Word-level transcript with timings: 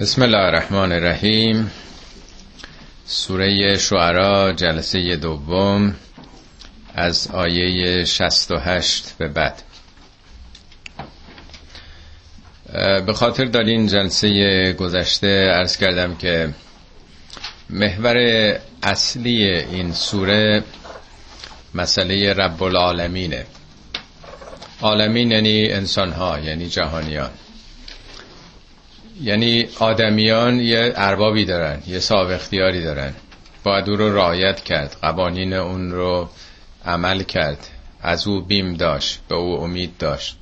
بسم 0.00 0.22
الله 0.22 0.38
الرحمن 0.38 0.92
الرحیم. 0.92 1.70
سوره 3.06 3.78
شعرا 3.78 4.52
جلسه 4.52 5.16
دوم 5.16 5.94
از 6.94 7.28
آیه 7.30 8.04
68 8.04 9.04
به 9.18 9.28
بعد. 9.28 9.62
به 13.06 13.12
خاطر 13.12 13.44
دارین 13.44 13.86
جلسه 13.86 14.72
گذشته 14.72 15.50
ارز 15.54 15.76
کردم 15.76 16.14
که 16.14 16.54
محور 17.70 18.16
اصلی 18.82 19.44
این 19.50 19.92
سوره 19.92 20.62
مسئله 21.74 22.32
رب 22.32 22.62
العالمینه. 22.62 23.46
عالمین 24.80 25.30
یعنی 25.30 25.72
انسان 25.72 26.12
ها 26.12 26.38
یعنی 26.38 26.68
جهانیان. 26.68 27.30
یعنی 29.22 29.68
آدمیان 29.78 30.60
یه 30.60 30.92
اربابی 30.96 31.44
دارن 31.44 31.82
یه 31.86 31.98
صاحب 31.98 32.30
اختیاری 32.30 32.82
دارن. 32.82 33.14
باید 33.64 33.90
او 33.90 33.96
رو 33.96 34.16
رعایت 34.16 34.60
کرد 34.60 34.96
قوانین 35.02 35.52
اون 35.52 35.90
رو 35.90 36.28
عمل 36.84 37.22
کرد. 37.22 37.68
از 38.02 38.26
او 38.26 38.40
بیم 38.40 38.74
داشت 38.74 39.20
به 39.28 39.34
او 39.34 39.60
امید 39.60 39.96
داشت. 39.98 40.36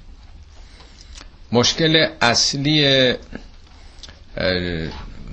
مشکل 1.53 2.07
اصلی 2.21 3.15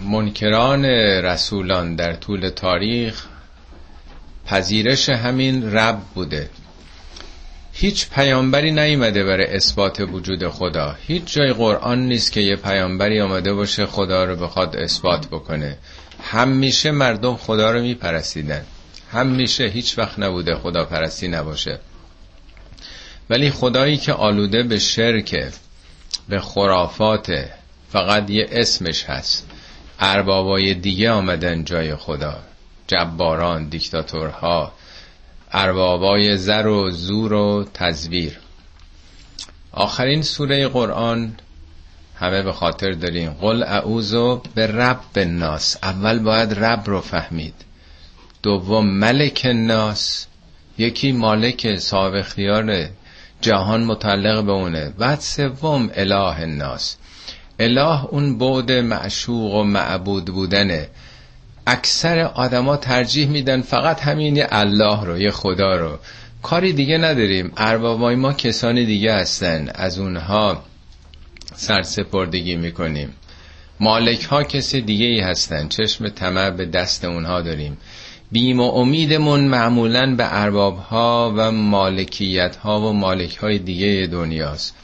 منکران 0.04 0.86
رسولان 0.86 1.96
در 1.96 2.14
طول 2.14 2.50
تاریخ 2.50 3.26
پذیرش 4.46 5.10
همین 5.10 5.72
رب 5.72 6.00
بوده. 6.16 6.50
هیچ 7.82 8.10
پیامبری 8.10 8.72
نیومده 8.72 9.24
برای 9.24 9.46
اثبات 9.46 10.00
وجود 10.00 10.48
خدا. 10.48 10.96
هیچ 11.08 11.34
جای 11.34 11.54
قرآن 11.54 12.00
نیست 12.00 12.32
که 12.32 12.42
یه 12.42 12.56
پیامبری 12.56 13.22
آمده 13.22 13.54
باشه 13.54 13.86
خدا 13.86 14.24
رو 14.24 14.36
بخواد 14.36 14.76
اثبات 14.76 15.28
بکنه. 15.28 15.78
همیشه 16.24 16.92
مردم 16.92 17.36
خدا 17.36 17.72
رو 17.72 17.82
میپرستیدن. 17.82 18.66
همیشه 19.12 19.66
هیچ 19.66 19.98
وقت 19.98 20.20
نبوده 20.20 20.56
خدا 20.56 20.86
پرستی 20.86 21.28
نباشه. 21.28 21.80
ولی 23.30 23.50
خدایی 23.50 23.98
که 23.98 24.14
آلوده 24.14 24.64
به 24.64 24.80
شرک 24.80 25.54
به 26.30 26.40
خرافات 26.40 27.46
فقط 27.92 28.30
یه 28.30 28.48
اسمش 28.52 29.04
هست. 29.04 29.48
اربابای 30.00 30.74
دیگه 30.74 31.12
آمدن 31.12 31.64
جای 31.64 31.96
خدا. 31.96 32.40
جباران 32.88 33.70
دیکتاتورها 33.70 34.72
اربابای 35.52 36.38
زر 36.38 36.68
و 36.68 36.92
زور 36.92 37.34
و 37.34 37.66
تزویر. 37.74 38.40
آخرین 39.72 40.22
سوره 40.22 40.68
قرآن 40.68 41.36
همه 42.16 42.42
به 42.42 42.54
خاطر 42.54 42.92
داریم. 42.92 43.30
قل 43.30 43.64
اعوذ 43.64 44.16
به 44.56 44.68
رب 44.68 45.00
الناس. 45.16 45.78
اول 45.84 46.20
باید 46.20 46.54
رب 46.54 46.84
رو 46.86 47.02
فهمید. 47.02 47.54
دوم 48.44 48.90
ملک 48.90 49.42
الناس. 49.46 50.28
یکی 50.78 51.12
مالک 51.12 51.76
صاحب 51.76 52.14
اختیار 52.14 52.90
جهان 53.42 53.84
متعلق 53.84 54.46
به 54.46 54.52
اونه. 54.52 54.90
بعد 54.90 55.20
سوم 55.20 55.90
اله 55.96 56.40
الناس. 56.40 56.98
اله 57.60 58.06
اون 58.06 58.38
بعد 58.38 58.72
معشوق 58.72 59.54
و 59.54 59.64
معبود 59.64 60.26
بودنه. 60.26 60.88
اکثر 61.72 62.20
آدما 62.20 62.78
ترجیح 62.78 63.28
میدن 63.30 63.62
فقط 63.62 64.02
همین 64.02 64.44
الله 64.50 65.06
رو 65.06 65.18
یه 65.18 65.32
خدا 65.32 65.76
رو. 65.76 65.98
کاری 66.44 66.74
دیگه 66.74 66.98
نداریم. 66.98 67.52
اربابای 67.58 68.16
ما 68.16 68.34
کسانی 68.34 68.86
دیگه 68.86 69.14
هستن. 69.14 69.70
از 69.76 70.00
اونها 70.00 70.64
سرسپردگی 71.56 72.56
می‌کنیم. 72.56 73.14
مالک 73.80 74.24
ها 74.24 74.44
کسی 74.44 74.82
دیگه 74.82 75.06
ای 75.06 75.20
هستن. 75.20 75.68
چشم 75.68 76.10
طمع 76.10 76.50
به 76.50 76.66
دست 76.66 77.06
اونها 77.06 77.42
داریم. 77.42 77.78
بیم 78.32 78.60
و 78.60 78.72
امیدمون 78.72 79.48
معمولا 79.48 80.16
به 80.16 80.42
ارباب 80.42 80.78
ها 80.78 81.34
و 81.38 81.52
مالکیت 81.52 82.56
ها 82.56 82.82
و 82.82 82.94
مالک 82.94 83.38
های 83.38 83.60
دیگه 83.60 84.08
دنیاست. 84.12 84.76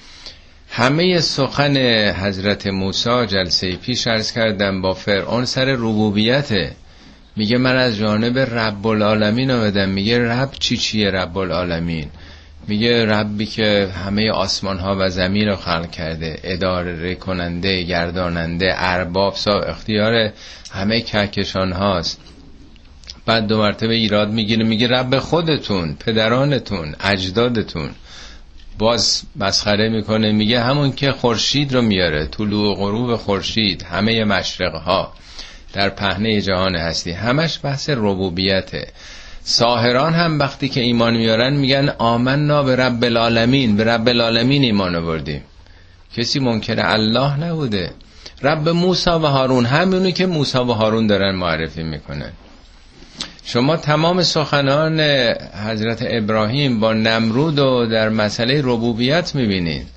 همه 0.77 1.19
سخن 1.19 1.77
حضرت 2.11 2.67
موسی 2.67 3.25
جلسه 3.27 3.75
پیش 3.75 4.07
ارز 4.07 4.31
کردم 4.31 4.81
با 4.81 4.93
فرعون 4.93 5.45
سر 5.45 5.65
ربوبیته 5.65 6.71
میگه 7.35 7.57
من 7.57 7.75
از 7.75 7.97
جانب 7.97 8.39
رب 8.39 8.87
العالمین 8.87 9.51
آمدم. 9.51 9.89
میگه 9.89 10.19
رب 10.19 10.49
چی 10.59 10.77
چیه 10.77 11.11
رب 11.11 11.37
العالمین 11.37 12.09
میگه 12.67 13.05
ربی 13.05 13.45
که 13.45 13.89
همه 14.05 14.31
آسمان 14.31 14.79
ها 14.79 14.95
و 14.99 15.09
زمین 15.09 15.47
رو 15.47 15.55
خلق 15.55 15.91
کرده 15.91 16.39
اداره 16.43 17.15
کننده 17.15 17.83
گرداننده 17.83 18.73
ارباب 18.77 19.35
سا 19.35 19.59
اختیار 19.59 20.31
همه 20.71 21.01
کهکشان 21.01 21.71
هاست. 21.71 22.21
بعد 23.25 23.47
دو 23.47 23.57
مرتبه 23.57 23.93
ایراد 23.93 24.31
می‌گیره. 24.31 24.63
میگه 24.63 24.87
رب 24.87 25.19
خودتون 25.19 25.95
پدرانتون 26.05 26.95
اجدادتون. 26.99 27.89
باز 28.77 29.23
مسخره 29.35 29.89
می‌کنه 29.89 30.31
میگه 30.31 30.61
همون 30.61 30.91
که 30.91 31.11
خورشید 31.11 31.73
رو 31.73 31.81
میاره 31.81 32.27
طلوع 32.27 32.71
و 32.71 32.75
غروب 32.75 33.15
خورشید 33.15 33.83
همه 33.83 34.23
مشرق 34.23 34.75
ها 34.75 35.13
در 35.73 35.89
پهنه 35.89 36.41
جهان 36.41 36.75
هستی. 36.75 37.11
همش 37.11 37.59
بحث 37.63 37.89
ربوبیته. 37.89 38.87
ساهران 39.43 40.13
هم 40.13 40.39
وقتی 40.39 40.69
که 40.69 40.81
ایمان 40.81 41.17
میارن 41.17 41.53
میگن 41.53 41.89
آمنا 41.97 42.63
به 42.63 42.75
رب 42.75 43.03
العالمین 43.03 43.77
به 43.77 43.83
رب 43.83 44.07
العالمین 44.07 44.63
ایمان 44.63 44.95
آوردیم. 44.95 45.41
کسی 46.17 46.39
منکر 46.39 46.79
الله 46.79 47.37
نبوده. 47.37 47.91
رب 48.41 48.69
موسی 48.69 49.09
و 49.09 49.19
هارون 49.19 49.65
همونی 49.65 50.11
که 50.11 50.25
موسی 50.25 50.57
و 50.57 50.63
هارون 50.63 51.07
دارن 51.07 51.35
معرفی 51.35 51.83
می‌کنن. 51.83 52.31
شما 53.47 53.77
تمام 53.77 54.23
سخنان 54.23 54.99
حضرت 55.67 56.05
ابراهیم 56.07 56.79
با 56.79 56.93
نمرود 56.93 57.59
و 57.59 57.85
در 57.85 58.09
مسئله 58.09 58.61
ربوبیت 58.61 59.35
می‌بینید. 59.35 59.87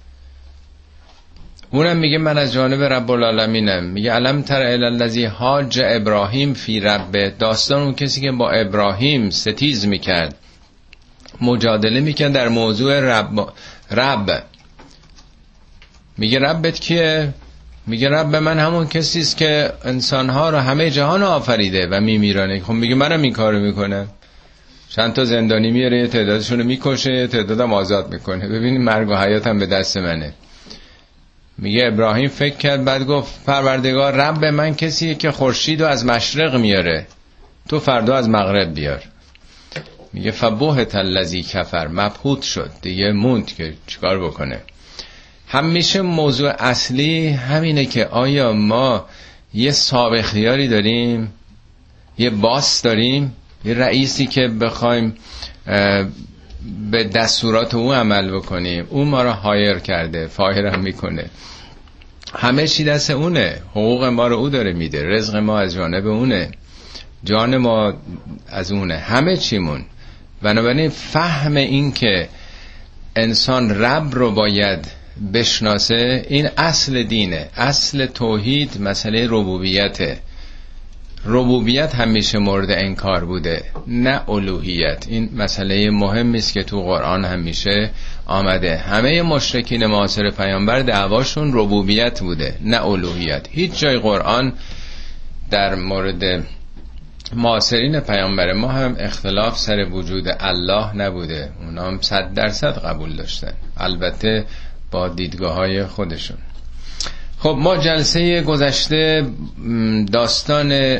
اونم 1.71 1.97
میگه 1.97 2.19
من 2.19 2.39
از 2.39 2.53
جانب 2.53 2.83
رب 2.83 3.11
العالمینم. 3.11 3.85
میگه 3.85 4.13
علم 4.13 4.43
تر 4.43 4.63
الذی 4.63 5.25
حاج 5.25 5.81
ابراهیم 5.85 6.55
فی 6.55 6.81
رب. 6.81 7.39
داستان 7.39 7.83
اون 7.83 7.95
کسی 7.95 8.21
که 8.21 8.33
با 8.33 8.51
ابراهیم 8.51 9.31
ستیز 9.31 9.87
می‌کرد. 9.87 10.35
مجادله 11.41 12.01
می‌کرد 12.01 12.33
در 12.33 12.49
موضوع 12.49 13.01
رب. 13.01 13.53
رب. 13.91 14.43
میگه 16.19 16.39
ربت 16.39 16.81
کیه؟ 16.81 17.35
میگه 17.89 18.09
رب 18.09 18.37
من 18.37 18.59
همون 18.59 18.87
کسی 18.87 19.21
است 19.21 19.37
که 19.37 19.73
انسانها 19.85 20.51
رو 20.51 20.59
همه 20.59 20.91
جهان 20.91 21.23
آفریده 21.23 21.89
و 21.91 22.01
میمیرانه. 22.01 22.61
خب 22.61 22.73
میگه 22.73 22.95
منم 22.95 23.23
این 23.23 23.33
کارو 23.33 23.59
می‌کنم. 23.59 24.09
چند 24.89 25.13
تا 25.13 25.25
زندانی 25.25 25.71
میاره 25.71 26.07
تعدادشون 26.07 26.59
رو 26.59 26.65
می‌کشه 26.65 27.27
تعدادم 27.27 27.73
آزاد 27.73 28.13
می‌کنه. 28.13 28.49
ببینید 28.49 28.81
مرگ 28.81 29.09
و 29.09 29.15
حیاتم 29.17 29.59
به 29.59 29.67
دست 29.67 29.97
منه. 29.97 30.33
میگه 31.59 31.87
ابراهیم 31.87 32.29
فکر 32.29 32.57
کرد 32.57 32.85
بعد 32.85 33.07
گفت 33.07 33.45
پروردگار 33.45 34.13
رب 34.13 34.45
من 34.45 34.75
کسیه 34.75 35.15
که 35.15 35.31
خورشید 35.31 35.83
رو 35.83 35.89
از 35.89 36.05
مشرق 36.05 36.57
میاره. 36.57 37.07
تو 37.69 37.81
فردا 37.81 38.17
از 38.17 38.29
مغرب 38.29 38.75
بیار. 38.75 39.03
میگه 40.13 40.31
فبوهت 40.31 40.95
الذی 40.95 41.43
کفر. 41.43 41.89
مبهوت 41.89 42.43
شد. 42.43 42.71
دیگه 42.83 43.13
موند 43.13 43.47
که 43.47 43.75
چیکار 43.87 44.27
بکنه. 44.27 44.61
همیشه 45.49 46.03
موضوع 46.03 46.53
اصلی 46.59 47.29
همینه 47.29 47.85
که 47.85 48.07
آیا 48.07 48.53
ما 48.53 49.07
یه 49.55 49.73
صاحب 49.73 50.21
داریم؟ 50.71 51.33
یه 52.19 52.31
باس 52.31 52.83
داریم؟ 52.83 53.37
یه 53.65 53.75
رئیسی 53.75 54.27
که 54.27 54.49
بخوایم 54.49 55.15
به 56.91 57.05
دستورات 57.05 57.75
او 57.75 57.93
عمل 57.93 58.31
بکنیم. 58.31 58.87
او 58.91 59.05
ما 59.05 59.23
رو 59.23 59.31
هایر 59.31 59.79
کرده 59.79 60.27
فایر 60.27 60.67
هم 60.67 60.81
می‌کنه. 60.81 61.31
همه 62.35 62.67
چی 62.67 62.85
دست 62.85 63.11
اونه. 63.11 63.61
حقوق 63.71 64.05
ما 64.05 64.27
رو 64.27 64.37
او 64.37 64.49
داره 64.49 64.73
میده. 64.73 65.03
رزق 65.07 65.37
ما 65.37 65.61
از 65.61 65.75
جانب 65.75 66.07
اونه. 66.07 66.51
جان 67.25 67.57
ما 67.57 67.95
از 68.49 68.73
اونه. 68.73 68.97
همه 68.97 69.37
چیمون. 69.37 69.85
بنابراین 70.43 70.89
فهم 70.89 71.57
این 71.57 71.93
که 71.93 72.29
انسان 73.17 73.83
رب 73.83 74.15
رو 74.15 74.31
باید 74.31 74.98
بشناسه 75.35 76.27
این 76.29 76.49
اصل 76.57 77.03
دینه. 77.03 77.49
اصل 77.57 78.07
توحید 78.07 78.81
مسئله 78.81 79.27
ربوبیته. 79.31 80.19
ربوبیت 81.25 81.95
همیشه 81.95 82.39
مورد 82.39 82.71
انکار 82.71 83.25
بوده 83.25 83.65
نه 83.87 84.31
الوهیت. 84.31 85.07
این 85.09 85.31
مسئله 85.37 85.91
مهمی 85.91 86.39
است 86.39 86.53
که 86.53 86.63
تو 86.63 86.83
قرآن 86.83 87.25
همیشه 87.25 87.91
آمده. 88.27 88.77
همه 88.77 89.23
مشرکین 89.23 89.87
معاصر 89.87 90.31
پیامبر 90.31 90.81
دعواشون 90.81 91.51
ربوبیت 91.55 92.21
بوده 92.21 92.55
نه 92.61 92.87
الوهیت. 92.87 93.47
هیچ 93.51 93.79
جای 93.79 93.99
قرآن 93.99 94.53
در 95.51 95.75
مورد 95.75 96.45
معاصرین 97.37 98.01
پیامبر 98.01 98.53
ما 98.53 98.69
هم 98.69 98.97
اختلاف 98.99 99.59
سر 99.59 99.85
وجود 99.85 100.25
الله 100.41 100.97
نبوده. 100.97 101.51
اونا 101.61 101.87
هم 101.87 102.01
صد 102.01 102.35
درصد 102.35 102.79
قبول 102.79 103.17
داشتن. 103.17 103.53
البته 103.77 104.45
با 104.91 105.09
دیدگاه 105.09 105.55
های 105.55 105.85
خودشون. 105.85 106.37
خب 107.39 107.57
ما 107.59 107.77
جلسه 107.77 108.43
گذشته 108.43 109.27
داستان 110.13 110.99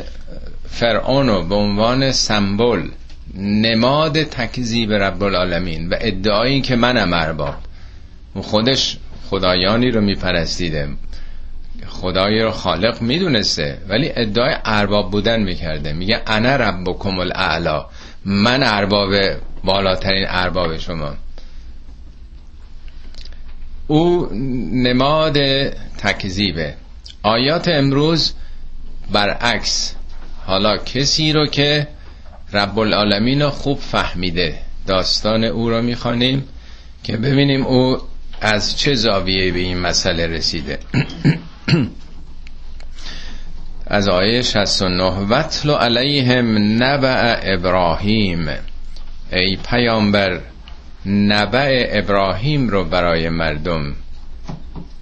فرعون 0.69 1.49
به 1.49 1.55
عنوان 1.55 2.11
سمبل 2.11 2.81
نماد 3.37 4.23
تکذیب 4.23 4.93
رب 4.93 5.23
العالمین 5.23 5.89
و 5.89 5.95
ادعایی 6.01 6.61
که 6.61 6.75
منم 6.75 7.13
ارباب. 7.13 7.55
و 8.35 8.41
خودش 8.41 8.97
خدایانی 9.29 9.91
رو 9.91 10.01
میپرستیده. 10.01 10.89
خدایی 11.87 12.41
رو 12.41 12.51
خالق 12.51 13.01
می‌دونسته 13.01 13.77
ولی 13.89 14.11
ادعای 14.15 14.55
ارباب 14.65 15.11
بودن 15.11 15.43
می‌کرده. 15.43 15.93
میگه 15.93 16.21
انا 16.27 16.55
ربکم 16.55 17.19
الاعلا. 17.19 17.85
من 18.25 18.63
ارباب 18.63 19.09
بالاترین 19.63 20.25
ارباب 20.29 20.77
شما. 20.77 21.13
او 23.89 24.29
نماد 24.73 25.37
تکذیبه. 25.97 26.73
آیات 27.23 27.67
امروز 27.67 28.33
برعکس. 29.11 29.95
حالا 30.45 30.77
کسی 30.77 31.33
رو 31.33 31.47
که 31.47 31.87
رب 32.53 32.79
العالمین 32.79 33.41
رو 33.41 33.49
خوب 33.49 33.79
فهمیده 33.79 34.59
داستان 34.87 35.43
او 35.43 35.69
رو 35.69 35.81
می‌خوانیم 35.81 36.43
که 37.03 37.17
ببینیم 37.17 37.65
او 37.65 37.97
از 38.41 38.77
چه 38.77 38.95
زاویه 38.95 39.51
به 39.51 39.59
این 39.59 39.77
مسئله 39.77 40.27
رسیده. 40.27 40.79
از 43.87 44.09
آیه 44.09 44.41
69 44.41 45.03
وطل 45.03 45.69
علیهم 45.69 46.83
نبع 46.83 47.39
ابراهیم 47.43 48.49
ای 49.31 49.57
پیامبر 49.69 50.41
نبع 51.05 51.87
ابراهیم 51.89 52.69
رو 52.69 52.85
برای 52.85 53.29
مردم 53.29 53.95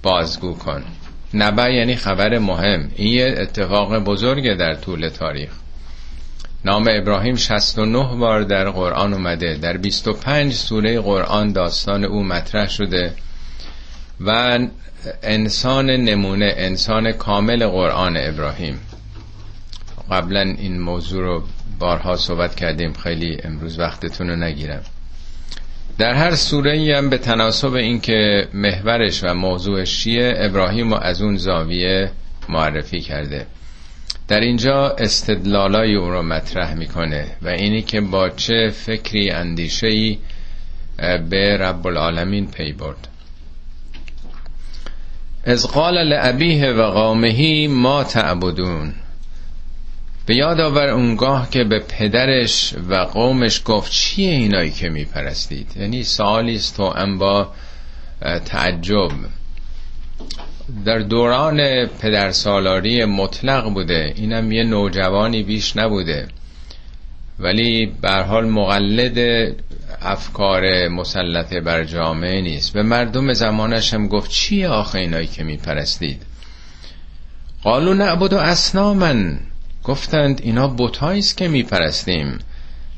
بازگو 0.04 0.54
کن. 0.54 0.84
نبع 1.34 1.74
یعنی 1.74 1.96
خبر 1.96 2.38
مهم. 2.38 2.92
این 2.96 3.14
یه 3.14 3.36
اتفاق 3.38 4.00
بزرگه 4.00 4.54
در 4.54 4.76
طول 4.76 5.10
تاریخ. 5.10 5.50
نام 6.66 6.86
ابراهیم 6.90 7.36
69 7.36 8.16
بار 8.16 8.44
در 8.44 8.70
قرآن 8.70 9.14
اومده. 9.14 9.58
در 9.58 9.78
25 9.78 10.54
سوره 10.54 11.00
قرآن 11.00 11.52
داستان 11.52 12.04
او 12.06 12.24
مطرح 12.24 12.70
شده 12.70 13.14
و 14.20 14.60
انسان 15.24 15.90
نمونه 15.90 16.54
انسان 16.58 17.12
کامل 17.12 17.68
قرآن 17.68 18.18
ابراهیم. 18.18 18.80
قبلا 20.12 20.42
این 20.42 20.80
موضوع 20.80 21.24
رو 21.24 21.44
بارها 21.80 22.16
صحبت 22.16 22.56
کردیم. 22.56 22.94
خیلی 22.94 23.38
امروز 23.44 23.80
وقتتون 23.80 24.30
رو 24.30 24.36
نگیرم. 24.36 24.82
در 25.98 26.14
هر 26.14 26.36
سوره 26.36 26.72
ای 26.72 26.92
هم 26.92 27.10
به 27.10 27.18
تناسب 27.18 27.74
اینکه 27.74 28.48
محورش 28.54 29.24
و 29.24 29.34
موضوعش 29.34 30.00
چیه 30.04 30.34
ابراهیم 30.38 30.94
رو 30.94 31.00
از 31.00 31.22
اون 31.22 31.38
زاویه 31.38 32.12
معرفی 32.50 33.02
کرده. 33.02 33.48
در 34.28 34.40
اینجا 34.40 34.90
استدلالای 34.90 35.96
او 35.96 36.10
رو 36.10 36.22
مطرح 36.22 36.74
می‌کنه 36.74 37.28
و 37.42 37.48
اینی 37.48 37.82
که 37.82 38.02
با 38.02 38.30
چه 38.30 38.70
فکری 38.70 39.32
اندیشه 39.32 39.88
ای 39.88 40.18
به 41.30 41.58
رب 41.58 41.88
العالمین 41.88 42.52
پی 42.52 42.74
برد. 42.74 43.08
از 45.44 45.68
قال 45.68 46.04
لعبیه 46.04 46.72
و 46.72 46.92
قامهی 46.92 47.68
ما 47.68 48.04
تعبدون 48.04 48.94
به 50.28 50.36
یاد 50.36 50.60
آور 50.60 50.90
اونگاه 50.90 51.50
که 51.50 51.64
به 51.64 51.80
پدرش 51.80 52.74
و 52.90 52.96
قومش 52.96 53.62
گفت 53.66 53.92
چیه 53.92 54.32
اینایی 54.32 54.72
که 54.72 54.90
میپرستید؟ 54.90 55.72
یعنی 55.80 56.04
سوالی 56.04 56.56
است 56.56 56.78
تو 56.78 56.94
با 57.20 57.52
تعجب. 58.46 59.12
در 60.86 61.00
دوران 61.00 61.86
پدرسالاری 61.86 63.06
مطلق 63.06 63.74
بوده. 63.74 64.14
اینم 64.16 64.52
یه 64.52 64.64
نوجوانی 64.64 65.44
بیش 65.44 65.78
نبوده. 65.78 66.28
ولی 67.40 67.86
به 68.02 68.12
حال 68.12 68.46
مقلد 68.46 69.18
افکار 70.02 70.88
مسلطه 70.88 71.62
بر 71.62 71.84
جامعه 71.84 72.42
نیست. 72.42 72.74
به 72.74 72.84
مردم 72.84 73.34
زمانش 73.34 73.94
هم 73.94 74.08
گفت 74.08 74.32
چیه 74.32 74.68
آخه 74.68 75.00
اینایی 75.00 75.28
که 75.28 75.44
میپرستید؟ 75.44 76.22
قالو 77.64 77.94
نعبد 77.94 78.34
و 78.34 78.38
اسنامن 78.38 79.40
گفتند 79.88 80.42
اینا 80.44 80.68
بتایی 80.68 81.20
است 81.20 81.38
که 81.38 81.48
میپرستیم. 81.48 82.40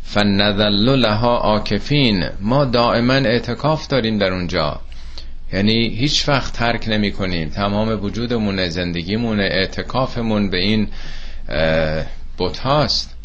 فنذل 0.03 0.95
لها 0.95 1.37
آکفین 1.37 2.29
ما 2.41 2.65
دائما 2.65 3.13
اعتکاف 3.13 3.87
داریم 3.87 4.17
در 4.17 4.33
اونجا. 4.33 4.79
یعنی 5.53 5.87
هیچ 5.89 6.29
وقت 6.29 6.53
ترک 6.53 6.85
نمی 6.87 7.11
کنیم 7.11 7.49
تمام 7.49 8.03
وجودمون 8.03 8.69
زندگیمون 8.69 9.39
اعتکافمون 9.39 10.49
به 10.49 10.57
این 10.57 10.87
بت 12.37 12.59
هاست 12.59 13.15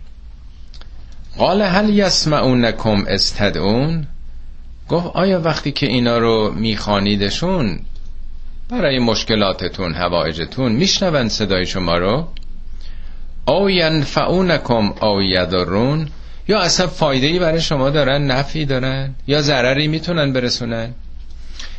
قال 1.38 1.62
هل 1.62 1.88
یسمعونکم 1.88 3.04
استدعون؟ 3.08 4.06
گفت 4.88 5.06
آیا 5.06 5.40
وقتی 5.40 5.72
که 5.72 5.86
اینا 5.86 6.18
رو 6.18 6.52
میخوانیدشون 6.56 7.80
برای 8.68 8.98
مشکلاتتون 8.98 9.94
هوایجتون 9.94 10.72
میشنون 10.72 11.28
صدای 11.28 11.66
شما 11.66 11.98
رو؟ 11.98 12.28
او 13.46 13.70
ینفعونکم 13.70 14.94
او 15.02 15.22
یدرون 15.22 16.08
یا 16.48 16.60
اصلا 16.60 16.86
فایده 16.86 17.26
ای 17.26 17.38
برای 17.38 17.60
شما 17.60 17.90
دارن 17.90 18.26
نفی 18.26 18.64
دارن؟ 18.64 19.14
یا 19.26 19.42
ضرری 19.42 19.88
می‌تونن 19.88 20.32
برسونن؟ 20.32 20.94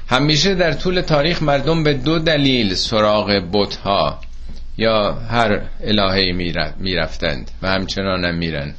همیشه 0.07 0.55
در 0.55 0.73
طول 0.73 1.01
تاریخ 1.01 1.43
مردم 1.43 1.83
به 1.83 1.93
دو 1.93 2.19
دلیل 2.19 2.73
سراغ 2.73 3.41
بتها 3.53 4.19
یا 4.77 5.13
هر 5.13 5.61
الهه 5.83 6.31
می‌رفتند 6.79 7.51
و 7.61 7.67
همچنان 7.67 8.25
هم 8.25 8.35
میرن. 8.35 8.73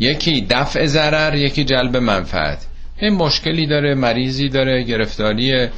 یکی 0.00 0.46
دفع 0.50 0.86
ضرر 0.86 1.34
یکی 1.34 1.64
جلب 1.64 1.96
منفعت. 1.96 2.66
این 2.98 3.14
مشکلی 3.14 3.66
داره 3.66 3.94
مریضی 3.94 4.48
داره 4.48 4.82
گرفتاری 4.82 5.68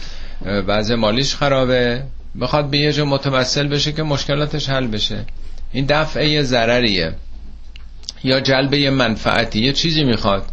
وضع 0.47 0.95
مالیش 0.95 1.35
خرابه. 1.35 2.03
بخواد 2.41 2.71
به 2.71 2.79
یه 2.79 2.93
جا 2.93 3.05
متوسل 3.05 3.69
بشه 3.69 3.93
که 3.93 4.03
مشکلاتش 4.03 4.69
حل 4.69 4.87
بشه. 4.87 5.25
این 5.73 5.87
دفعه 5.87 6.43
ضرریه. 6.43 7.15
یا 8.25 8.41
جلب 8.41 8.75
یه 8.75 8.91
منفعتی 8.91 9.61
یه 9.61 9.73
چیزی 9.73 10.05
می‌خواد. 10.05 10.45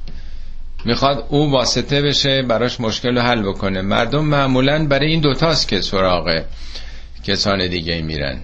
می‌خواد 0.86 1.26
او 1.30 1.52
واسطه 1.52 2.02
بشه 2.02 2.42
براش 2.42 2.80
مشکل 2.80 3.16
رو 3.16 3.22
حل 3.22 3.42
بکنه. 3.42 3.82
مردم 3.82 4.26
معمولا 4.26 4.88
برای 4.88 5.12
این 5.12 5.22
دوتاست 5.22 5.68
که 5.68 5.82
سراغ 5.82 6.44
کسان 7.24 7.68
دیگه 7.68 8.02
میرن. 8.02 8.40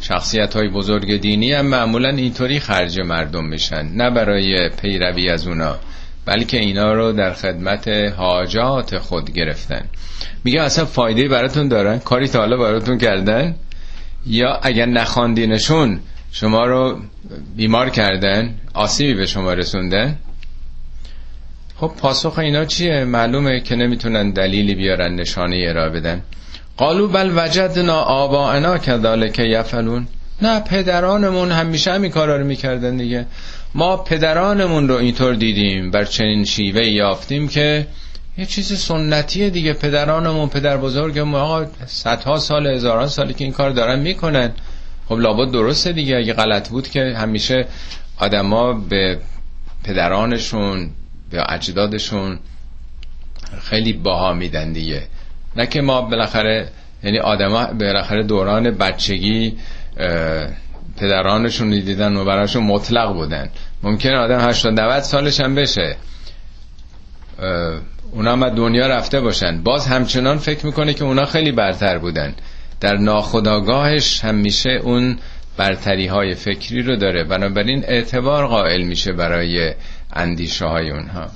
شخصیت 0.00 0.56
های 0.56 0.68
بزرگ 0.68 1.20
دینی 1.20 1.52
هم 1.52 1.66
معمولا 1.66 2.08
اینطوری 2.08 2.60
خرج 2.60 3.00
مردم 3.00 3.44
میشن. 3.44 3.82
نه 3.82 4.10
برای 4.10 4.68
پیروی 4.68 5.30
از 5.30 5.46
اونا 5.46 5.78
بلکه 6.26 6.58
اینا 6.58 6.92
رو 6.92 7.12
در 7.12 7.32
خدمت 7.32 7.88
حاجات 8.16 8.98
خود 8.98 9.30
گرفتن. 9.30 9.84
میگه 10.44 10.62
اصلا 10.62 10.84
فایده 10.84 11.28
براتون 11.28 11.68
دارن؟ 11.68 11.98
کاری 11.98 12.28
تا 12.28 12.38
حالا 12.38 12.56
براتون 12.56 12.98
کردن؟ 12.98 13.54
یا 14.26 14.60
اگر 14.62 14.86
نخواندینشون 14.86 16.00
شما 16.32 16.66
رو 16.66 16.98
بیمار 17.56 17.90
کردن 17.90 18.54
آسیبی 18.74 19.14
به 19.14 19.26
شما 19.26 19.52
رسوندن؟ 19.52 20.16
خب 21.76 21.92
پاسخ 21.98 22.38
اینا 22.38 22.64
چیه؟ 22.64 23.04
معلومه 23.04 23.60
که 23.60 23.76
نمی‌تونن 23.76 24.30
دلیلی 24.30 24.74
بیارن 24.74 25.14
نشانه 25.14 25.64
ارائه 25.68 25.90
بدن. 25.90 26.22
قالو 26.76 27.08
بل 27.08 27.32
وجدنا 27.36 28.00
آباءنا 28.00 28.78
کذالک 28.78 29.38
یفعلون. 29.38 30.06
نه 30.42 30.60
پدرانمون 30.60 31.50
همیشه 31.50 31.92
همین 31.92 32.10
کارا 32.10 32.36
رو 32.36 32.46
می‌کردن 32.46 32.96
دیگه. 32.96 33.26
ما 33.74 33.96
پدرانمون 33.96 34.88
رو 34.88 34.94
اینطور 34.94 35.34
دیدیم 35.34 35.90
بر 35.90 36.04
چنین 36.04 36.44
شیوه 36.44 36.86
یافتیم 36.86 37.48
که 37.48 37.86
یه 38.38 38.46
چیز 38.46 38.78
سنتیه 38.78 39.50
دیگه. 39.50 39.72
پدرانمون 39.72 40.48
پدر 40.48 40.76
بزرگمون 40.76 41.34
آقا 41.34 41.66
صدها 41.86 42.38
سال 42.38 42.66
هزاران 42.66 43.08
سالی 43.08 43.34
که 43.34 43.44
این 43.44 43.52
کار 43.52 43.70
دارن 43.70 43.98
می‌کنن. 43.98 44.50
خب 45.08 45.14
لابد 45.14 45.52
درسته 45.52 45.92
دیگه. 45.92 46.16
اگه 46.16 46.32
غلط 46.32 46.68
بود 46.68 46.88
که 46.88 47.14
همیشه 47.16 47.66
آدما 48.18 48.72
به 48.72 49.18
پدرانشون 49.84 50.90
به 51.30 51.52
اجدادشون 51.52 52.38
خیلی 53.62 53.92
باها 53.92 54.32
میدن 54.32 54.72
دیگه. 54.72 55.02
نه 55.56 55.66
که 55.66 55.80
ما 55.80 56.02
بالاخره 56.02 56.68
یعنی 57.02 57.18
آدما 57.18 57.66
بالاخره 57.66 58.22
دوران 58.22 58.70
بچگی 58.70 59.56
پدرانشون 60.96 61.70
دیدن 61.70 62.16
و 62.16 62.24
براشون 62.24 62.62
مطلق 62.62 63.12
بودن. 63.12 63.50
ممکنه 63.82 64.16
آدم 64.16 64.48
80 64.48 64.80
90 64.80 65.00
سالش 65.02 65.40
هم 65.40 65.54
بشه. 65.54 65.96
اونا 68.12 68.32
هم 68.32 68.48
دنیا 68.48 68.86
رفته 68.86 69.20
باشن. 69.20 69.62
باز 69.62 69.86
همچنان 69.86 70.38
فکر 70.38 70.66
می‌کنه 70.66 70.94
که 70.94 71.04
اونا 71.04 71.24
خیلی 71.24 71.52
برتر 71.52 71.98
بودن. 71.98 72.34
در 72.80 72.96
ناخداگاهش 72.96 74.24
همیشه 74.24 74.70
اون 74.70 75.18
برتری 75.56 76.06
های 76.06 76.34
فکری 76.34 76.82
رو 76.82 76.96
داره. 76.96 77.24
بنابراین 77.24 77.84
اعتبار 77.84 78.46
قائل 78.46 78.82
میشه 78.82 79.12
برای 79.12 79.74
اندیشه 80.12 80.66
های 80.66 80.90
اونها. 80.90 81.26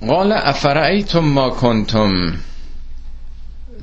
قال 0.00 0.32
افرعیتم 0.32 1.18
ما 1.18 1.50
کنتم؟ 1.50 2.32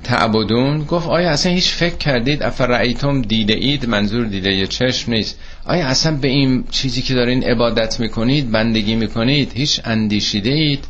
تعبدون؟ 0.05 0.83
گفت 0.83 1.07
آیا 1.07 1.29
اصلا 1.29 1.51
هیچ 1.51 1.69
فکر 1.69 1.95
کردید؟ 1.95 2.43
افرعیتم 2.43 3.21
دیده 3.21 3.53
اید؟ 3.53 3.89
منظور 3.89 4.25
دیده 4.25 4.55
یه 4.55 4.67
چشم 4.67 5.11
نیست. 5.11 5.39
آیا 5.65 5.87
اصلا 5.87 6.17
به 6.17 6.27
این 6.27 6.63
چیزی 6.71 7.01
که 7.01 7.13
دارین 7.13 7.43
عبادت 7.43 7.99
می‌کنید 7.99 8.51
بندگی 8.51 8.95
می‌کنید 8.95 9.51
هیچ 9.53 9.81
اندیشیده 9.85 10.49
اید؟ 10.49 10.87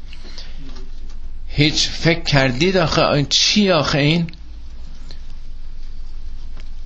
هیچ 1.48 1.88
فکر 1.89 2.24
کردید 2.24 2.77
آخه؟ 2.77 3.25
چی 3.29 3.72
آخه 3.72 3.98
این؟ 3.98 4.27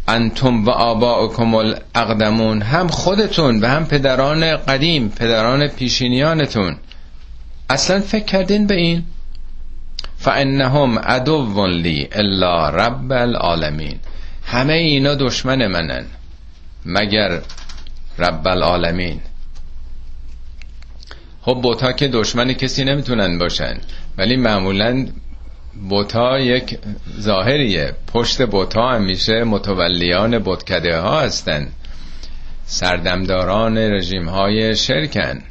انتم 0.07 0.65
و 0.65 0.69
آباؤکم 0.69 1.55
الاقدمون. 1.55 2.61
هم 2.61 2.87
خودتون 2.87 3.61
و 3.61 3.67
هم 3.67 3.85
پدران 3.85 4.57
قدیم 4.57 5.09
پدران 5.09 5.67
پیشینیانتون. 5.67 6.77
اصلا 7.69 7.99
فکر 7.99 8.25
کردین 8.25 8.67
به 8.67 8.75
این؟ 8.75 9.03
فانهم 10.19 10.99
عدو 10.99 11.67
لی 11.67 12.07
الا 12.11 12.69
رب 12.69 13.11
العالمین 13.11 13.99
همه 14.45 14.73
اینا 14.73 15.15
دشمن 15.15 15.67
منن 15.67 16.05
مگر 16.85 17.41
رب 18.17 18.47
العالمین. 18.47 19.19
خب 21.41 21.59
بوتا 21.63 21.91
که 21.91 22.07
دشمن 22.07 22.53
کسی 22.53 22.83
نمی‌تونن 22.83 23.37
باشن 23.37 23.77
ولی 24.17 24.35
معمولا 24.35 25.07
بوتا 25.89 26.39
یک 26.39 26.77
ظاهریه. 27.19 27.93
پشت 28.13 28.47
بوتا 28.49 28.99
میشه 28.99 29.43
متولیان 29.43 30.39
بتکده 30.39 30.99
ها 30.99 31.21
هستن. 31.21 31.67
سردمداران 32.65 33.77
رژیم 33.77 34.29
های 34.29 34.75
شرکن. 34.75 35.41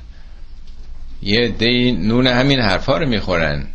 یه 1.23 1.49
دی 1.49 1.93
نون 1.93 2.27
همین 2.27 2.61
حرفا 2.61 2.97
رو 2.97 3.09
می‌خورن. 3.09 3.67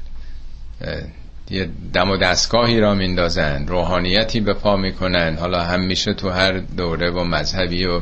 یه 1.49 1.69
دم 1.93 2.09
و 2.09 2.17
دستگاهی 2.17 2.79
را 2.79 2.93
میندازن 2.93 3.67
روحانیتی 3.67 4.39
به 4.39 4.53
پا 4.53 4.75
می‌کنن. 4.75 5.37
حالا 5.37 5.63
هم 5.63 5.79
میشه 5.79 6.13
تو 6.13 6.29
هر 6.29 6.51
دوره 6.51 7.11
و 7.11 7.23
مذهبی 7.23 7.85
و 7.85 8.01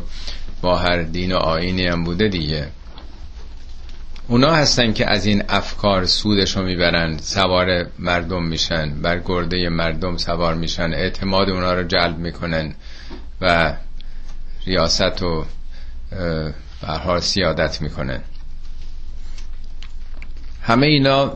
با 0.61 0.77
هر 0.77 1.01
دین 1.01 1.31
و 1.31 1.37
آینی 1.37 1.85
هم 1.85 2.03
بوده 2.03 2.27
دیگه. 2.27 2.67
اونا 4.27 4.53
هستن 4.53 4.93
که 4.93 5.09
از 5.09 5.25
این 5.25 5.43
افکار 5.49 6.05
سودشو 6.05 6.63
می‌برن 6.63 7.17
سوار 7.17 7.87
مردم 7.99 8.43
میشن 8.43 9.01
بر 9.01 9.19
گرده 9.19 9.69
مردم 9.69 10.17
سوار 10.17 10.55
میشن. 10.55 10.93
اعتماد 10.93 11.49
اونا 11.49 11.73
رو 11.73 11.83
جلب 11.83 12.17
می‌کنن 12.17 12.75
و 13.41 13.73
ریاست 14.65 15.23
و 15.23 15.45
برها 16.81 17.19
سیادت 17.19 17.81
می‌کنن. 17.81 18.21
همه 20.61 20.87
اینا 20.87 21.33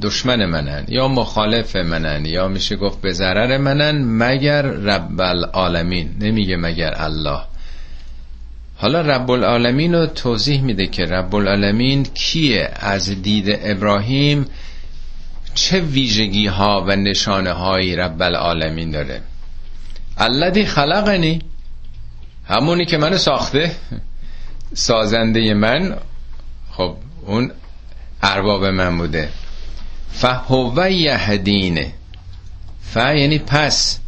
دشمن 0.00 0.46
منن 0.46 0.84
یا 0.88 1.08
مخالف 1.08 1.76
منن 1.76 2.26
یا 2.26 2.48
میشه 2.48 2.76
گفت 2.76 3.00
به 3.00 3.12
ضرر 3.12 3.58
منن 3.58 4.04
مگر 4.04 4.62
رب 4.62 5.20
العالمین. 5.20 6.16
نمیگه 6.20 6.56
مگر 6.56 6.94
الله. 6.96 7.40
حالا 8.76 9.00
رب 9.00 9.30
العالمین 9.30 9.94
رو 9.94 10.06
توضیح 10.06 10.62
میده 10.62 10.86
که 10.86 11.02
رب 11.04 11.34
العالمین 11.34 12.04
کیه؟ 12.04 12.70
از 12.76 13.22
دید 13.22 13.58
ابراهیم 13.62 14.46
چه 15.54 15.80
ویژگی 15.80 16.46
ها 16.46 16.84
و 16.88 16.96
نشانه 16.96 17.52
های 17.52 17.96
رب 17.96 18.22
العالمین 18.22 18.90
داره؟ 18.90 19.20
الذی 20.18 20.64
خلقنی. 20.64 21.42
همونی 22.48 22.84
که 22.84 22.98
منو 22.98 23.18
ساخته. 23.18 23.72
سازنده 24.74 25.54
من. 25.54 25.96
خب 26.70 26.96
اون 27.26 27.50
ارباب 28.22 28.64
من 28.64 28.98
بوده. 28.98 29.28
فهو 30.12 30.90
یهدینه 30.90 31.92
ف 32.82 32.96
یعنی 32.96 33.38
پس. 33.38 33.98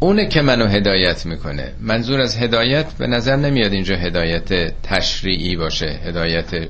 اونه 0.00 0.28
که 0.28 0.42
منو 0.42 0.66
هدایت 0.66 1.26
می‌کنه. 1.26 1.72
منظور 1.80 2.20
از 2.20 2.36
هدایت 2.36 2.86
به 2.98 3.06
نظر 3.06 3.36
نمیاد 3.36 3.72
اینجا 3.72 3.96
هدایت 3.96 4.48
تشریعی 4.82 5.56
باشه 5.56 6.00
هدایت 6.04 6.68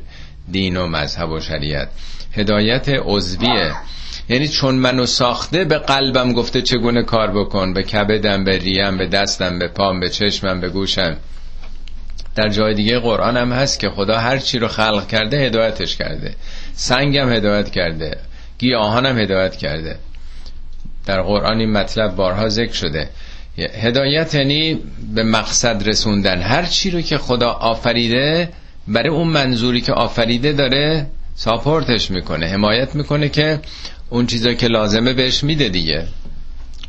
دین 0.50 0.76
و 0.76 0.86
مذهب 0.86 1.30
و 1.30 1.40
شریعت. 1.40 1.88
هدایت 2.32 2.88
عضویه. 2.88 3.72
یعنی 4.28 4.48
چون 4.48 4.74
منو 4.74 5.06
ساخته 5.06 5.64
به 5.64 5.78
قلبم 5.78 6.32
گفته 6.32 6.62
چگونه 6.62 7.02
کار 7.02 7.30
بکن. 7.30 7.74
به 7.74 7.82
کبدم 7.82 8.44
به 8.44 8.58
ریم 8.58 8.98
به 8.98 9.06
دستم 9.06 9.58
به 9.58 9.68
پام 9.68 10.00
به 10.00 10.08
چشمم 10.08 10.60
به 10.60 10.68
گوشم. 10.68 11.16
در 12.34 12.48
جای 12.48 12.74
دیگه 12.74 12.98
قرآن 12.98 13.36
هم 13.36 13.52
هست 13.52 13.80
که 13.80 13.88
خدا 13.90 14.18
هر 14.18 14.38
چی 14.38 14.58
رو 14.58 14.68
خلق 14.68 15.06
کرده 15.06 15.46
هدایتش 15.46 15.96
کرده. 15.96 16.34
سنگم 16.74 17.32
هدایت 17.32 17.70
کرده. 17.70 18.18
گیاهانم 18.60 19.18
هدایت 19.18 19.56
کرده. 19.56 19.98
در 21.06 21.22
قرآن 21.22 21.60
این 21.60 21.72
مطلب 21.72 22.16
بارها 22.16 22.48
ذکر 22.48 22.72
شده. 22.72 23.10
هدایت 23.58 24.34
یعنی 24.34 24.78
به 25.14 25.22
مقصد 25.22 25.88
رسوندن. 25.88 26.42
هر 26.42 26.66
چی 26.66 26.90
رو 26.90 27.00
که 27.00 27.18
خدا 27.18 27.50
آفریده 27.50 28.48
برای 28.88 29.08
اون 29.08 29.28
منظوری 29.28 29.80
که 29.80 29.92
آفریده 29.92 30.52
داره 30.52 31.06
ساپورتش 31.34 32.10
می‌کنه 32.10 32.46
حمایت 32.46 32.94
می‌کنه 32.94 33.28
که 33.28 33.60
اون 34.10 34.26
چیزا 34.26 34.52
که 34.52 34.66
لازمه 34.66 35.12
بهش 35.12 35.44
میده 35.44 35.68
دیگه. 35.68 36.06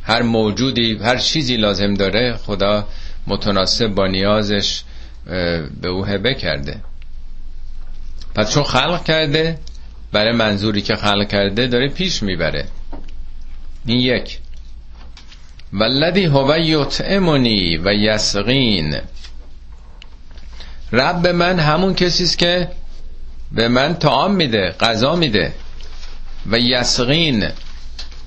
هر 0.02 0.22
موجودی 0.22 0.98
هر 1.02 1.16
چیزی 1.16 1.56
لازم 1.56 1.94
داره 1.94 2.36
خدا 2.36 2.88
متناسب 3.26 3.86
با 3.86 4.06
نیازش 4.06 4.82
به 5.80 5.88
او 5.88 6.04
هبه 6.04 6.34
کرده. 6.34 6.80
پس 8.34 8.54
چون 8.54 8.62
خلق 8.62 9.04
کرده 9.04 9.58
برای 10.12 10.32
منظوری 10.32 10.82
که 10.82 10.96
خلق 10.96 11.28
کرده 11.28 11.66
داره 11.66 11.88
پیش 11.88 12.22
می‌بره. 12.22 12.66
این 13.86 14.00
یک. 14.00 14.38
والذی 15.72 16.24
هو 16.24 16.58
یطعمنی 16.58 17.76
و 17.76 17.94
یسقین. 17.94 19.00
رب 20.92 21.26
من 21.26 21.58
همون 21.58 21.94
کسی 21.94 22.24
است 22.24 22.38
که 22.38 22.68
به 23.52 23.68
من 23.68 23.94
طعام 23.94 24.34
میده 24.34 24.74
غذا 24.80 25.16
میده. 25.16 25.52
و 26.46 26.58
یسقین 26.58 27.48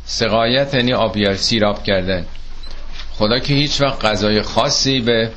سقایت 0.06 0.74
یعنی 0.74 0.94
آبیار 0.94 1.36
سیراب 1.36 1.84
کردن. 1.84 2.25
خدا 3.13 3.39
که 3.39 3.54
هیچ 3.54 3.82
وقت 3.82 4.06
غذای 4.06 4.42
خاصی 4.42 5.00
به 5.01 5.32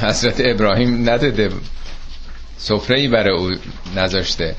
حضرت 0.00 0.36
ابراهیم 0.38 1.10
نداده 1.10 1.50
سفره 2.58 3.08
برای 3.08 3.38
او 3.38 3.50
نذاشته. 3.96 4.54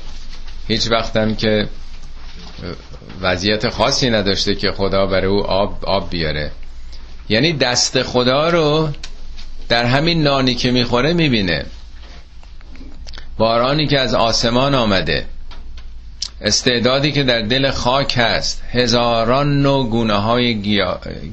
هیچ 0.70 0.90
وقتم 0.90 1.34
که 1.34 1.68
وضعیت 3.20 3.68
خاصی 3.68 4.10
نداشته 4.10 4.54
که 4.54 4.72
خدا 4.72 5.06
برای 5.06 5.26
او 5.26 5.46
آب, 5.46 5.84
آب 5.84 6.10
بیاره. 6.10 6.50
یعنی 7.28 7.52
دست 7.52 8.02
خدا 8.02 8.48
رو 8.48 8.88
در 9.68 9.84
همین 9.84 10.22
نانی 10.22 10.54
که 10.54 10.70
می‌خوره 10.70 11.12
می‌بینه. 11.12 11.66
بارانی 13.38 13.86
که 13.86 14.00
از 14.00 14.14
آسمان 14.14 14.74
آمده. 14.74 15.26
استعدادی 16.40 17.12
که 17.12 17.22
در 17.22 17.42
دل 17.42 17.70
خاک 17.70 18.18
هست. 18.18 18.62
هزاران 18.72 19.62
نوع 19.62 19.88
گونه 19.88 20.14
های 20.14 20.54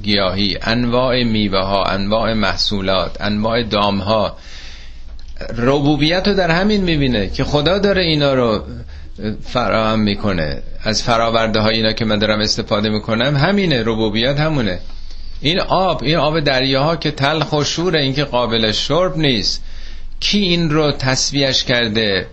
گیاهی 0.03 0.57
انواع 0.61 1.23
میوه 1.23 1.59
ها 1.59 1.83
انواع 1.83 2.33
محصولات 2.33 3.21
انواع 3.21 3.63
دام 3.63 3.97
ها 3.97 4.37
ربوبیت 5.57 6.27
رو 6.27 6.33
در 6.33 6.51
همین 6.51 6.83
می‌بینه 6.83 7.29
که 7.29 7.43
خدا 7.43 7.79
داره 7.79 8.01
اینا 8.01 8.33
رو 8.33 8.63
فراهم 9.41 9.99
می‌کنه. 9.99 10.61
از 10.83 11.03
فراورده 11.03 11.59
های 11.59 11.75
اینا 11.75 11.91
که 11.91 12.05
من 12.05 12.19
دارم 12.19 12.39
استفاده 12.39 12.89
می‌کنم 12.89 13.35
همینه 13.37 13.83
ربوبیت 13.83 14.39
همونه. 14.39 14.79
این 15.41 15.59
آب 15.59 16.03
این 16.03 16.17
آب 16.17 16.39
دریاها 16.39 16.95
که 16.95 17.11
تلخ 17.11 17.53
و 17.53 17.63
شوره 17.63 18.01
این 18.01 18.13
که 18.13 18.23
قابل 18.23 18.71
شرب 18.71 19.17
نیست. 19.17 19.63
کی 20.19 20.39
این 20.39 20.69
رو 20.69 20.91
تصویهش 20.91 21.63
کرده؟ 21.63 22.27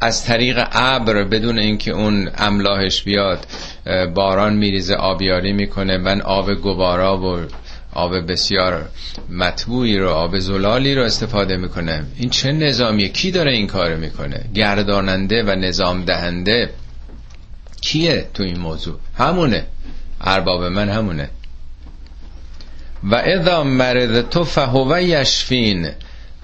از 0.00 0.24
طریق 0.24 0.66
ابر 0.72 1.24
بدون 1.24 1.58
اینکه 1.58 1.90
اون 1.90 2.30
املاحش 2.38 3.02
بیاد 3.02 3.46
باران 4.14 4.54
میریزه 4.54 4.94
آبیاری 4.94 5.52
می‌کنه 5.52 5.98
من 5.98 6.20
آب 6.20 6.54
گوارا 6.54 7.18
و 7.18 7.46
آب 7.92 8.26
بسیار 8.32 8.88
مطبوعی 9.30 9.98
رو 9.98 10.10
آب 10.10 10.38
زلالی 10.38 10.94
رو 10.94 11.02
استفاده 11.02 11.56
می‌کنه. 11.56 12.04
این 12.16 12.30
چه 12.30 12.52
نظامیه؟ 12.52 13.08
کی 13.08 13.30
داره 13.30 13.52
این 13.52 13.66
کار 13.66 13.96
می‌کنه؟ 13.96 14.44
گرداننده 14.54 15.42
و 15.42 15.50
نظام 15.50 16.04
دهنده 16.04 16.70
کیه 17.80 18.28
تو 18.34 18.42
این 18.42 18.58
موضوع؟ 18.58 18.98
همونه. 19.18 19.66
ارباب 20.20 20.64
من 20.64 20.88
همونه. 20.88 21.30
و 23.02 23.14
اذا 23.14 23.64
مرض 23.64 24.24
تو 24.24 24.44
فهو 24.44 25.00
یشفین. 25.00 25.90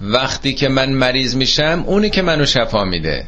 وقتی 0.00 0.54
که 0.54 0.68
من 0.68 0.90
مریض 0.92 1.36
میشم 1.36 1.84
اونی 1.86 2.10
که 2.10 2.22
منو 2.22 2.46
شفا 2.46 2.84
میده. 2.84 3.26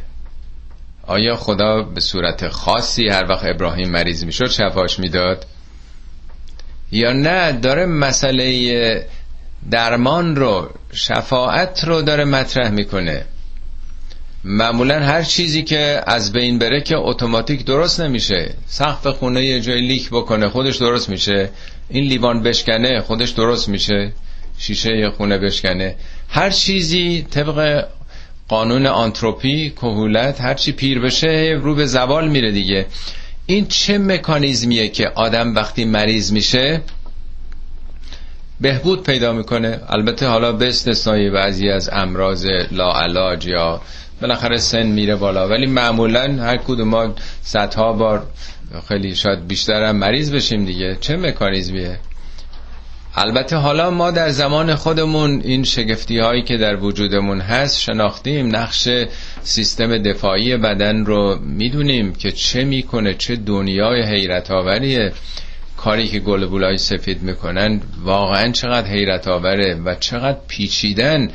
آیا 1.07 1.37
خدا 1.37 1.83
به 1.83 2.01
صورت 2.01 2.49
خاصی 2.49 3.09
هر 3.09 3.27
وقت 3.29 3.45
ابراهیم 3.45 3.89
مریض 3.89 4.25
می‌شد 4.25 4.49
شفاش 4.49 4.99
می‌داد؟ 4.99 5.47
یا 6.93 7.13
نه 7.13 7.53
داره 7.53 7.87
مسئله 7.87 9.07
درمان 9.71 10.37
رو 10.37 10.71
شفاعت 10.93 11.85
رو 11.85 12.03
داره 12.03 12.25
مطرح 12.25 12.71
می‌کنه. 12.71 13.25
معمولا 14.45 15.01
هر 15.01 15.23
چیزی 15.23 15.63
که 15.63 16.03
از 16.07 16.33
بین 16.33 16.59
بره 16.59 16.81
که 16.81 16.97
اتوماتیک 16.97 17.65
درست 17.65 18.01
نمیشه. 18.01 18.55
سقف 18.67 19.07
خونه 19.07 19.45
یه 19.45 19.61
جای 19.61 19.81
لیک 19.81 20.11
بکنه 20.11 20.49
خودش 20.49 20.77
درست 20.77 21.09
میشه. 21.09 21.51
این 21.89 22.05
لیوان 22.05 22.43
بشکنه 22.43 23.01
خودش 23.01 23.31
درست 23.31 23.69
میشه. 23.69 24.13
شیشه 24.59 25.11
خونه 25.11 25.39
بشکنه. 25.39 25.95
هر 26.29 26.51
چیزی 26.51 27.27
طبق 27.31 27.85
قانون 28.49 28.87
آنتروپی 28.87 29.71
کهولت 29.71 30.41
هر 30.41 30.55
چی 30.55 30.73
پیر 30.73 31.01
بشه 31.01 31.59
رو 31.63 31.75
به 31.75 31.87
زوال 31.87 32.29
میره 32.29 32.53
دیگه. 32.53 32.87
این 33.51 33.67
چه 33.67 33.99
مکانیزمیه 33.99 34.89
که 34.89 35.09
آدم 35.09 35.55
وقتی 35.55 35.85
مریض 35.85 36.33
میشه 36.33 36.81
بهبود 38.61 39.03
پیدا 39.03 39.33
می‌کنه؟ 39.33 39.81
البته 39.89 40.27
حالا 40.27 40.53
به 40.53 40.69
استثنای 40.69 41.31
بعضی 41.31 41.69
از 41.69 41.91
امراض 41.93 42.47
لاعلاج 42.71 43.47
یا 43.47 43.81
بالاخره 44.21 44.57
سن 44.57 44.87
میره 44.87 45.17
بالا. 45.17 45.49
ولی 45.49 45.67
معمولا 45.67 46.37
هر 46.43 46.57
کدوم 46.57 46.89
ما 46.89 47.15
صدها 47.43 47.93
بار 47.93 48.27
خیلی 48.89 49.15
شاید 49.15 49.47
بیشتر 49.47 49.83
هم 49.83 49.97
مریض 49.97 50.33
بشیم 50.33 50.65
دیگه. 50.65 50.97
چه 51.01 51.17
مکانیزمیه؟ 51.17 51.99
البته 53.15 53.57
حالا 53.57 53.91
ما 53.91 54.11
در 54.11 54.29
زمان 54.29 54.75
خودمون 54.75 55.41
این 55.45 55.65
شگفتی 55.65 56.19
هایی 56.19 56.43
که 56.43 56.57
در 56.57 56.77
وجودمون 56.77 57.41
هست 57.41 57.81
شناختیم 57.81 58.57
نقش 58.57 58.89
سیستم 59.43 59.99
دفاعی 60.03 60.57
بدن 60.57 61.05
رو 61.05 61.39
می‌دونیم 61.39 62.13
که 62.13 62.33
چه 62.33 62.65
می‌کنه 62.65 63.15
چه 63.15 63.37
دنیای 63.37 64.03
حیرت 64.03 64.51
آوریه 64.51 65.13
کاری 65.77 66.09
که 66.09 66.19
گل 66.19 66.77
سفید 66.77 67.23
می‌کنن 67.23 67.81
واقعا 68.05 68.53
چقدر 68.53 68.89
حیرت 68.89 69.29
آوره 69.29 69.75
و 69.85 69.95
چقدر 69.95 70.39
پیچیدن. 70.49 71.31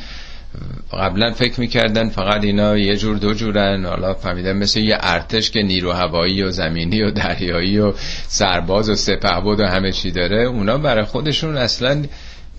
قبلا 0.94 1.32
فکر 1.32 1.60
می‌کردن 1.60 2.10
فقط 2.10 2.44
اینا 2.44 2.78
یه 2.78 2.96
جور 2.96 3.18
دو 3.18 3.34
جورن. 3.34 3.86
حالا 3.86 4.14
فهمیدن 4.14 4.58
مثل 4.58 4.80
یه 4.80 4.98
ارتش 5.00 5.52
که 5.52 5.62
نیرو 5.62 5.92
هوایی 5.92 6.44
و 6.44 6.52
زمینی 6.52 7.02
و 7.02 7.12
دریایی 7.12 7.80
و 7.80 7.94
سرباز 8.28 8.90
و 8.90 8.96
سپهبد 8.96 9.60
و 9.60 9.66
همه 9.66 9.92
چی 9.92 10.12
داره. 10.12 10.44
اونا 10.44 10.78
برای 10.78 11.06
خودشون 11.06 11.58
اصلا 11.58 12.06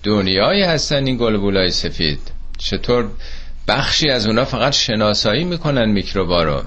دنیایی 0.02 0.62
هستن 0.62 1.06
این 1.06 1.16
گلبولای 1.16 1.70
سفید. 1.70 2.20
چطور 2.58 3.08
بخشی 3.68 4.10
از 4.10 4.26
اونا 4.26 4.44
فقط 4.44 4.72
شناسایی 4.72 5.44
می‌کنن 5.44 5.90
میکروبا 5.90 6.42
رو؟ 6.42 6.62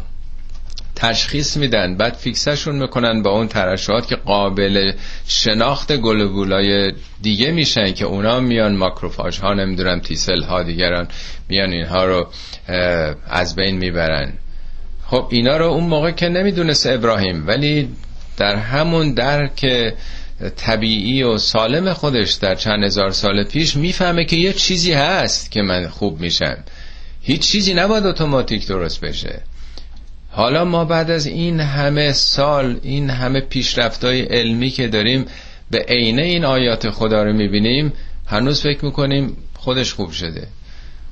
تشخیص 0.97 1.57
میدن. 1.57 1.97
بعد 1.97 2.13
فیکسشون 2.13 2.75
می‌کنن 2.75 3.21
با 3.21 3.29
اون 3.29 3.47
ترشحات 3.47 4.07
که 4.07 4.15
قابل 4.15 4.91
شناخت 5.27 5.97
گلبولای 5.97 6.93
دیگه 7.21 7.51
میشن 7.51 7.93
که 7.93 8.05
اونا 8.05 8.39
میان 8.39 8.75
ماکروفاژ 8.75 9.39
ها 9.39 9.53
نمی‌دونم 9.53 9.99
تیسل 9.99 10.43
ها 10.43 10.63
دیگران 10.63 11.07
میان 11.49 11.71
اینها 11.71 12.05
رو 12.05 12.27
از 13.29 13.55
بین 13.55 13.77
می‌برن. 13.77 14.33
خب 15.05 15.27
اینا 15.31 15.57
رو 15.57 15.65
اون 15.65 15.83
موقع 15.83 16.11
که 16.11 16.29
نمی‌دونست 16.29 16.87
ابراهیم 16.87 17.47
ولی 17.47 17.89
در 18.37 18.55
همون 18.55 19.13
درک 19.13 19.65
طبیعی 20.57 21.23
و 21.23 21.37
سالم 21.37 21.93
خودش 21.93 22.31
در 22.31 22.55
چند 22.55 22.83
هزار 22.83 23.11
سال 23.11 23.43
پیش 23.43 23.75
می‌فهمه 23.75 24.25
که 24.25 24.35
یه 24.35 24.53
چیزی 24.53 24.93
هست 24.93 25.51
که 25.51 25.61
من 25.61 25.87
خوب 25.87 26.19
میشم. 26.19 26.57
هیچ 27.21 27.41
چیزی 27.41 27.73
نباید 27.73 28.05
اتوماتیک 28.05 28.67
درست 28.67 29.01
بشه. 29.01 29.41
حالا 30.37 30.65
ما 30.65 30.85
بعد 30.85 31.11
از 31.11 31.25
این 31.25 31.59
همه 31.59 32.13
سال 32.13 32.79
این 32.83 33.09
همه 33.09 33.41
پیشرفتای 33.41 34.21
علمی 34.21 34.69
که 34.69 34.87
داریم 34.87 35.25
به 35.71 35.85
عینه 35.89 36.21
این 36.21 36.45
آیات 36.45 36.89
خدا 36.89 37.23
رو 37.23 37.33
می‌بینیم 37.33 37.93
هنوز 38.25 38.61
فکر 38.61 38.85
می‌کنیم 38.85 39.37
خودش 39.55 39.93
خوب 39.93 40.11
شده. 40.11 40.47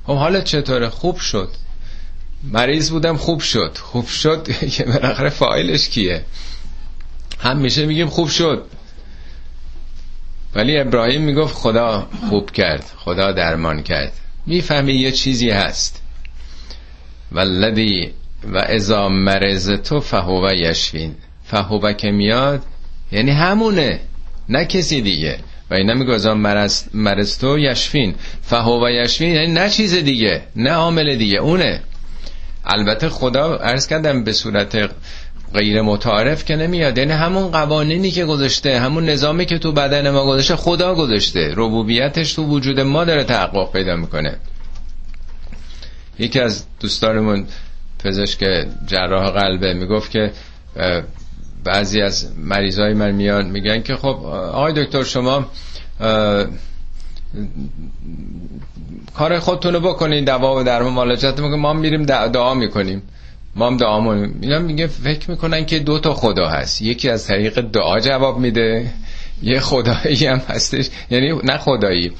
خب 0.04 0.16
حالا 0.16 0.40
چطوره؟ 0.40 0.88
خوب 0.88 1.18
شد. 1.18 1.48
مریض 2.44 2.90
بودم 2.90 3.16
خوب 3.16 3.40
شد. 3.40 3.78
خوب 3.78 4.06
شد 4.06 4.48
که 4.76 4.84
بالاخره 4.84 5.28
فایلش 5.28 5.88
کیه؟ 5.88 6.24
همیشه 7.38 7.86
میگیم 7.86 8.08
خوب 8.08 8.28
شد. 8.28 8.64
ولی 10.54 10.78
ابراهیم 10.78 11.22
می‌گفت 11.22 11.54
خدا 11.54 12.08
خوب 12.28 12.50
کرد 12.50 12.84
خدا 12.96 13.32
درمان 13.32 13.82
کرد. 13.82 14.12
می‌فهمی 14.46 14.92
یه 14.92 15.12
چیزی 15.12 15.50
هست. 15.50 16.02
ولدی 17.32 18.12
و 18.52 18.58
ازا 18.58 19.08
مرز 19.08 19.70
تو 19.70 20.00
فهوه 20.00 20.56
یشفین 20.56 21.14
فهوه 21.44 21.92
که 21.92 22.10
میاد 22.10 22.62
یعنی 23.12 23.30
همونه 23.30 24.00
نه 24.48 24.64
کسی 24.64 25.00
دیگه. 25.00 25.38
و 25.70 25.74
اینا 25.74 25.94
میگه 25.94 26.12
ازا 26.12 26.34
مرز, 26.34 26.84
مرز 26.94 27.38
تو 27.38 27.58
یشفین 27.58 28.14
فهوه 28.42 28.92
یشفین 28.92 29.34
یعنی 29.34 29.52
نه 29.52 29.70
چیز 29.70 29.94
دیگه 29.94 30.42
نه 30.56 30.70
عامل 30.70 31.16
دیگه 31.16 31.38
اونه. 31.38 31.80
البته 32.64 33.08
خدا 33.08 33.56
عرض 33.56 33.86
کردم 33.86 34.24
به 34.24 34.32
صورت 34.32 34.90
غیر 35.54 35.82
متعارف 35.82 36.44
که 36.44 36.56
نمیاد. 36.56 36.98
یعنی 36.98 37.12
همون 37.12 37.50
قوانینی 37.50 38.10
که 38.10 38.24
گذاشته 38.24 38.80
همون 38.80 39.04
نظامی 39.08 39.46
که 39.46 39.58
تو 39.58 39.72
بدن 39.72 40.10
ما 40.10 40.26
گذاشته 40.26 40.56
خدا 40.56 40.94
گذاشته. 40.94 41.52
ربوبیتش 41.56 42.32
تو 42.32 42.44
وجود 42.44 42.80
ما 42.80 43.04
داره 43.04 43.24
تحقق 43.24 43.72
پیدا 43.72 43.96
می‌کنه. 43.96 44.36
یکی 46.18 46.40
از 46.40 46.64
دوستانمون 46.80 47.46
پزشک 47.98 48.66
جراح 48.86 49.30
قلبه 49.30 49.74
می‌گفت 49.74 50.10
که 50.10 50.32
بعضی 51.64 52.02
از 52.02 52.32
مریضای 52.38 52.94
من 52.94 53.10
میان 53.10 53.46
میگن 53.46 53.82
که 53.82 53.96
خب 53.96 54.24
آقای 54.52 54.84
دکتر 54.84 55.02
شما 55.02 55.46
کار 59.14 59.38
خودتونو 59.38 59.80
بکنین 59.80 60.24
دوا 60.24 60.56
و 60.56 60.62
درمان 60.62 60.92
مالجت 60.92 61.40
میگه 61.40 61.56
ما 61.56 61.72
میریم 61.72 62.02
دعا 62.04 62.54
می‌کنیم. 62.54 63.02
ما 63.56 63.66
هم 63.66 63.76
دعا 63.76 64.00
می‌کنیم. 64.00 64.38
اینا 64.42 64.58
میگه 64.58 64.86
فکر 64.86 65.30
می‌کنن 65.30 65.66
که 65.66 65.78
دو 65.78 65.98
تا 65.98 66.14
خدا 66.14 66.48
هست. 66.48 66.82
یکی 66.82 67.10
از 67.10 67.26
طریق 67.26 67.60
دعا 67.60 68.00
جواب 68.00 68.38
میده. 68.38 68.90
یه 69.42 69.60
خدایی 69.60 70.26
هم 70.26 70.38
هستش. 70.48 70.88
یعنی 71.10 71.40
نه 71.44 71.58
خدایی. 71.58 72.12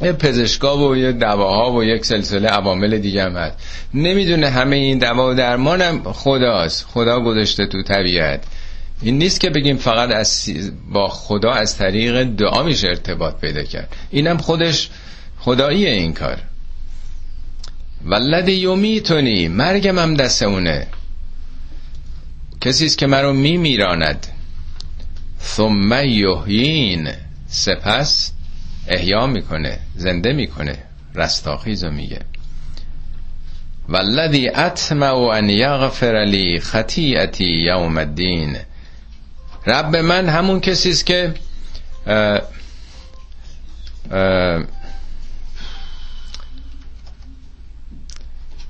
پزشکا 0.00 0.88
و 0.88 0.96
یه 0.96 1.12
دواها 1.12 1.72
و 1.72 1.84
یک 1.84 2.04
سلسله 2.04 2.48
عوامل 2.48 2.98
دیگه 2.98 3.24
هم 3.24 3.36
هست. 3.36 3.56
نمی‌دونه 3.94 4.48
همه 4.48 4.76
این 4.76 4.98
دوا 4.98 5.30
و 5.30 5.34
درمانم 5.34 6.12
خداست. 6.12 6.86
خدا 6.86 7.20
گذاشته 7.20 7.66
تو 7.66 7.82
طبیعت. 7.82 8.44
این 9.02 9.18
نیست 9.18 9.40
که 9.40 9.50
بگیم 9.50 9.76
فقط 9.76 10.10
از 10.10 10.50
با 10.92 11.08
خدا 11.08 11.50
از 11.50 11.76
طریق 11.76 12.22
دعا 12.22 12.62
میشه 12.62 12.88
ارتباط 12.88 13.40
پیدا 13.40 13.62
کرد. 13.62 13.96
اینم 14.10 14.38
خودش 14.38 14.90
خداییه 15.38 15.90
این 15.90 16.12
کار. 16.12 16.38
ولد 18.04 18.48
یومیتونی 18.48 19.48
مرگم 19.48 19.98
هم 19.98 20.14
دست 20.14 20.42
اونه. 20.42 20.86
کسی 22.60 22.88
که 22.88 23.06
مرا 23.06 23.32
میمیراند. 23.32 24.26
ثم 25.42 25.92
یحیین 25.92 27.08
سپس 27.48 28.32
احیا 28.90 29.26
می‌کنه 29.26 29.78
زنده 29.96 30.32
می‌کنه 30.32 30.78
رستاخیزو 31.14 31.90
میگه. 31.90 32.20
والذی 33.88 34.48
اطمع 34.48 35.14
ان 35.14 35.50
یغفر 35.50 36.24
لی 36.24 36.60
خطیئتی 36.60 37.44
یوم 37.44 37.98
الدین. 37.98 38.56
رب 39.66 39.96
من 39.96 40.28
همون 40.28 40.60
کسی 40.60 40.90
است 40.90 41.06
که 41.06 41.34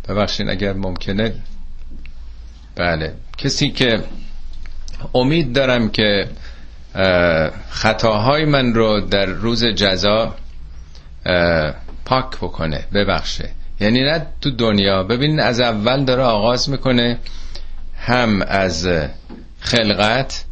ببخشین 0.08 0.50
اگر 0.50 0.72
ممکنه. 0.72 1.34
بله. 2.74 3.14
کسی 3.38 3.70
که 3.70 4.04
امید 5.14 5.52
دارم 5.52 5.88
که 5.88 6.28
خطاهای 7.70 8.44
من 8.44 8.74
رو 8.74 9.00
در 9.00 9.26
روز 9.26 9.64
جزا 9.64 10.34
پاک 12.04 12.36
بکنه 12.36 12.84
ببخشه. 12.94 13.50
یعنی 13.80 14.00
نه 14.02 14.26
تو 14.40 14.50
دنیا. 14.50 15.02
ببین 15.02 15.40
از 15.40 15.60
اول 15.60 16.04
داره 16.04 16.22
آغاز 16.22 16.70
می‌کنه 16.70 17.18
هم 17.98 18.42
از 18.42 18.88
خلقت 19.60 20.44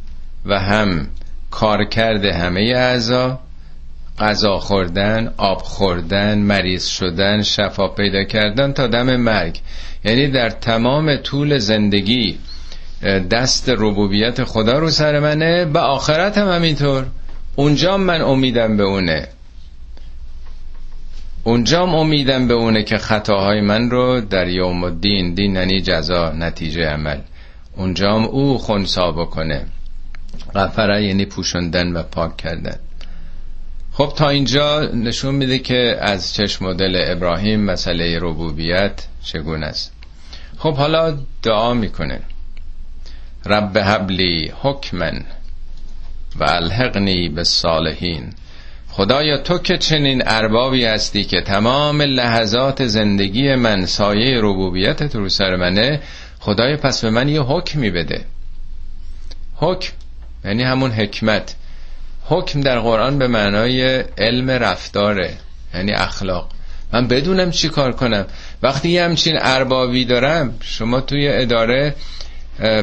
و 0.44 0.58
هم 0.58 1.08
کار 1.50 1.84
کرده 1.84 2.34
همه 2.34 2.60
اعضا. 2.60 3.40
غذا 4.18 4.58
خوردن 4.58 5.34
آب 5.36 5.62
خوردن 5.62 6.38
مریض 6.38 6.86
شدن 6.86 7.42
شفا 7.42 7.88
پیدا 7.88 8.24
کردن 8.24 8.72
تا 8.72 8.86
دم 8.86 9.16
مرگ. 9.16 9.60
یعنی 10.04 10.28
در 10.28 10.50
تمام 10.50 11.16
طول 11.16 11.58
زندگی 11.58 12.38
دست 13.02 13.68
ربوبیت 13.68 14.44
خدا 14.44 14.78
رو 14.78 14.90
سر 14.90 15.20
منه 15.20 15.64
و 15.64 15.78
آخرت 15.78 16.38
هم 16.38 16.48
همینطور. 16.48 17.06
اونجا 17.56 17.96
من 17.96 18.20
امیدم 18.20 18.76
به 18.76 18.82
اونه. 18.82 19.28
اونجام 21.44 21.94
امیدم 21.94 22.48
به 22.48 22.54
اونه 22.54 22.82
که 22.82 22.98
خطاهای 22.98 23.60
من 23.60 23.90
رو 23.90 24.20
در 24.20 24.48
یوم 24.48 24.84
الدین 24.84 25.34
دین 25.34 25.56
یعنی 25.56 25.80
جزا 25.80 26.32
نتیجه 26.32 26.86
عمل 26.86 27.18
اونجام 27.76 28.24
او 28.24 28.58
خونسا 28.58 29.12
بکنه. 29.12 29.66
غفره 30.54 31.04
یعنی 31.04 31.24
پوشندن 31.24 31.92
و 31.92 32.02
پاک 32.02 32.36
کردن. 32.36 32.76
خب 33.92 34.12
تا 34.16 34.28
اینجا 34.28 34.80
نشون 34.80 35.34
میده 35.34 35.58
که 35.58 35.98
از 36.00 36.34
چشم 36.34 36.66
مدل 36.66 37.04
ابراهیم 37.06 37.60
مسئله 37.60 38.18
ربوبیت 38.18 39.06
چگونه 39.24 39.66
است. 39.66 39.92
خب 40.58 40.74
حالا 40.74 41.18
دعا 41.42 41.74
می‌کنه. 41.74 42.20
رب 43.46 43.78
حبلی 43.78 44.52
حکمن 44.62 45.24
و 46.36 46.44
الحقنی 46.44 47.28
به 47.28 47.44
صالحین 47.44 48.32
خدایا 48.98 49.38
تو 49.38 49.58
که 49.58 49.78
چنین 49.78 50.22
اربابی 50.26 50.84
هستی 50.84 51.24
که 51.24 51.40
تمام 51.40 52.02
لحظات 52.02 52.86
زندگی 52.86 53.54
من 53.54 53.86
سایه 53.86 54.40
ربوبیتت 54.42 55.16
رو 55.16 55.28
سر 55.28 55.56
منه 55.56 56.00
خدایا 56.40 56.76
پس 56.76 57.04
به 57.04 57.10
من 57.10 57.28
یه 57.28 57.40
حکمی 57.40 57.90
بده. 57.90 58.24
حکم 59.56 59.92
یعنی 60.44 60.62
همون 60.62 60.90
حکمت. 60.90 61.54
حکم 62.24 62.60
در 62.60 62.80
قرآن 62.80 63.18
به 63.18 63.28
معنای 63.28 64.04
علم 64.18 64.50
رفتاره 64.50 65.34
یعنی 65.74 65.92
اخلاق. 65.92 66.48
من 66.92 67.08
بدونم 67.08 67.50
چی 67.50 67.68
کار 67.68 67.92
کنم. 67.92 68.26
وقتی 68.62 68.88
یه 68.88 69.04
همچین 69.04 69.38
اربابی 69.40 70.04
دارم 70.04 70.54
شما 70.60 71.00
توی 71.00 71.28
اداره 71.28 71.94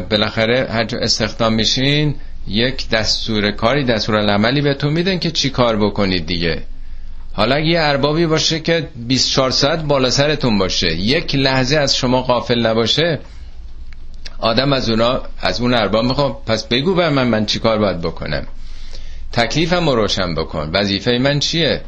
بالاخره 0.10 0.68
هر 0.72 0.88
استخدام 1.02 1.54
میشین 1.54 2.16
یک 2.48 2.90
دستور 2.90 3.52
کاری 3.52 3.84
دستور 3.84 4.16
العملی 4.16 4.62
بهتون 4.62 4.94
میدن 4.94 5.20
که 5.20 5.32
چی 5.32 5.50
کار 5.50 5.78
بکنید 5.78 6.26
دیگه. 6.26 6.64
حالا 7.34 7.60
یه 7.60 7.82
اربابی 7.82 8.26
باشه 8.26 8.60
که 8.60 8.88
24 8.96 9.52
ساعت 9.52 9.84
بالا 9.84 10.10
سرتون 10.10 10.58
باشه 10.58 10.96
یک 10.96 11.36
لحظه 11.36 11.78
از 11.78 11.96
شما 11.96 12.22
قافل 12.22 12.66
نباشه 12.66 13.20
آدم 14.40 14.74
از 14.74 14.90
اونا 14.90 15.22
از 15.40 15.62
اون 15.62 15.74
ارباب 15.74 16.06
می‌خوام 16.06 16.38
پس 16.46 16.68
بگو 16.68 16.96
به 16.96 17.10
من 17.10 17.28
من 17.28 17.46
چی 17.46 17.60
کار 17.60 17.78
باید 17.80 18.02
بکنم؟ 18.02 18.48
تکلیفم 19.32 19.90
رو 19.90 19.96
روشن 19.96 20.36
بکن. 20.36 20.70
وظیفه 20.74 21.12
من 21.12 21.40
چیه؟ 21.40 21.82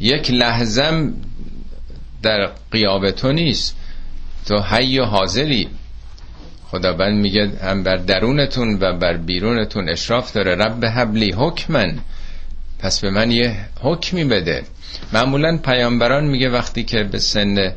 یک 0.00 0.30
لحظم 0.30 1.14
در 2.22 2.50
قیاب 2.70 3.10
تو 3.10 3.32
نیست. 3.32 3.76
تو 4.46 4.58
حی 4.62 4.98
و 4.98 5.04
حاضری. 5.04 5.68
خداوند 6.70 7.18
میگه 7.22 7.50
هم 7.62 7.82
بر 7.82 7.96
درونتون 7.96 8.78
و 8.80 8.98
بر 8.98 9.16
بیرونتون 9.16 9.88
اشراف 9.88 10.32
داره. 10.32 10.54
رب 10.54 10.84
حبلی 10.84 11.32
حکمن. 11.32 11.98
پس 12.78 13.00
به 13.00 13.10
من 13.10 13.30
یه 13.30 13.56
حکمی 13.80 14.24
بده. 14.24 14.62
معمولا 15.12 15.58
پیامبران 15.64 16.24
میگه 16.24 16.50
وقتی 16.50 16.82
که 16.82 17.04
به 17.04 17.18
سن 17.18 17.72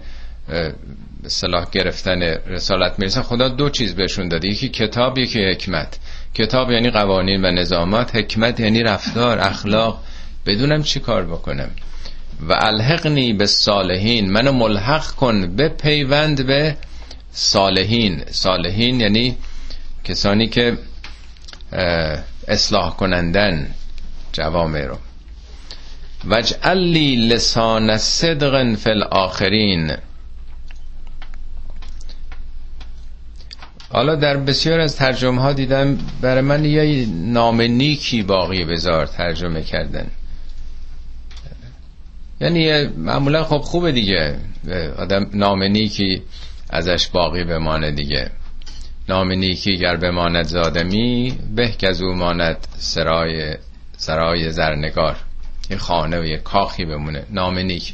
صلاح 1.28 1.66
گرفتن 1.72 2.22
رسالت 2.48 3.00
می‌رسن 3.00 3.22
خدا 3.22 3.50
دو 3.50 3.70
چیز 3.70 3.96
بهشون 3.96 4.28
داده. 4.28 4.48
یکی 4.48 4.70
کتاب 4.70 5.18
یکی 5.18 5.44
حکمت. 5.52 6.00
کتاب 6.34 6.72
یعنی 6.72 6.90
قوانین 6.90 7.46
و 7.46 7.52
نظامات 7.52 8.16
حکمت 8.16 8.60
یعنی 8.60 8.84
رفتار 8.84 9.40
اخلاق. 9.40 10.04
بدونم 10.46 10.84
چی 10.84 11.00
کار 11.00 11.26
بکنم. 11.26 11.70
و 12.42 12.54
الحقنی 12.54 13.34
به 13.34 13.46
صالحین 13.46 14.32
منو 14.32 14.52
ملحق 14.52 15.06
کن. 15.06 15.56
به 15.56 15.70
پیوند 15.70 16.48
به 16.48 16.76
صالحین. 17.40 18.24
صالحین 18.32 19.00
یعنی 19.00 19.38
کسانی 20.04 20.48
که 20.48 20.78
اصلاح 22.48 22.96
کنندن 22.96 23.74
جوامع 24.32 24.86
رو. 24.86 24.98
وجعل 26.28 26.98
لسان 27.34 27.98
صدق 27.98 28.76
فی 28.76 28.90
الاخرین. 28.90 29.92
حالا 33.90 34.16
در 34.16 34.38
بسیار 34.38 34.80
از 34.80 34.96
ترجمه 34.96 35.42
ها 35.42 35.54
دیدم 35.54 35.98
برای 36.22 36.42
من 36.42 36.66
یه 36.66 37.06
نام 37.10 37.62
نیکی 37.62 38.24
باقی 38.24 38.66
بذار 38.66 39.06
ترجمه 39.06 39.64
کردن. 39.64 40.08
یعنی 42.42 42.88
معمولا 42.88 43.44
خب 43.44 43.58
خوبه 43.58 43.92
دیگه. 43.92 44.40
آدم 44.98 45.30
نام 45.34 45.64
نیکی 45.64 46.22
ازش 46.70 47.08
باقی 47.08 47.44
بمانه 47.44 47.92
دیگه. 47.92 48.32
نام 49.10 49.32
نیکی 49.32 49.78
گر 49.78 49.96
بماند 49.96 50.46
زادمی 50.46 51.38
به 51.56 51.72
که 51.72 51.88
از 51.88 52.02
او 52.02 52.14
ماند 52.14 52.68
سرای 52.78 53.56
سرای 53.98 54.52
زرنگار. 54.52 55.16
یه 55.70 55.78
خانه 55.78 56.20
و 56.20 56.26
یه 56.26 56.38
کاخی 56.38 56.86
بمونه. 56.86 57.24
نام 57.30 57.60
نیک. 57.60 57.94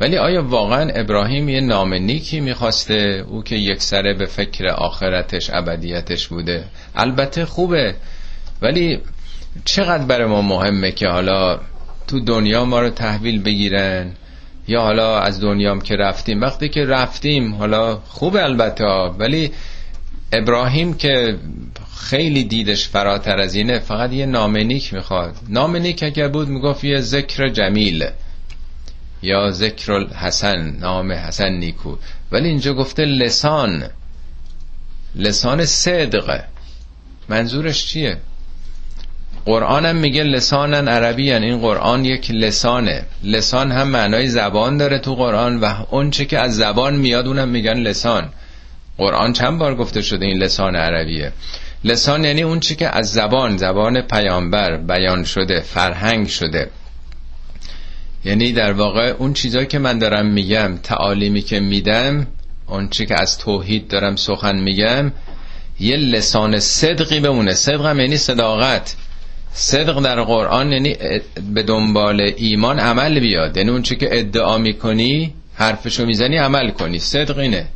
ولی 0.00 0.16
آیا 0.16 0.42
واقعا 0.42 0.90
ابراهیم 0.90 1.48
یه 1.48 1.60
نام 1.60 1.94
نیکی 1.94 2.40
می‌خواسته؟ 2.40 3.24
او 3.28 3.42
که 3.42 3.56
یک 3.56 3.82
سره 3.82 4.14
به 4.14 4.26
فکر 4.26 4.66
آخرتش 4.66 5.50
ابدیتش 5.50 6.26
بوده. 6.26 6.64
البته 6.96 7.44
خوبه. 7.44 7.94
ولی 8.62 9.00
چقدر 9.64 10.04
برای 10.04 10.26
ما 10.26 10.42
مهمه 10.42 10.92
که 10.92 11.08
حالا 11.08 11.60
تو 12.06 12.20
دنیا 12.20 12.64
ما 12.64 12.80
رو 12.80 12.90
تحویل 12.90 13.42
بگیرن؟ 13.42 14.12
یا 14.68 14.80
حالا 14.80 15.18
از 15.18 15.40
دنیام 15.40 15.80
که 15.80 15.96
رفتیم. 15.96 16.40
وقتی 16.40 16.68
که 16.68 16.84
رفتیم 16.84 17.54
حالا 17.54 17.96
خوب 17.96 18.36
البته 18.36 18.84
ولی 19.18 19.50
ابراهیم 20.32 20.94
که 20.94 21.38
خیلی 21.96 22.44
دیدش 22.44 22.88
فراتر 22.88 23.38
از 23.38 23.54
اینه 23.54 23.78
فقط 23.78 24.12
یه 24.12 24.26
نامنیک 24.26 24.94
می‌خواد. 24.94 25.36
نامنیک 25.48 26.02
اگر 26.02 26.28
بود 26.28 26.48
می‌گفت 26.48 26.84
یه 26.84 27.00
ذکر 27.00 27.48
جمیل. 27.48 28.08
یا 29.22 29.50
ذکر 29.50 30.06
حسن 30.06 30.76
نام 30.80 31.12
حسن 31.12 31.52
نیکو. 31.52 31.96
ولی 32.32 32.48
اینجا 32.48 32.74
گفته 32.74 33.04
لسان. 33.04 33.84
لسان 35.14 35.64
صدق. 35.64 36.40
منظورش 37.28 37.86
چیه؟ 37.86 38.16
قرآنم 39.44 39.96
میگه 39.96 40.22
لسانن 40.22 40.88
عربی 40.88 41.30
هن. 41.30 41.42
این 41.42 41.58
قرآن 41.58 42.04
یک 42.04 42.30
لسانه. 42.30 43.02
لسان 43.22 43.72
هم 43.72 43.88
معنای 43.88 44.28
زبان 44.28 44.76
داره 44.76 44.98
تو 44.98 45.14
قرآن 45.14 45.60
و 45.60 45.74
اونچه 45.90 46.24
که 46.24 46.38
از 46.38 46.56
زبان 46.56 46.96
میاد 46.96 47.26
اونم 47.26 47.48
میگن 47.48 47.76
لسان. 47.76 48.28
قرآن 48.98 49.32
چند 49.32 49.58
بار 49.58 49.74
گفته 49.74 50.02
شده 50.02 50.26
این 50.26 50.38
لسان 50.38 50.76
عربیه؟ 50.76 51.32
لسان 51.84 52.24
یعنی 52.24 52.42
اون 52.42 52.60
که 52.60 52.96
از 52.96 53.12
زبان 53.12 53.56
زبان 53.56 54.00
پیامبر 54.00 54.76
بیان 54.76 55.24
شده 55.24 55.60
فرهنگ 55.60 56.28
شده. 56.28 56.70
یعنی 58.24 58.52
در 58.52 58.72
واقع 58.72 59.14
اون 59.18 59.32
چیزایی 59.32 59.66
که 59.66 59.78
من 59.78 59.98
دارم 59.98 60.26
میگم 60.26 60.78
تعالیمی 60.82 61.42
که 61.42 61.60
میدم 61.60 62.26
اون 62.66 62.88
که 62.88 63.20
از 63.20 63.38
توحید 63.38 63.88
دارم 63.88 64.16
سخن 64.16 64.58
میگم 64.58 65.12
یه 65.80 65.96
لسان 65.96 66.60
صدقی 66.60 67.20
بمونه. 67.20 67.54
صدق 67.54 67.86
هم 67.86 68.00
یعنی 68.00 68.16
صداقت. 68.16 68.96
صدق 69.56 70.02
در 70.02 70.22
قرآن 70.22 70.72
یعنی 70.72 70.96
به 71.54 71.62
دنبال 71.62 72.32
ایمان 72.36 72.78
عمل 72.78 73.20
بیاد. 73.20 73.56
یعنی 73.56 73.70
اون 73.70 73.82
که 73.82 74.08
ادعا 74.18 74.58
می‌کنی 74.58 75.34
حرفشو 75.54 76.06
می‌زنی 76.06 76.36
عمل 76.36 76.70
کنی. 76.70 76.98
صدق 76.98 77.38
اینه. 77.38 77.66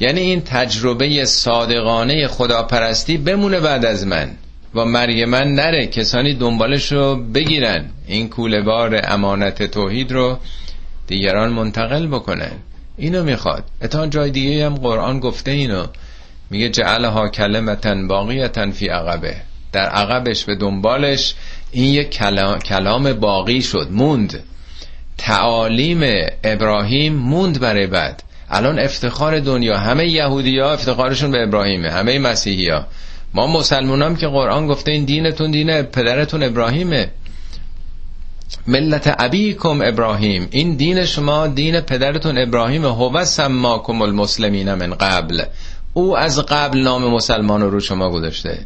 یعنی 0.00 0.20
این 0.20 0.40
تجربه 0.40 1.24
صادقانه 1.24 2.28
خداپرستی 2.28 3.16
بمونه 3.16 3.60
بعد 3.60 3.84
از 3.84 4.06
من. 4.06 4.30
و 4.74 4.84
مرگ 4.84 5.22
من 5.22 5.54
نره. 5.54 5.86
کسانی 5.86 6.34
دنبالش 6.34 6.92
رو 6.92 7.16
بگیرن. 7.16 7.84
این 8.06 8.28
کوله 8.28 8.62
بار 8.62 9.00
امانت 9.04 9.62
توحید 9.62 10.12
رو 10.12 10.38
دیگران 11.06 11.52
منتقل 11.52 12.06
بکنن. 12.06 12.52
اینو 12.96 13.24
می‌خواد. 13.24 13.64
اتا 13.82 14.06
جای 14.06 14.30
دیگه 14.30 14.66
هم 14.66 14.74
قرآن 14.74 15.20
گفته 15.20 15.50
اینو. 15.50 15.86
میگه 16.50 16.68
جعلها 16.68 17.28
کلمتن 17.28 18.08
باقیتن 18.08 18.70
فی 18.70 18.88
عقبه. 18.88 19.36
در 19.76 19.88
عقبش 19.88 20.44
به 20.44 20.54
دنبالش 20.54 21.34
این 21.72 21.94
یک 21.94 22.10
کلام, 22.10 22.58
کلام 22.58 23.12
باقی 23.12 23.62
شد 23.62 23.88
موند. 23.90 24.42
تعالیم 25.18 26.00
ابراهیم 26.44 27.14
موند 27.14 27.60
برای 27.60 27.86
بعد. 27.86 28.22
الان 28.50 28.78
افتخار 28.78 29.40
دنیا 29.40 29.76
همه 29.76 30.06
یهودی 30.08 30.58
ها 30.58 30.72
افتخارشون 30.72 31.30
به 31.30 31.42
ابراهیمه 31.42 31.90
همه 31.90 32.18
مسیحی 32.18 32.68
ها 32.68 32.86
ما 33.34 33.46
مسلمان 33.46 34.02
هم 34.02 34.16
که 34.16 34.26
قرآن 34.26 34.66
گفته 34.66 34.92
این 34.92 35.04
دینتون 35.04 35.50
دین 35.50 35.82
پدرتون 35.82 36.42
ابراهیمه. 36.42 37.10
ملت 38.66 39.14
ابیکم 39.18 39.80
ابراهیم. 39.84 40.48
این 40.50 40.74
دین 40.74 41.04
شما 41.04 41.46
دین 41.46 41.80
پدرتون 41.80 42.38
ابراهیم 42.38 42.84
هو 42.84 43.24
سماکم 43.24 44.02
المسلمین 44.02 44.74
من 44.74 44.94
قبل. 44.94 45.42
او 45.94 46.16
از 46.16 46.38
قبل 46.38 46.78
نام 46.78 47.04
مسلمان 47.04 47.62
رو 47.62 47.80
شما 47.80 48.10
گذاشته. 48.10 48.58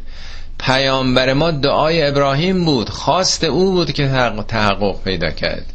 پیامبر 0.61 1.33
ما 1.33 1.51
دعای 1.51 2.07
ابراهیم 2.07 2.65
بود. 2.65 2.89
خواست 2.89 3.43
او 3.43 3.71
بود 3.71 3.91
که 3.91 4.07
تحقق 4.47 5.03
پیدا 5.03 5.29
کرد. 5.29 5.73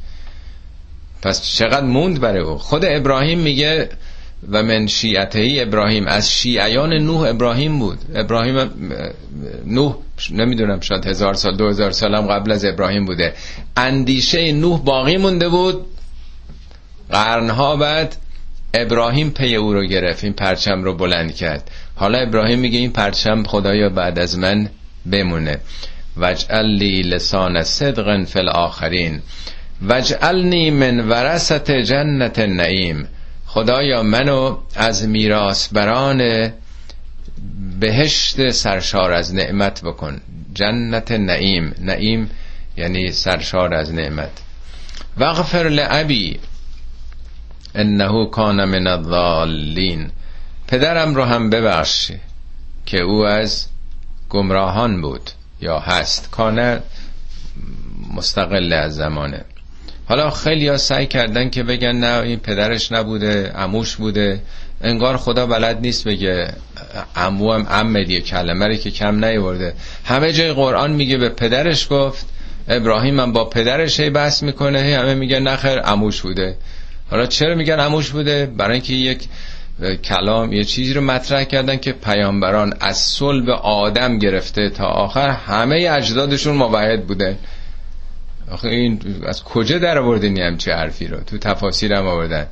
پس 1.23 1.43
چقدر 1.43 1.87
موند 1.87 2.21
برای 2.21 2.43
او. 2.43 2.59
خود 2.59 2.85
ابراهیم 2.85 3.39
میگه 3.39 3.89
و 4.51 4.63
من 4.63 4.87
شیعته 4.87 5.57
ابراهیم. 5.61 6.07
از 6.07 6.31
شیعیان 6.31 6.93
نوح 6.93 7.29
ابراهیم 7.29 7.79
بود. 7.79 7.99
ابراهیم 8.15 8.71
نوح 9.67 9.95
نمی‌دونم 10.31 10.81
شاید 10.81 11.07
هزار 11.07 11.35
سال 11.35 11.57
دو 11.57 11.69
هزار 11.69 11.91
سال 11.91 12.15
هم 12.15 12.27
قبل 12.27 12.53
از 12.53 12.65
ابراهیم 12.65 13.05
بوده. 13.05 13.35
اندیشه 13.77 14.53
نوح 14.53 14.81
باقی 14.81 15.17
مونده 15.17 15.49
بود. 15.49 15.87
قرنها 17.11 17.77
بعد 17.77 18.17
ابراهیم 18.81 19.31
پی 19.31 19.57
او 19.57 19.73
رو 19.73 19.85
گرفت 19.85 20.25
این 20.25 20.33
پرچم 20.33 20.85
رو 20.85 20.95
بلند 20.95 21.35
کرد. 21.35 21.71
حالا 21.95 22.19
ابراهیم 22.19 22.59
میگه 22.59 22.79
این 22.79 22.93
پرچم 22.93 23.43
خدایا 23.43 23.89
بعد 23.89 24.19
از 24.19 24.39
من 24.39 24.69
بمونه. 25.11 25.59
وجعل 26.17 26.67
لی 26.67 27.03
لسان 27.03 27.63
صدق 27.63 28.25
فی 28.25 28.39
الاخرین 28.39 29.23
وجعلنی 29.83 30.71
من 30.71 31.09
ورثت 31.09 31.71
جنت 31.71 32.39
النعیم. 32.39 33.09
خدایا 33.47 34.03
منو 34.03 34.57
از 34.75 35.09
میراث 35.09 35.69
بران 35.73 36.53
بهشت 37.81 38.51
سرشار 38.51 39.13
از 39.13 39.35
نعمت 39.35 39.83
بکن. 39.83 40.21
جنت 40.55 41.13
نعیم 41.13 41.75
نعیم 41.81 42.31
یعنی 42.77 43.13
سرشار 43.13 43.75
از 43.75 43.95
نعمت. 43.95 44.31
وغفر 45.19 45.69
لعبی 45.69 46.39
انه 47.77 48.27
کان 48.27 48.65
من 48.65 48.87
الضالین. 48.87 50.11
پدرم 50.69 51.15
رو 51.15 51.25
هم 51.25 51.51
ببخش 51.51 52.13
که 52.87 53.01
او 53.01 53.27
از 53.27 53.67
گمراهان 54.29 55.01
بود 55.01 55.31
یا 55.61 55.79
هست. 55.79 56.31
کانه 56.31 56.81
مستقل 58.15 58.73
از 58.73 58.95
زمانه. 58.95 59.45
حالا 60.09 60.31
خیلی 60.31 60.69
ها 60.69 60.77
سعی 60.77 61.07
کردن 61.07 61.51
که 61.51 61.63
بگن 61.63 61.97
نه 61.97 62.23
این 62.23 62.39
پدرش 62.39 62.93
نبوده 62.93 63.53
اموش 63.57 63.97
بوده. 63.97 64.41
انگار 64.81 65.17
خدا 65.17 65.47
بلد 65.47 65.81
نیست 65.81 66.09
بگه 66.09 66.53
امو 67.17 67.53
هم 67.53 67.67
ام 67.71 68.03
دیگه 68.03 68.21
کلمه 68.21 68.77
که 68.77 68.91
کم 68.91 69.25
نیورده. 69.25 69.75
همه 70.05 70.33
جای 70.33 70.53
قرآن 70.53 70.93
میگه 70.93 71.17
به 71.17 71.29
پدرش 71.29 71.87
گفت. 71.91 72.27
ابراهیم 72.69 73.21
هم 73.21 73.33
با 73.33 73.45
پدرش 73.45 74.01
هی 74.01 74.11
بحث 74.11 74.43
می‌کنه 74.43 74.99
همه 74.99 75.15
میگه 75.15 75.41
نخیر 75.41 75.81
اموش 75.85 76.23
بوده. 76.23 76.57
حالا 77.11 77.27
چرا 77.27 77.55
میگن 77.55 77.81
اموش 77.81 78.11
بوده؟ 78.11 78.47
برای 78.47 78.73
اینکه 78.73 78.93
یک 78.93 79.29
کلام 80.05 80.53
یه 80.53 80.65
چیزی 80.65 80.95
رو 80.95 81.01
مطرح 81.01 81.45
کردن 81.45 81.77
که 81.77 81.93
پیامبران 81.93 82.75
از 82.81 82.99
صلب 82.99 83.51
آدم 83.51 84.19
گرفته 84.19 84.71
تا 84.71 84.87
آخر 84.87 85.29
همه 85.29 85.89
اجدادشون 85.91 86.55
موحد 86.57 87.07
بوده. 87.07 87.39
آخه 88.51 88.69
این 88.69 89.01
از 89.27 89.45
کجا 89.45 89.79
در 89.79 89.99
آوردین 89.99 90.39
همچه 90.39 90.73
حرفی 90.73 91.07
رو؟ 91.07 91.21
تو 91.21 91.39
تفاسیر 91.39 91.93
هم 91.93 92.07
آوردن. 92.07 92.47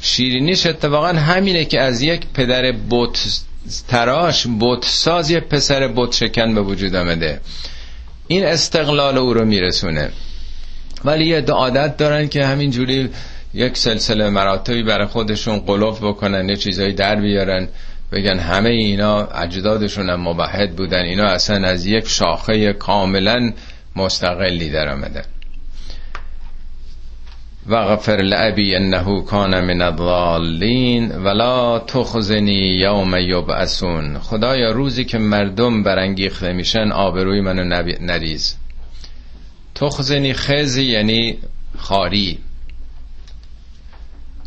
شیرینیش 0.00 0.66
اتفاقا 0.66 1.08
همینه 1.08 1.64
که 1.64 1.80
از 1.80 2.02
یک 2.02 2.26
پدر 2.34 2.74
بت 2.90 3.40
تراش 3.88 4.46
بت 4.60 4.84
ساز 4.84 5.30
یه 5.30 5.40
پسر 5.40 5.88
بت 5.88 6.12
شکن 6.12 6.54
به 6.54 6.62
وجود 6.62 6.94
آمده. 6.94 7.40
این 8.26 8.44
استقلال 8.44 9.18
او 9.18 9.34
رو 9.34 9.44
میرسونه. 9.44 10.10
ولی 11.04 11.26
یه 11.26 11.40
عادت 11.40 11.96
دارن 11.96 12.28
که 12.28 12.46
همینجوری 12.46 13.10
یک 13.54 13.76
سلسله 13.76 14.30
مراتبی 14.30 14.82
برای 14.82 15.06
خودشون 15.06 15.58
قلوف 15.58 16.02
بکنن 16.02 16.48
یه 16.48 16.56
چیزایی 16.56 16.92
در 16.92 17.16
بیارن 17.16 17.68
بگن 18.12 18.38
همه 18.38 18.70
اینا 18.70 19.26
اجدادشون 19.26 20.10
هم 20.10 20.28
مبهد 20.28 20.76
بودن 20.76 21.02
اینا 21.02 21.26
اصلا 21.26 21.68
از 21.68 21.86
یک 21.86 22.08
شاخه 22.08 22.72
کاملا 22.72 23.52
مستقلی 23.96 24.70
در 24.70 24.88
آمدن. 24.88 25.24
وغفر 27.66 28.16
لعبی 28.16 28.76
انه 28.76 29.22
کان 29.22 29.60
من 29.60 29.82
الضالین 29.82 31.12
ولا 31.12 31.78
تخزنی 31.78 32.76
یوم 32.76 33.16
یبعثون 33.16 34.18
خدایا 34.18 34.72
روزی 34.72 35.04
که 35.04 35.18
مردم 35.18 35.82
برانگیخته 35.82 36.52
میشن 36.52 36.92
آبروی 36.92 37.40
منو 37.40 37.64
نریز. 38.00 38.56
تخزنی 39.74 40.32
خزی 40.32 40.84
یعنی 40.84 41.38
خاری. 41.78 42.38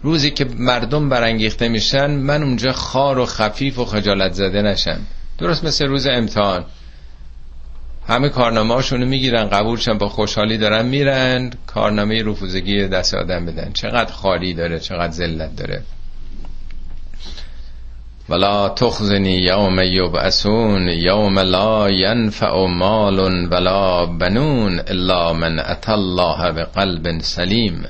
روزی 0.03 0.31
که 0.31 0.45
مردم 0.57 1.09
برانگیخته 1.09 1.67
میشن 1.67 2.11
من 2.11 2.43
اونجا 2.43 2.71
خار 2.71 3.19
و 3.19 3.25
خفیف 3.25 3.79
و 3.79 3.85
خجالت 3.85 4.33
زده 4.33 4.61
نشم. 4.61 4.99
درست 5.37 5.63
مثل 5.63 5.87
روز 5.87 6.07
امتحان. 6.07 6.65
همه 8.07 8.29
کارنامه 8.29 8.73
هاشونو 8.73 9.05
می‌گیرن 9.05 9.49
قبولشن 9.49 9.97
با 9.97 10.09
خوشحالی 10.09 10.57
دارن 10.57 10.85
میرن. 10.85 11.51
کارنامه 11.67 12.23
رفوزگی 12.23 12.87
دست 12.87 13.13
آدم 13.13 13.45
بدن. 13.45 13.71
چقدر 13.73 14.11
خالی 14.11 14.53
داره 14.53 14.79
چقدر 14.79 15.11
ذلت 15.11 15.55
داره. 15.55 15.83
ولا 18.29 18.69
تخزنی 18.69 19.37
یوم 19.37 19.79
یبعثون 19.79 20.87
یوم 20.87 21.39
لا 21.39 21.91
ینفع 21.91 22.65
مال 22.67 23.47
ولا 23.51 24.05
بنون 24.05 24.79
الا 24.79 25.33
من 25.33 25.59
اتى 25.59 25.91
الله 25.91 26.51
بقلب 26.51 27.19
سلیم 27.21 27.85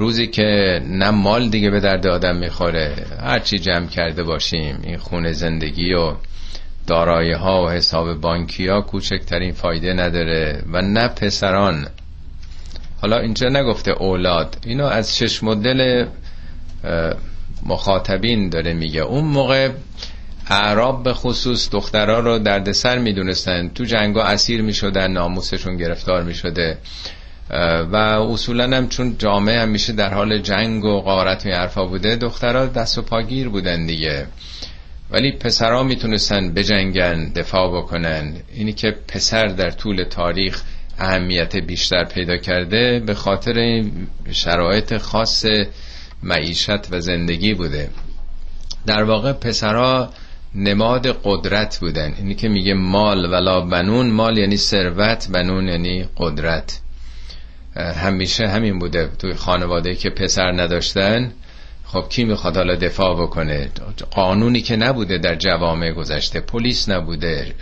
روزی 0.00 0.26
که 0.26 0.80
نه 0.86 1.10
مال 1.10 1.48
دیگه 1.48 1.70
به 1.70 1.80
درد 1.80 2.06
آدم 2.06 2.36
می‌خوره 2.36 3.06
هرچی 3.22 3.58
جمع 3.58 3.86
کرده 3.86 4.22
باشیم 4.22 4.78
این 4.82 4.96
خون 4.96 5.32
زندگی 5.32 5.94
و 5.94 6.14
دارایی 6.86 7.32
ها 7.32 7.64
و 7.64 7.70
حساب 7.70 8.14
بانکی 8.14 8.68
ها 8.68 8.80
کوچکترین 8.80 9.52
فایده 9.52 9.92
نداره 9.92 10.62
و 10.72 10.82
نه 10.82 11.08
پسران. 11.08 11.86
حالا 13.02 13.18
اینجا 13.18 13.48
نگفته 13.48 13.90
اولاد 13.90 14.56
اینو 14.66 14.84
از 14.84 15.18
شش 15.18 15.42
مدل 15.42 16.06
مخاطبین 17.66 18.48
داره 18.48 18.72
میگه. 18.72 19.00
اون 19.00 19.24
موقع 19.24 19.70
اعراب 20.50 21.02
به 21.02 21.12
خصوص 21.12 21.70
دخترها 21.70 22.18
رو 22.18 22.38
دردسر 22.38 22.98
می‌دونستن 22.98 23.68
تو 23.68 23.84
جنگا 23.84 24.22
اسیر 24.22 24.62
می‌شدن 24.62 25.12
ناموسشون 25.12 25.76
گرفتار 25.76 26.22
می‌شده. 26.22 26.78
و 27.92 27.96
اصولا 27.96 28.76
هم 28.76 28.88
چون 28.88 29.18
جامعه 29.18 29.60
همیشه 29.60 29.92
در 29.92 30.14
حال 30.14 30.38
جنگ 30.38 30.84
و 30.84 31.00
قارت 31.00 31.46
و 31.46 31.48
حرفا 31.48 31.86
بوده 31.86 32.16
دخترها 32.16 32.66
دست 32.66 32.98
و 32.98 33.02
پاگیر 33.02 33.48
بودن 33.48 33.86
دیگه. 33.86 34.26
ولی 35.10 35.32
پسرها 35.32 35.82
می‌تونستن 35.82 36.54
بجنگن 36.54 37.32
دفاع 37.32 37.82
بکنن. 37.82 38.34
اینی 38.54 38.72
که 38.72 38.96
پسر 39.08 39.46
در 39.46 39.70
طول 39.70 40.04
تاریخ 40.04 40.62
اهمیت 40.98 41.56
بیشتر 41.56 42.04
پیدا 42.04 42.36
کرده 42.36 43.02
به 43.06 43.14
خاطر 43.14 43.84
شرایط 44.30 44.96
خاص 44.96 45.46
معیشت 46.22 46.92
و 46.92 47.00
زندگی 47.00 47.54
بوده. 47.54 47.90
در 48.86 49.02
واقع 49.02 49.32
پسرها 49.32 50.10
نماد 50.54 51.20
قدرت 51.24 51.78
بودن. 51.78 52.14
اینی 52.18 52.34
که 52.34 52.48
میگه 52.48 52.74
مال 52.74 53.32
ولا 53.32 53.60
بنون 53.60 54.10
مال 54.10 54.38
یعنی 54.38 54.56
ثروت 54.56 55.28
بنون 55.32 55.68
یعنی 55.68 56.04
قدرت. 56.16 56.80
همیشه 57.80 58.48
همین 58.48 58.78
بوده 58.78 59.08
توی 59.18 59.34
خانواده 59.34 59.94
که 59.94 60.10
پسر 60.10 60.52
نداشتن. 60.52 61.32
خب 61.84 62.08
کی 62.08 62.24
می‌خواد 62.24 62.56
حالا 62.56 62.74
دفاع 62.74 63.22
بکنه؟ 63.22 63.70
قانونی 64.10 64.60
که 64.60 64.76
نبوده 64.76 65.18
در 65.18 65.34
جوامع 65.34 65.92
گذشته 65.92 66.40
پلیس 66.40 66.88
نبوده 66.88 67.54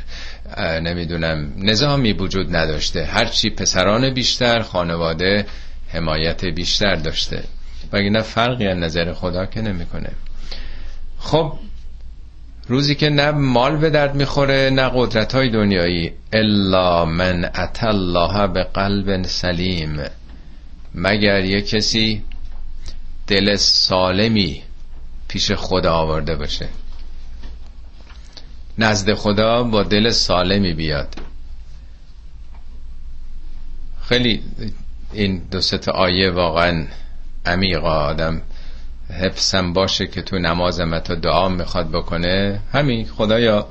نمی‌دونم 0.58 1.52
نظامی 1.56 2.12
وجود 2.12 2.56
نداشته. 2.56 3.04
هرچی 3.04 3.50
پسران 3.50 4.10
بیشتر 4.10 4.60
خانواده 4.62 5.46
حمایت 5.88 6.44
بیشتر 6.44 6.94
داشته. 6.94 7.44
و 7.92 8.00
نه 8.00 8.20
فرقی 8.22 8.66
از 8.66 8.78
نظر 8.78 9.12
خدا 9.12 9.46
که 9.46 9.60
نمی‌کنه؟ 9.60 10.10
خب 11.18 11.52
روزی 12.68 12.94
که 12.94 13.10
نه 13.10 13.30
مال 13.30 13.76
به 13.76 13.90
درد 13.90 14.14
می‌خوره 14.14 14.70
نه 14.70 14.90
قدرت 14.94 15.34
های 15.34 15.50
دنیایی. 15.50 16.12
الا 16.32 17.04
من 17.04 17.44
ات 17.44 17.84
الله 17.84 18.46
به 18.46 18.64
قلب 18.64 19.22
سلیم. 19.22 20.00
مگر 20.94 21.44
یه 21.44 21.62
کسی 21.62 22.22
دل 23.26 23.56
سالمی 23.56 24.62
پیش 25.28 25.52
خدا 25.52 25.92
آورده 25.92 26.36
باشه؟ 26.36 26.68
نزد 28.78 29.14
خدا 29.14 29.62
با 29.62 29.82
دل 29.82 30.10
سالمی 30.10 30.72
بیاد. 30.72 31.14
خیلی 34.02 34.42
این 35.12 35.42
دو 35.50 35.60
آیه 35.94 36.30
واقعا 36.30 36.86
عمیق 37.46 37.84
آدم 37.84 38.42
حفظم 39.10 39.72
باشه 39.72 40.06
که 40.06 40.22
تو 40.22 40.38
نمازم 40.38 40.98
تا 40.98 41.14
دعا 41.14 41.48
می‌خواد 41.48 41.90
بکنه. 41.90 42.60
همین 42.72 43.06
خدایا 43.06 43.66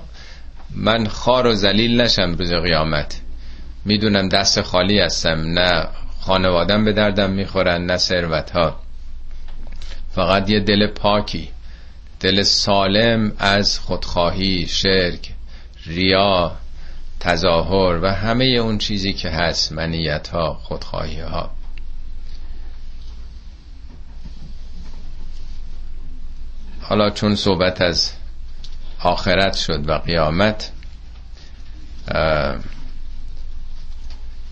من 0.76 1.08
خار 1.08 1.48
و 1.48 1.54
زلیل 1.54 2.02
نشم 2.02 2.34
روز 2.34 2.54
قیامت. 2.54 3.22
می‌دونم 3.86 4.30
دست 4.30 4.62
خالی 4.62 5.00
هستم 5.00 5.42
نه 5.42 5.88
خانوادم 6.20 6.86
به 6.86 6.94
دردم 6.94 7.30
می‌خورن 7.30 7.86
نه 7.86 7.98
ثروت 7.98 8.52
ها 8.52 8.80
فقط 10.12 10.50
یه 10.50 10.60
دل 10.60 10.88
پاکی 10.88 11.50
دل 12.20 12.44
سالم 12.44 13.32
از 13.40 13.80
خودخواهی 13.80 14.68
شرک 14.68 15.34
ریا 15.86 16.52
تظاهر 17.20 18.00
و 18.04 18.14
همه 18.14 18.46
اون 18.46 18.78
چیزی 18.78 19.14
که 19.14 19.30
هست 19.30 19.72
منیت 19.72 20.28
ها 20.28 20.54
خودخواهی 20.54 21.20
ها 21.20 21.52
حالا 26.90 27.10
چون 27.10 27.36
صحبت 27.36 27.82
از 27.82 28.12
آخرت 29.00 29.56
شد 29.56 29.90
و 29.90 29.94
قیامت 29.98 30.72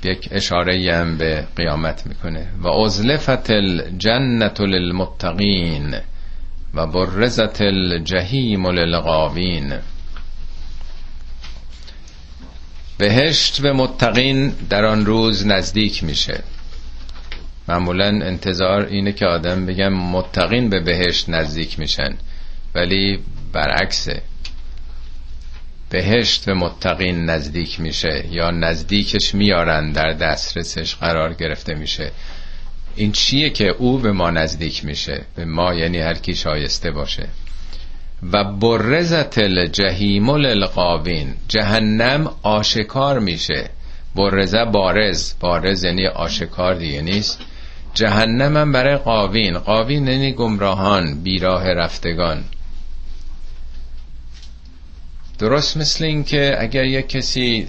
یک 0.03 0.27
اشاره 0.31 0.93
هم 0.93 1.17
به 1.17 1.47
قیامت 1.55 2.07
می‌کنه. 2.07 2.47
و 2.59 2.67
ازلفت 2.67 3.49
الجنت 3.49 4.61
للمتقین 4.61 5.95
و 6.73 6.87
برزت 6.87 7.61
الجهیم 7.61 8.67
للغاوین. 8.67 9.73
بهشت 12.97 13.61
به 13.61 13.73
متقین 13.73 14.49
در 14.69 14.85
آن 14.85 15.05
روز 15.05 15.47
نزدیک 15.47 16.03
میشه. 16.03 16.43
معمولا 17.67 18.05
انتظار 18.05 18.85
اینه 18.85 19.11
که 19.11 19.25
آدم 19.25 19.65
بگم 19.65 19.93
متقین 19.93 20.69
به 20.69 20.79
بهشت 20.79 21.29
نزدیک 21.29 21.79
میشن 21.79 22.17
ولی 22.75 23.19
برعکسه. 23.53 24.21
بهشت 25.89 26.45
به 26.45 26.53
متقین 26.53 27.25
نزدیک 27.25 27.79
میشه 27.79 28.25
یا 28.31 28.51
نزدیکش 28.51 29.35
میارن 29.35 29.91
در 29.91 30.13
دسترسش 30.13 30.95
قرار 30.95 31.33
گرفته 31.33 31.73
میشه. 31.73 32.11
این 32.95 33.11
چیه 33.11 33.49
که 33.49 33.67
او 33.67 33.97
به 33.97 34.11
ما 34.11 34.29
نزدیک 34.29 34.85
میشه؟ 34.85 35.25
به 35.35 35.45
ما 35.45 35.73
یعنی 35.73 35.99
هر 35.99 36.13
کی 36.13 36.35
شایسته 36.35 36.91
باشه. 36.91 37.27
و 38.33 38.43
برزت 38.43 39.37
الجحیم 39.37 40.35
للقاوین 40.35 41.35
جهنم 41.47 42.31
آشکار 42.41 43.19
میشه. 43.19 43.69
برزه 44.15 44.65
بارز 44.65 45.33
بارز 45.39 45.83
یعنی 45.83 46.07
آشکار 46.07 46.75
دیگه 46.75 47.01
نیست. 47.01 47.39
جهنم 47.95 48.57
هم 48.57 48.71
برای 48.71 48.97
قاوین. 48.97 49.57
قاوین 49.57 50.07
یعنی 50.07 50.31
گمراهان 50.31 51.23
بیراه 51.23 51.73
رفتگان. 51.73 52.43
درست 55.39 55.77
مثل 55.77 56.05
این 56.05 56.23
که 56.23 56.55
اگر 56.59 56.85
یک 56.85 57.09
کسی 57.09 57.67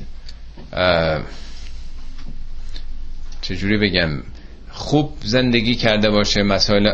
چجوری 3.41 3.79
بگم 3.79 4.23
خوب 4.71 5.17
زندگی 5.25 5.75
کرده 5.75 6.11
باشه 6.11 6.43
مسائل 6.43 6.93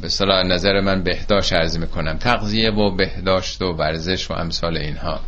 به 0.00 0.08
نظر 0.44 0.80
من 0.80 1.02
بهداشت 1.02 1.52
عرض 1.52 1.78
می‌کنم 1.78 2.18
تغذیه 2.18 2.70
و 2.70 2.96
بهداشت 2.96 3.62
و 3.62 3.72
ورزش 3.72 4.30
و 4.30 4.34
امثال 4.34 4.76
اینها. 4.76 5.20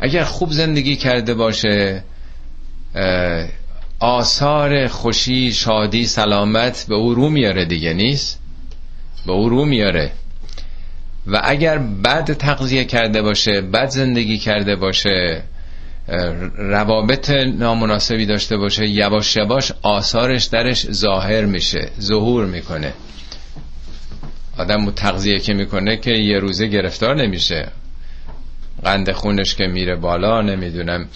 اگر 0.00 0.24
خوب 0.24 0.52
زندگی 0.52 0.96
کرده 0.96 1.34
باشه 1.34 2.04
آثار 4.00 4.86
خوشی 4.86 5.52
شادی 5.52 6.06
سلامت 6.06 6.86
به 6.88 6.94
او 6.94 7.14
رو 7.14 7.28
میاره 7.28 7.64
دیگه 7.64 7.92
نیست؟ 7.92 8.40
به 9.26 9.32
او 9.32 9.48
رو 9.48 9.64
میاره. 9.64 10.12
و 11.26 11.40
اگر 11.44 11.78
بد 11.78 12.32
تغذیه 12.32 12.84
کرده 12.84 13.22
باشه 13.22 13.60
بد 13.60 13.88
زندگی 13.88 14.38
کرده 14.38 14.76
باشه 14.76 15.42
روابط 16.56 17.30
نامناسبی 17.30 18.26
داشته 18.26 18.56
باشه 18.56 18.88
یواش 18.88 19.36
یواش 19.36 19.72
آثارش 19.82 20.44
درش 20.44 20.90
ظاهر 20.90 21.44
میشه 21.44 21.88
ظهور 22.00 22.46
می‌کنه. 22.46 22.92
آدم 24.58 24.90
تغذیه 24.90 25.38
که 25.38 25.54
می‌کنه 25.54 25.96
که 25.96 26.10
یه 26.10 26.38
روزه 26.38 26.66
گرفتار 26.66 27.16
نمیشه. 27.16 27.68
قند 28.84 29.12
خونش 29.12 29.54
که 29.54 29.66
میره 29.66 29.96
بالا 29.96 30.42
نمی‌دونم. 30.42 31.08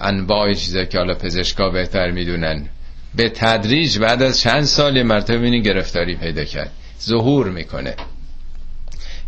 انواع 0.00 0.54
چیزا 0.54 0.84
که 0.84 0.98
حالا 0.98 1.14
پزشکا 1.14 1.70
بهتر 1.70 2.10
می‌دونن. 2.10 2.68
به 3.14 3.28
تدریج 3.28 3.98
بعد 3.98 4.22
از 4.22 4.40
چند 4.40 4.64
سال 4.64 5.02
مرتبه 5.02 5.38
بینی 5.38 5.62
گرفتاری 5.62 6.16
پیدا 6.16 6.44
کرد. 6.44 6.70
ظهور 7.02 7.48
می‌کنه. 7.48 7.94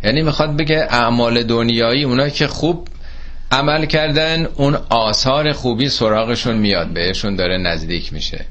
یعنی 0.03 0.21
می‌خواد 0.21 0.57
بگه 0.57 0.87
اعمال 0.89 1.43
دنیایی 1.43 2.03
اونا 2.03 2.29
که 2.29 2.47
خوب 2.47 2.87
عمل 3.51 3.85
کردن 3.85 4.45
اون 4.45 4.77
آثار 4.89 5.51
خوبی 5.51 5.89
سراغشون 5.89 6.57
میاد 6.57 6.87
بهشون 6.87 7.35
داره 7.35 7.57
نزدیک 7.57 8.13
میشه. 8.13 8.45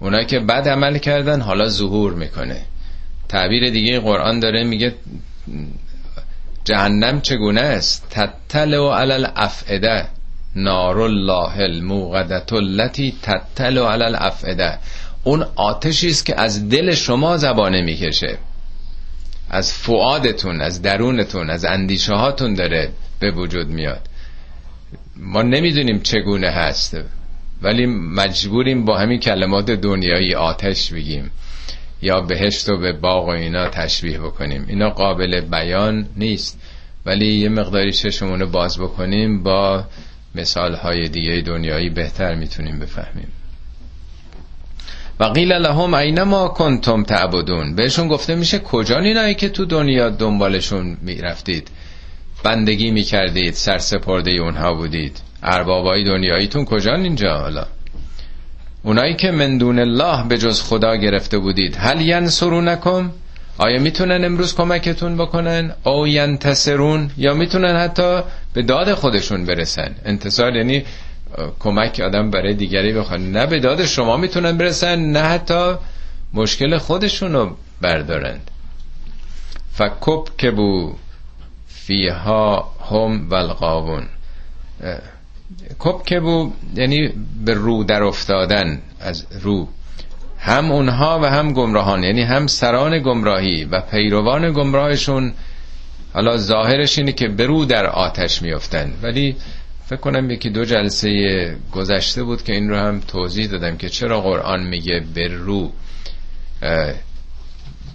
اونا 0.00 0.24
که 0.24 0.38
بد 0.40 0.68
عمل 0.68 0.98
کردن 0.98 1.40
حالا 1.40 1.68
ظهور 1.68 2.12
می‌کنه. 2.12 2.62
تعبیر 3.28 3.70
دیگه 3.70 4.00
قرآن 4.00 4.40
داره 4.40 4.64
میگه 4.64 4.94
جهنم 6.64 7.20
چگونه 7.20 7.60
است؟ 7.60 8.06
تتل 8.10 8.74
و 8.74 8.90
علل 8.90 9.26
افعده 9.36 10.06
نار 10.56 11.00
الله 11.00 11.60
الموقدت 11.60 12.52
التي 12.52 13.14
تتل 13.22 13.78
علل 13.78 14.14
افعده 14.14 14.78
اون 15.24 15.46
آتشی 15.56 16.08
است 16.10 16.26
که 16.26 16.40
از 16.40 16.68
دل 16.68 16.94
شما 16.94 17.36
زبانه 17.36 17.82
می‌کشه. 17.82 18.38
از 19.50 19.72
فعادتون 19.72 20.60
از 20.60 20.82
درونتون 20.82 21.50
از 21.50 21.64
اندیشه 21.64 22.14
هاتون 22.14 22.54
داره 22.54 22.90
به 23.20 23.30
وجود 23.30 23.68
میاد. 23.68 24.00
ما 25.16 25.42
نمی‌دونیم 25.42 26.00
چگونه 26.00 26.50
هست 26.50 26.96
ولی 27.62 27.86
مجبوریم 27.86 28.84
با 28.84 28.98
همین 28.98 29.20
کلمات 29.20 29.70
دنیایی 29.70 30.34
آتش 30.34 30.92
بگیم. 30.92 31.30
یا 32.02 32.20
بهشت 32.20 32.68
و 32.68 32.76
به 32.76 32.92
باغ 32.92 33.26
و 33.26 33.30
اینا 33.30 33.68
تشبیه 33.68 34.18
بکنیم. 34.18 34.64
اینا 34.68 34.90
قابل 34.90 35.40
بیان 35.40 36.06
نیست. 36.16 36.60
ولی 37.06 37.26
یه 37.26 37.48
مقداری 37.48 37.92
چشمون 37.92 38.44
باز 38.44 38.78
بکنیم 38.78 39.42
با 39.42 39.84
مثال 40.36 40.74
های 40.74 41.08
دیگه 41.08 41.40
دنیایی 41.40 41.90
بهتر 41.90 42.34
می‌تونیم 42.34 42.78
بفهمیم. 42.78 43.28
و 45.20 45.24
قیل 45.24 45.52
لهم 45.52 45.94
اینما 45.94 46.48
کنتم 46.48 47.02
تعبدون. 47.02 47.74
بهشون 47.74 48.08
گفته 48.08 48.34
میشه 48.34 48.58
کجا 48.58 48.98
اینایی 48.98 49.34
که 49.34 49.48
تو 49.48 49.64
دنیا 49.64 50.10
دنبالشون 50.10 50.96
می‌رفتید؟ 51.02 51.68
بندگی 52.42 52.90
می‌کردید 52.90 53.54
سرسپرده 53.54 54.30
اونها 54.30 54.74
بودید. 54.74 55.20
اربابای 55.42 56.04
دنیاییتون 56.04 56.64
کجا 56.64 56.94
اینجا 56.94 57.38
حالا؟ 57.38 57.66
اونایی 58.82 59.14
که 59.14 59.30
من 59.30 59.58
دون 59.58 59.78
الله 59.78 60.28
به 60.28 60.38
جز 60.38 60.62
خدا 60.62 60.96
گرفته 60.96 61.38
بودید. 61.38 61.76
هل 61.76 62.00
ینصرونکم؟ 62.00 63.10
آیا 63.58 63.80
می‌تونن 63.80 64.24
امروز 64.24 64.54
کمکتون 64.54 65.16
بکنن؟ 65.16 65.74
او 65.84 66.06
ینتصرون 66.06 67.10
یا 67.16 67.34
می‌تونن 67.34 67.76
حتی 67.76 68.20
به 68.54 68.62
داد 68.62 68.94
خودشون 68.94 69.44
برسن؟ 69.44 69.94
انتصار 70.04 70.56
یعنی 70.56 70.84
کمک 71.58 72.00
آدم 72.00 72.30
برای 72.30 72.54
دیگری 72.54 72.92
بخوان 72.92 73.32
نه 73.32 73.46
به 73.46 73.60
داد 73.60 73.84
شما 73.84 74.16
می‌تونن 74.16 74.56
برسن 74.58 74.98
نه 74.98 75.20
حتی 75.20 75.74
مشکل 76.34 76.78
خودشون 76.78 77.32
رو 77.32 77.56
بردارند 77.80 78.50
فکب 79.72 80.24
که 80.38 80.50
بو 80.50 80.94
فیها 81.68 82.72
هم 82.90 83.28
والقاون 83.30 84.06
کب 85.78 86.02
که 86.06 86.20
بو 86.20 86.52
یعنی 86.74 87.12
به 87.44 87.54
رو 87.54 87.84
در 87.84 88.02
افتادن 88.02 88.82
از 89.00 89.26
رو. 89.42 89.68
هم 90.46 90.70
اونها 90.70 91.20
و 91.22 91.24
هم 91.30 91.52
گمراهان 91.52 92.02
یعنی 92.02 92.22
هم 92.22 92.46
سران 92.46 92.98
گمراهی 92.98 93.64
و 93.64 93.80
پیروان 93.80 94.52
گمراهشون 94.52 95.32
حالا 96.12 96.36
ظاهرش 96.36 96.98
اینه 96.98 97.12
که 97.12 97.28
برو 97.28 97.64
در 97.64 97.86
آتش 97.86 98.42
میفتن 98.42 98.92
ولی 99.02 99.36
فکر 99.86 100.00
کنم 100.00 100.30
یکی 100.30 100.50
دو 100.50 100.64
جلسه 100.64 101.56
گذشته 101.72 102.22
بود 102.22 102.42
که 102.42 102.52
این 102.52 102.68
رو 102.68 102.76
هم 102.76 103.00
توضیح 103.00 103.46
دادم 103.46 103.76
که 103.76 103.88
چرا 103.88 104.20
قرآن 104.20 104.66
میگه 104.66 105.04
برو 105.14 105.72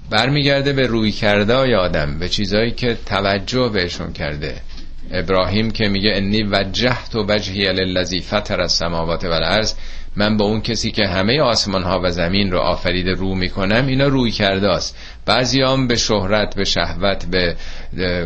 برمیگرده 0.10 0.74
به 0.74 0.88
روی 0.88 1.12
کرده 1.12 1.78
آدم 1.78 2.20
به 2.20 2.30
چیزایی 2.30 2.72
که 2.72 2.98
توجه 3.06 3.70
بهشون 3.70 4.14
کرده. 4.14 4.62
ابراهیم 5.12 5.72
که 5.72 5.88
میگه 5.88 6.12
انی 6.16 6.44
وجهت 6.44 7.16
و 7.16 7.26
وجهی 7.30 7.74
للذی 7.74 8.20
فطر 8.20 8.62
السماوات 8.62 9.24
والارض 9.24 9.74
من 10.16 10.38
با 10.38 10.46
اون 10.46 10.62
کسی 10.62 10.92
که 10.92 11.08
همه 11.08 11.42
آسمان 11.42 11.84
ها 11.84 12.02
و 12.04 12.10
زمین 12.10 12.52
رو 12.52 12.60
آفریده 12.60 13.14
رو 13.14 13.36
می‌کنم 13.36 13.88
اینا 13.88 14.08
روی 14.08 14.32
کرده 14.32 14.70
است. 14.70 14.98
بعضی 15.26 15.62
هم 15.62 15.88
به 15.88 15.96
شهرت 15.96 16.56
به 16.56 16.64
شهوت 16.64 17.26
به 17.26 17.56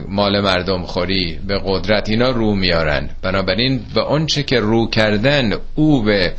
مال 0.07 0.41
مردم 0.41 0.83
خوری 0.83 1.39
به 1.47 1.61
قدرت 1.65 2.09
اینا 2.09 2.29
رو 2.29 2.55
میارن. 2.55 3.09
بنابراین 3.21 3.81
به 3.93 4.01
آنچه 4.01 4.43
که 4.43 4.59
رو 4.59 4.89
کردن 4.89 5.53
او 5.75 6.03
به 6.03 6.33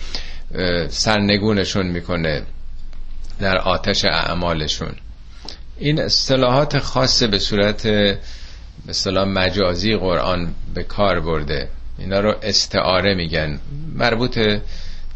سرنگونشون 0.88 1.86
می‌کنه 1.86 2.42
در 3.40 3.58
آتش 3.58 4.04
اعمالشون. 4.04 4.92
این 5.78 6.00
اصطلاحات 6.00 6.78
خاص 6.78 7.22
به 7.22 7.38
صورت 7.38 7.88
اصطلاح 8.88 9.24
مجازی 9.28 9.96
قرآن 9.96 10.54
به 10.74 10.82
کار 10.82 11.20
برده. 11.20 11.68
اینا 11.98 12.20
رو 12.20 12.34
استعاره 12.42 13.14
میگن. 13.14 13.58
مربوط 13.94 14.38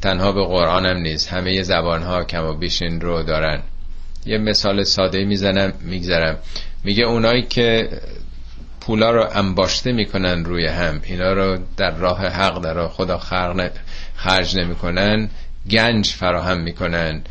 تنها 0.03 0.33
به 0.33 0.45
قرآن 0.45 0.87
هم 0.87 0.97
نیست. 0.97 1.29
همه 1.29 1.63
زبان 1.63 2.03
ها 2.03 2.25
کم 2.25 2.45
و 2.45 2.53
بیش 2.53 2.83
این 2.83 3.01
رو 3.01 3.23
دارن. 3.23 3.63
یه 4.27 4.39
مثال 4.39 4.85
ساده 4.85 5.25
می‌زنم 5.25 5.73
میگذرم. 5.81 6.39
میگه 6.85 7.05
اونایی 7.05 7.43
که 7.43 7.89
پولا 8.81 9.11
رو 9.11 9.29
انباشته 9.35 9.93
می‌کنن 9.93 10.45
روی 10.45 10.67
هم 10.67 11.01
اینا 11.05 11.33
رو 11.33 11.59
در 11.77 11.91
راه 11.91 12.27
حق 12.27 12.63
در 12.63 12.75
راه 12.75 12.91
خدا 12.91 13.19
خرج 14.17 14.59
نمی‌کنن. 14.59 15.29
گنج 15.71 16.07
فراهم 16.07 16.61
می‌کنن. 16.61 17.23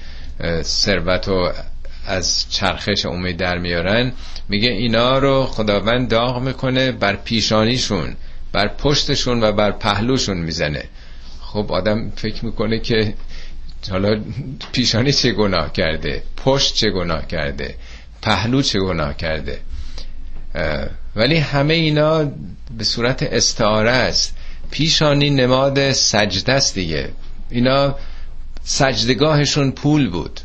ثروت 0.61 1.27
رو 1.27 1.51
از 2.09 2.45
چرخش 2.49 3.05
امید 3.05 3.37
در 3.37 3.57
میارن 3.57 4.11
میگه 4.49 4.69
اینا 4.69 5.17
رو 5.17 5.45
خداوند 5.45 6.09
داغ 6.09 6.41
می‌کنه 6.41 6.91
بر 6.91 7.15
پیشانیشون 7.15 8.15
بر 8.51 8.67
پشتشون 8.67 9.43
و 9.43 9.51
بر 9.51 9.71
پهلوشون 9.71 10.37
می‌زنه. 10.37 10.83
خب 11.41 11.71
آدم 11.71 12.11
فکر 12.15 12.45
می‌کنه 12.45 12.79
که 12.79 13.13
حالا 13.91 14.21
پیشانی 14.71 15.13
چه 15.13 15.31
گناه 15.31 15.73
کرده 15.73 16.23
پشت 16.37 16.75
چه 16.75 16.89
گناه 16.89 17.27
کرده 17.27 17.75
پهلو 18.21 18.61
چه 18.61 18.79
گناه 18.79 19.17
کرده. 19.17 19.59
ولی 21.15 21.37
همه 21.37 21.73
اینا 21.73 22.31
به 22.77 22.83
صورت 22.83 23.23
استعاره 23.23 23.91
است. 23.91 24.37
پیشانی 24.71 25.29
نماد 25.29 25.91
سجده 25.91 26.53
است 26.53 26.75
دیگه. 26.75 27.09
اینا 27.49 27.95
سجدگاهشون 28.63 29.71
پول 29.71 30.09
بود. 30.09 30.39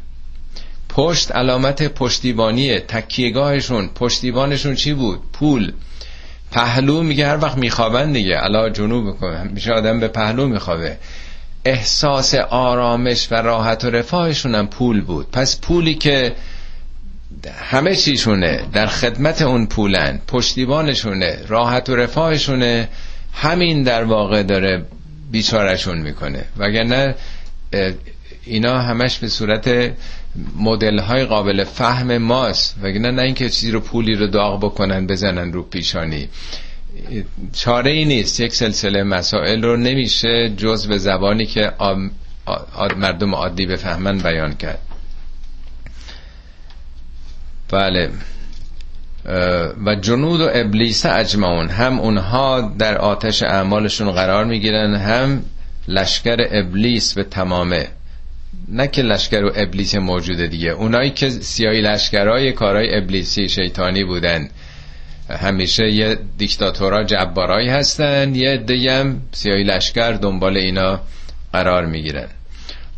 پشت 0.95 1.33
علامت 1.33 1.83
پشتیبانیه 1.83 2.81
تکیهگاهشون 2.81 3.91
پشتیبانشون 3.95 4.75
چی 4.75 4.95
بود؟ 4.95 5.21
پول. 5.33 5.73
پهلو 6.51 7.03
میگه 7.03 7.27
هر 7.27 7.37
وقت 7.37 7.59
میخوابن 7.59 8.13
دیگه. 8.13 8.37
علا 8.37 8.71
جنوب 8.71 9.25
میشه 9.53 9.73
آدم 9.73 10.01
به 10.01 10.09
پهلو 10.09 10.49
میخوابه. 10.49 10.97
احساس 11.65 12.35
آرامش 12.35 13.29
و 13.31 13.35
راحت 13.35 13.85
و 13.85 13.91
رفاهشون 13.91 14.55
هم 14.55 14.67
پول 14.67 15.01
بود. 15.01 15.31
پس 15.31 15.61
پولی 15.61 15.95
که 15.95 16.33
همه 17.71 17.97
چیشونه 17.97 18.65
در 18.73 18.87
خدمت 18.87 19.43
اون 19.43 19.67
پولن 19.67 20.21
پشتیبانشونه 20.27 21.39
راحت 21.47 21.89
و 21.89 21.97
رفاهشونه 21.97 22.89
همین 23.33 23.83
در 23.83 24.05
واقع 24.05 24.43
داره 24.43 24.85
بیچارشون 25.31 25.99
می‌کنه. 25.99 26.45
وگرنه 26.57 27.15
اینا 28.47 28.79
همش 28.79 29.19
به 29.19 29.29
صورت 29.29 29.93
مدل 30.57 30.99
های 30.99 31.25
قابل 31.25 31.65
فهم 31.65 32.19
ماست. 32.19 32.77
وگرنه 32.83 33.11
نه 33.11 33.23
اینکه 33.23 33.49
چیزی 33.49 33.71
رو 33.71 33.81
پولی 33.81 34.15
رو 34.15 34.27
داغ 34.27 34.65
بکنن 34.65 35.07
بزنن 35.07 35.53
رو 35.53 35.63
پیشانی. 35.63 36.29
چاره 37.53 37.91
ای 37.91 38.05
نیست. 38.05 38.41
یک 38.41 38.55
سلسله 38.55 39.03
مسائل 39.03 39.63
رو 39.63 39.77
نمیشه 39.77 40.53
جز 40.57 40.87
به 40.87 40.99
زبانی 40.99 41.47
که 41.47 41.73
مردم 42.97 43.35
عادی 43.35 43.67
بفهمن 43.67 44.19
بیان 44.19 44.55
کرد. 44.55 44.79
بله. 47.71 48.11
و 49.85 49.95
جنود 49.95 50.41
و 50.41 50.51
ابلیس 50.53 51.07
اجمعون. 51.07 51.69
هم 51.69 51.99
اونها 52.01 52.75
در 52.79 52.99
آتش 52.99 53.43
اعمالشون 53.43 54.13
قرار 54.13 54.45
می‌گیرن 54.45 54.95
هم 54.95 55.45
لشکر 55.89 56.37
ابلیس 56.51 57.15
به 57.15 57.25
تمامه. 57.25 57.89
نه 58.69 58.89
که 58.89 59.03
لشکر 59.03 59.45
و 59.45 59.53
ابلیس 59.55 59.95
موجوده 59.95 60.47
دیگه. 60.47 60.71
اونایی 60.71 61.11
که 61.11 61.31
سیایی 61.31 61.81
لشکرهای 61.81 62.53
کارهای 62.53 62.97
ابلیسی 62.97 63.49
شیطانی 63.49 64.05
بودن. 64.05 64.49
همیشه 65.31 65.91
یه 65.91 66.19
دیکتاتورا 66.39 67.05
جبارایی 67.05 67.69
هستن 67.69 68.35
یه 68.35 68.57
دیم 68.57 69.29
سیایی 69.33 69.65
لشکر 69.65 70.13
دنبال 70.13 70.57
اینا 70.57 71.01
قرار 71.53 71.87
می‌گیرن. 71.87 72.29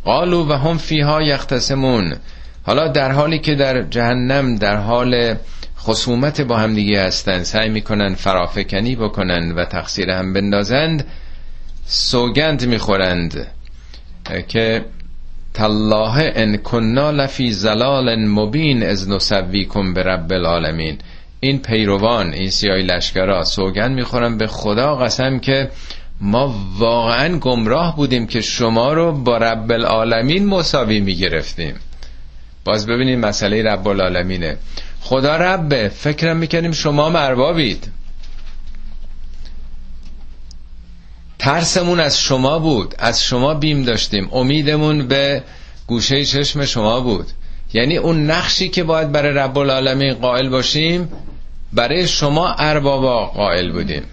قالو 0.03 0.49
و 0.49 0.53
هم 0.53 0.77
فیها 0.77 1.21
یختصمون. 1.21 2.15
حالا 2.63 2.87
در 2.87 3.11
حالی 3.11 3.39
که 3.39 3.55
در 3.55 3.81
جهنم 3.81 4.55
در 4.55 4.75
حال 4.75 5.35
خصومت 5.79 6.41
با 6.41 6.57
هم 6.57 6.73
دیگه 6.73 7.01
هستن 7.01 7.43
سعی 7.43 7.69
می‌کنن 7.69 8.15
فرافکنی 8.15 8.95
بکنن 8.95 9.51
و 9.51 9.65
تقصیر 9.65 10.09
هم 10.09 10.33
بندازند 10.33 11.05
سوگند 11.85 12.67
می‌خورند. 12.67 13.47
که 14.47 14.85
تالله 15.57 16.33
ان 16.35 16.57
کنا 16.57 17.11
لفی 17.11 17.51
زلال 17.51 18.15
مبین 18.15 18.83
از 18.83 19.09
نسویکم 19.09 19.93
به 19.93 20.03
رب 20.03 20.31
العالمین. 20.31 20.97
این 21.39 21.59
پیروان 21.61 22.33
این 22.33 22.49
سیای 22.49 22.83
لشکرها 22.83 23.43
سوگند 23.43 23.91
می‌خورن 23.91 24.37
به 24.37 24.47
خدا 24.47 24.95
قسم 24.95 25.39
که 25.39 25.69
ما 26.21 26.55
واقعا 26.77 27.37
گمراه 27.37 27.95
بودیم 27.95 28.27
که 28.27 28.41
شما 28.41 28.93
رو 28.93 29.11
با 29.11 29.37
رب 29.37 29.71
العالمین 29.71 30.45
مساوی 30.45 30.99
می‌گرفتیم. 30.99 31.75
باز 32.65 32.87
ببینیم 32.87 33.19
مسئله 33.19 33.63
رب 33.63 33.87
العالمینه. 33.87 34.57
خدا 35.01 35.35
ربه 35.35 35.89
فکرم 35.89 36.37
می‌کنیم 36.37 36.71
شما 36.71 37.09
مربابید 37.09 37.91
ترسمون 41.39 41.99
از 41.99 42.21
شما 42.21 42.59
بود 42.59 42.95
از 42.99 43.23
شما 43.23 43.53
بیم 43.53 43.83
داشتیم. 43.83 44.29
امیدمون 44.31 45.07
به 45.07 45.43
گوشه 45.87 46.25
چشم 46.25 46.65
شما 46.65 46.99
بود. 47.01 47.27
یعنی 47.73 47.97
اون 47.97 48.31
نقشی 48.31 48.69
که 48.69 48.83
باید 48.83 49.11
برای 49.11 49.33
رب 49.33 49.57
العالمین 49.57 50.13
قائل 50.13 50.49
باشیم 50.49 51.09
برای 51.73 52.07
شما 52.07 52.53
اربابا 52.53 53.25
قائل 53.25 53.71
بودیم. 53.71 54.03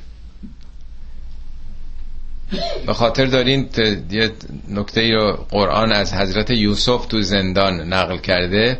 به 2.86 2.94
خاطر 2.94 3.24
دارین 3.24 3.68
یه 4.10 4.30
نکته 4.68 5.12
رو 5.12 5.46
قرآن 5.50 5.92
از 5.92 6.14
حضرت 6.14 6.50
یوسف 6.50 7.06
تو 7.06 7.22
زندان 7.22 7.80
نقل 7.92 8.18
کرده. 8.18 8.78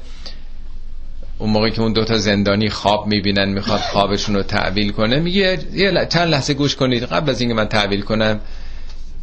اون 1.39 1.51
موقعی 1.51 1.71
که 1.71 1.83
اون 1.83 1.93
دوتا 1.93 2.19
زندانی 2.19 2.69
خواب 2.69 3.07
می‌بینن 3.07 3.49
می‌خواد 3.49 3.81
خوابشون 3.81 4.35
رو 4.35 4.43
تعبیل 4.43 4.93
کنه 4.93 5.21
میگه 5.21 5.59
یه 5.73 6.07
چند 6.11 6.29
لحظه 6.29 6.55
گوش 6.55 6.77
کنید. 6.77 7.03
قبل 7.03 7.31
از 7.31 7.41
اینکه 7.41 7.55
من 7.55 7.69
تعبیل 7.69 8.03
کنم 8.03 8.41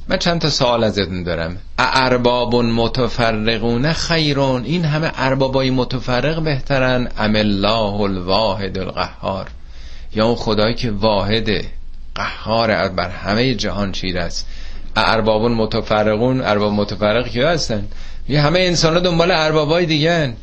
من 0.07 0.18
چند 0.18 0.41
تا 0.41 0.49
سوال 0.49 0.84
ازتون 0.84 1.24
دارم. 1.24 1.57
ارباب 1.80 2.55
متفرقون 2.55 3.93
خیرون 3.93 4.64
این 4.64 4.86
همه 4.86 5.12
اربابای 5.16 5.70
متفرق 5.70 6.43
بهترن. 6.43 7.07
ام 7.18 7.36
الله 7.36 8.01
الواحد 8.01 8.78
القهار. 8.78 9.47
یا 10.16 10.26
اون 10.26 10.36
خدایی 10.36 10.76
که 10.76 10.91
واحده 10.91 11.66
قهار 12.16 12.89
بر 12.89 13.09
همه 13.09 13.55
جهان 13.55 13.91
چیر 13.91 14.20
است. 14.20 14.47
ارباب 14.95 15.45
متفرقون. 15.45 16.41
ارباب 16.41 16.74
متفرق 16.74 17.28
که 17.28 17.47
هستن. 17.47 17.88
یه 18.30 18.41
همه 18.41 18.59
انسان 18.59 19.01
دنبال 19.01 19.32
اربابای 19.32 19.86
دیگه 19.86 20.34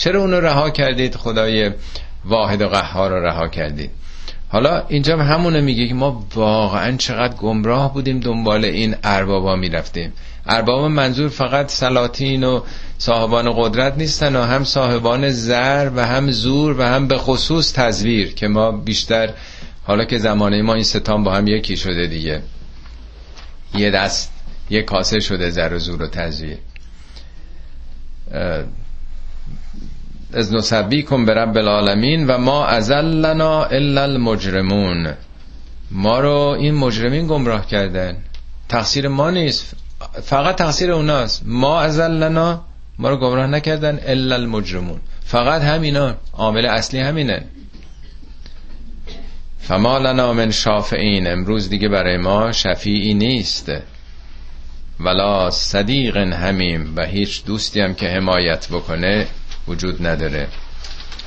چرا 0.00 0.20
اونو 0.20 0.40
رها 0.40 0.70
کردید؟ 0.70 1.14
خدای 1.14 1.70
واحد 2.24 2.62
و 2.62 2.68
قهار 2.68 3.10
رو 3.10 3.26
رها 3.26 3.48
کردید. 3.48 3.90
حالا 4.48 4.84
اینجا 4.88 5.16
همونه 5.16 5.60
میگه 5.60 5.88
که 5.88 5.94
ما 5.94 6.26
واقعا 6.34 6.96
چقدر 6.96 7.34
گمراه 7.34 7.94
بودیم 7.94 8.20
دنبال 8.20 8.64
این 8.64 8.96
اربابا 9.04 9.56
می‌رفتیم. 9.56 10.12
ارباب 10.46 10.90
منظور 10.90 11.28
فقط 11.28 11.70
سلاطین 11.70 12.44
و 12.44 12.60
صاحبان 12.98 13.52
قدرت 13.56 13.98
نیستن 13.98 14.36
و 14.36 14.42
هم 14.42 14.64
صاحبان 14.64 15.30
زر 15.30 15.90
و 15.96 16.06
هم 16.06 16.30
زور 16.30 16.78
و 16.78 16.82
هم 16.82 17.08
به 17.08 17.18
خصوص 17.18 17.72
تزویر 17.72 18.34
که 18.34 18.48
ما 18.48 18.72
بیشتر 18.72 19.30
حالا 19.86 20.04
که 20.04 20.18
زمانه 20.18 20.62
ما 20.62 20.74
این 20.74 20.84
ستان 20.84 21.24
با 21.24 21.34
هم 21.34 21.46
یکی 21.46 21.76
شده 21.76 22.06
دیگه. 22.06 22.42
یه 23.74 23.90
دست 23.90 24.32
یه 24.70 24.82
کاسه 24.82 25.20
شده 25.20 25.50
زر 25.50 25.74
و 25.74 25.78
زور 25.78 26.02
و 26.02 26.06
تزویر. 26.06 26.58
از 30.32 30.54
نصبی 30.54 31.02
کن 31.02 31.24
به 31.24 31.34
رب 31.34 31.56
العالمین 31.56 32.26
و 32.26 32.38
ما 32.38 32.66
ازلنا 32.66 33.64
الا 33.64 34.02
المجرمون. 34.02 35.14
ما 35.90 36.20
رو 36.20 36.30
این 36.30 36.74
مجرمین 36.74 37.26
گمراه 37.26 37.66
کردن. 37.66 38.16
تقصیر 38.68 39.08
ما 39.08 39.30
نیست. 39.30 39.74
فقط 40.22 40.56
تقصیر 40.56 40.92
اوناست. 40.92 41.42
ما 41.46 41.80
ازلنا 41.80 42.64
ما 42.98 43.10
رو 43.10 43.16
گمراه 43.16 43.46
نکردن 43.46 44.00
الا 44.06 44.34
المجرمون. 44.34 45.00
فقط 45.24 45.62
همینا. 45.62 46.14
عامل 46.32 46.66
اصلی 46.66 47.00
همینه. 47.00 47.44
فما 49.60 49.98
لنا 49.98 50.32
من 50.32 50.50
شافعین. 50.50 51.26
امروز 51.26 51.68
دیگه 51.68 51.88
برای 51.88 52.16
ما 52.16 52.52
شفیعی 52.52 53.14
نیست. 53.14 53.72
ولا 55.00 55.50
صدیق 55.50 56.16
همیم 56.16 56.92
و 56.96 57.06
هیچ 57.06 57.44
دوستی 57.44 57.80
هم 57.80 57.94
که 57.94 58.08
حمایت 58.08 58.68
بکنه 58.68 59.26
وجود 59.70 60.06
نداره. 60.06 60.48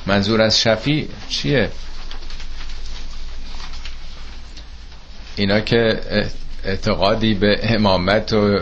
منظور 0.05 0.41
از 0.41 0.61
شفی 0.61 1.09
چیه؟ 1.29 1.69
اینا 5.35 5.59
که 5.59 6.01
اعتقادی 6.63 7.33
به 7.33 7.59
امامت 7.63 8.33
و 8.33 8.59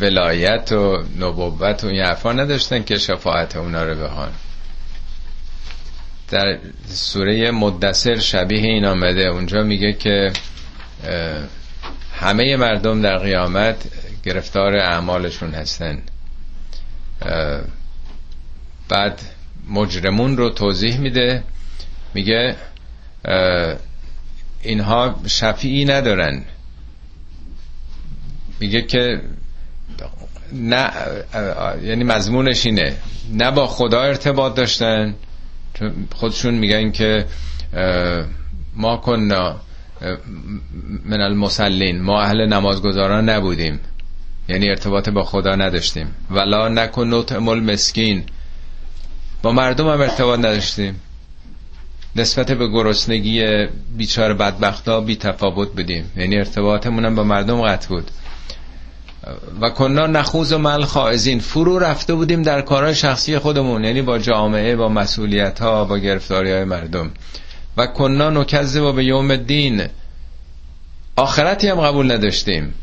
ولایت 0.00 0.72
و 0.72 1.02
نبوت 1.18 1.84
و 1.84 1.86
این 1.86 2.40
نداشتن 2.40 2.82
که 2.82 2.98
شفاعت 2.98 3.56
اونا 3.56 3.82
رو 3.84 3.94
بهان 3.94 4.32
در 6.32 6.58
سوره 6.88 7.50
مدثر 7.50 8.18
شبیه 8.18 8.62
این 8.62 8.84
آمده. 8.84 9.22
اونجا 9.22 9.62
میگه 9.62 9.92
که 9.92 10.32
همه 12.14 12.56
مردم 12.56 13.02
در 13.02 13.18
قیامت 13.18 13.76
گرفتار 14.24 14.76
اعمالشون 14.76 15.54
هستن. 15.54 16.02
بعد 18.88 19.20
مجرمون 19.70 20.36
رو 20.36 20.50
توضیح 20.50 20.98
میده 20.98 21.42
میگه 22.14 22.56
اینها 24.62 25.14
شفیعی 25.26 25.84
ندارن. 25.84 26.44
میگه 28.60 28.82
که 28.82 29.20
نه 30.52 30.90
یعنی 31.82 32.04
مضمونش 32.04 32.66
اینه. 32.66 32.96
نه 33.32 33.50
با 33.50 33.66
خدا 33.66 34.02
ارتباط 34.02 34.54
داشتن. 34.54 35.14
خودشون 36.14 36.54
میگن 36.54 36.90
که 36.90 37.26
ما 38.76 38.96
کنا 38.96 39.60
من 41.04 41.20
المسلین 41.20 42.02
ما 42.02 42.22
اهل 42.22 42.46
نمازگزاران 42.46 43.28
نبودیم. 43.28 43.80
یعنی 44.48 44.68
ارتباط 44.68 45.08
با 45.08 45.24
خدا 45.24 45.54
نداشتیم. 45.54 46.14
ولا 46.30 46.68
نکن 46.68 47.14
نطعم 47.14 47.48
المسکین. 47.48 48.24
با 49.42 49.52
مردم 49.52 49.88
هم 49.88 50.00
ارتباط 50.00 50.38
نداشتیم. 50.38 51.00
نسبت 52.16 52.52
به 52.52 52.68
گرسنگی 52.68 53.66
بیچار 53.96 54.34
بدبختا 54.34 55.00
بی 55.00 55.16
تفاوت 55.16 55.72
بودیم. 55.72 56.10
یعنی 56.16 56.36
ارتباطمون 56.36 57.04
هم 57.04 57.14
با 57.14 57.24
مردم 57.24 57.62
قطع 57.62 57.88
بود. 57.88 58.10
و 59.60 59.70
کنا 59.70 60.06
نخوز 60.06 60.52
و 60.52 60.58
مل 60.58 60.84
خائزین. 60.84 61.40
فرو 61.40 61.78
رفته 61.78 62.14
بودیم 62.14 62.42
در 62.42 62.60
کارهای 62.60 62.94
شخصی 62.94 63.38
خودمون. 63.38 63.84
یعنی 63.84 64.02
با 64.02 64.18
جامعه 64.18 64.76
با 64.76 64.88
مسئولیت 64.88 65.58
ها 65.60 65.84
با 65.84 65.98
گرفتاری 65.98 66.52
های 66.52 66.64
مردم. 66.64 67.10
و 67.76 67.86
کنا 67.86 68.30
نکزه 68.30 68.80
و 68.80 68.92
به 68.92 69.04
یوم 69.04 69.30
الدین. 69.30 69.82
آخرتی 71.16 71.68
هم 71.68 71.80
قبول 71.80 72.12
نداشتیم. 72.12 72.74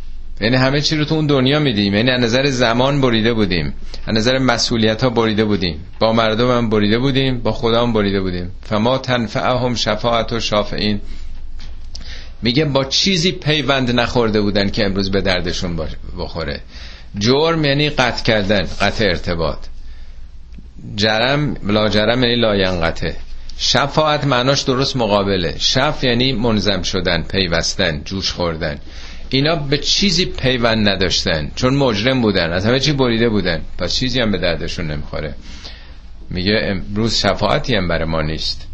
یعنی 0.41 0.55
همه 0.55 0.81
چی 0.81 0.95
رو 0.95 1.05
تو 1.05 1.15
اون 1.15 1.25
دنیا 1.25 1.59
میدیم. 1.59 1.93
یعنی 1.93 2.11
از 2.11 2.21
نظر 2.21 2.49
زمان 2.49 3.01
بریده 3.01 3.33
بودیم. 3.33 3.73
از 4.07 4.15
نظر 4.15 4.37
مسئولیت 4.37 5.03
ها 5.03 5.09
بریده 5.09 5.45
بودیم. 5.45 5.79
با 5.99 6.13
مردم 6.13 6.57
هم 6.57 6.69
بریده 6.69 6.99
بودیم. 6.99 7.39
با 7.39 7.51
خدا 7.51 7.83
هم 7.83 7.93
بریده 7.93 8.21
بودیم. 8.21 8.51
فما 8.63 8.97
تنفعهم 8.97 9.75
شفاعت 9.75 10.33
و 10.33 10.39
شافعین 10.39 11.01
میگه 12.41 12.65
با 12.65 12.85
چیزی 12.85 13.31
پیوند 13.31 13.99
نخورده 13.99 14.41
بودن 14.41 14.69
که 14.69 14.85
امروز 14.85 15.11
به 15.11 15.21
دردشون 15.21 15.79
بخوره. 16.17 16.61
جرم 17.17 17.65
یعنی 17.65 17.89
قطع 17.89 18.23
کردن 18.23 18.67
قطع 18.81 19.05
ارتباط. 19.05 19.57
جرم 20.95 21.55
لا 21.63 21.89
جرم 21.89 22.23
یعنی 22.23 22.35
لاینقطه 22.35 23.15
شفاعت 23.57 24.23
معناش 24.25 24.61
درست 24.61 24.95
مقابله. 24.95 25.55
شف 25.57 26.03
یعنی 26.03 26.33
منظم 26.33 26.81
شدن 26.81 27.23
پیوستن 27.23 28.01
جوش 28.05 28.31
خوردن. 28.31 28.79
اینا 29.29 29.55
به 29.55 29.77
چیزی 29.77 30.25
پیوند 30.25 30.89
نداشتن. 30.89 31.51
چون 31.55 31.75
مجرم 31.75 32.21
بودن. 32.21 32.53
از 32.53 32.65
همه 32.65 32.79
چی 32.79 32.93
بریده 32.93 33.29
بودن. 33.29 33.61
پس 33.77 33.95
چیزی 33.95 34.21
هم 34.21 34.31
به 34.31 34.37
دردشون 34.37 34.91
نمی‌خوره. 34.91 35.35
میگه 36.29 36.59
امروز 36.63 37.15
شفاعتی 37.15 37.75
هم 37.75 37.87
برای 37.87 38.05
ما 38.05 38.21
نیست. 38.21 38.67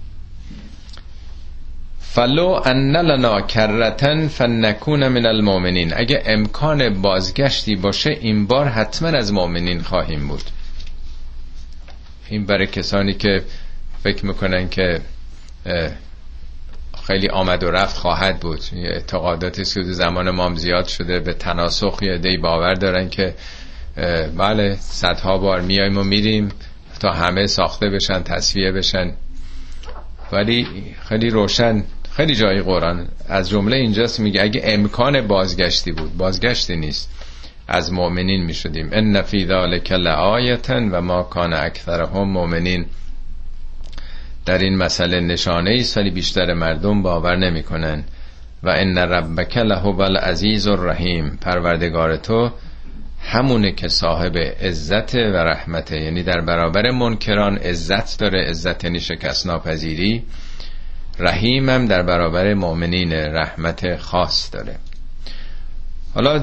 فلو 1.99 2.47
ان 2.65 2.97
لنا 2.97 3.41
کرتن 3.41 4.27
فنکون 4.27 5.07
من 5.07 5.25
المؤمنین 5.25 5.93
اگه 5.95 6.23
امکان 6.25 7.01
بازگشتی 7.01 7.75
باشه 7.75 8.09
این 8.21 8.47
بار 8.47 8.67
حتما 8.67 9.07
از 9.07 9.33
مؤمنین 9.33 9.81
خواهیم 9.81 10.27
بود. 10.27 10.43
این 12.29 12.45
برای 12.45 12.67
کسانی 12.67 13.13
که 13.13 13.43
فکر 14.03 14.25
می‌کنن 14.25 14.69
که 14.69 15.01
خیلی 17.07 17.29
آمد 17.29 17.63
و 17.63 17.71
رفت 17.71 17.97
خواهد 17.97 18.39
بود. 18.39 18.61
اعتقاداتی 18.73 19.63
که 19.63 19.83
زمان 19.83 20.29
مام 20.29 20.55
زیاد 20.55 20.85
شده. 20.85 21.19
به 21.19 21.33
تناسخ 21.33 21.99
یه 22.01 22.17
دی 22.17 22.37
باور 22.37 22.73
دارن 22.73 23.09
که 23.09 23.35
بله 24.37 24.75
صدها 24.79 25.37
بار 25.37 25.61
میایم 25.61 25.97
و 25.97 26.03
میریم 26.03 26.49
تا 26.99 27.11
همه 27.11 27.47
ساخته 27.47 27.89
بشن 27.89 28.23
تصویه 28.23 28.71
بشن. 28.71 29.11
ولی 30.31 30.67
خیلی 31.09 31.29
روشن 31.29 31.83
خیلی 32.11 32.35
جای 32.35 32.61
قرآن. 32.61 33.07
از 33.29 33.49
جمله 33.49 33.77
اینجاست 33.77 34.19
میگه 34.19 34.41
اگه 34.41 34.61
امکان 34.63 35.27
بازگشتی 35.27 35.91
بود 35.91 36.17
بازگشتی 36.17 36.75
نیست. 36.75 37.09
از 37.67 37.93
مؤمنین 37.93 38.45
می‌شدیم. 38.45 38.89
ان 38.91 39.21
فی 39.21 39.45
ذلک 39.45 39.91
لآیه 39.91 40.59
و 40.69 41.01
ما 41.01 41.23
کان 41.23 41.53
اکثرهم 41.53 42.29
مؤمنین. 42.29 42.85
در 44.45 44.57
این 44.57 44.77
مسئله 44.77 45.19
نشانه 45.19 45.77
است 45.79 45.97
ولی 45.97 46.09
بیشتر 46.09 46.53
مردم 46.53 47.01
باور 47.01 47.35
نمی‌کنن 47.35 48.03
و 48.63 48.69
ان 48.69 48.97
ربک 48.97 49.57
لهو 49.57 50.01
العزیز 50.01 50.67
الرحیم. 50.67 51.37
پروردگار 51.41 52.17
تو 52.17 52.51
همونه 53.21 53.71
که 53.71 53.87
صاحب 53.87 54.37
عزت 54.37 55.15
و 55.15 55.37
رحمته. 55.37 56.01
یعنی 56.01 56.23
در 56.23 56.41
برابر 56.41 56.91
منکران 56.91 57.57
عزت 57.57 58.19
داره 58.19 58.49
عزت 58.49 58.83
یعنی 58.83 58.99
شکست 58.99 59.47
ناپذیری 59.47 60.23
رحیمم 61.19 61.85
در 61.85 62.03
برابر 62.03 62.53
مؤمنین 62.53 63.13
رحمت 63.13 63.97
خاص 63.97 64.49
داره. 64.53 64.75
حالا 66.13 66.37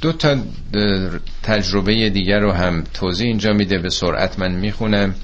دو 0.00 0.12
تا 0.12 0.36
تجربه 1.42 2.10
دیگر 2.10 2.40
رو 2.40 2.52
هم 2.52 2.84
توضیح 2.94 3.26
اینجا 3.26 3.52
میده 3.52 3.78
به 3.78 3.90
سرعت 3.90 4.38
من 4.38 4.52
می‌خونم. 4.52 5.14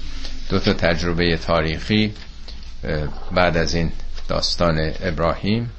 دو 0.49 0.59
تا 0.59 0.73
تجربه 0.73 1.37
تاریخی 1.37 2.13
بعد 3.31 3.57
از 3.57 3.75
این 3.75 3.91
داستان 4.27 4.91
ابراهیم. 5.03 5.71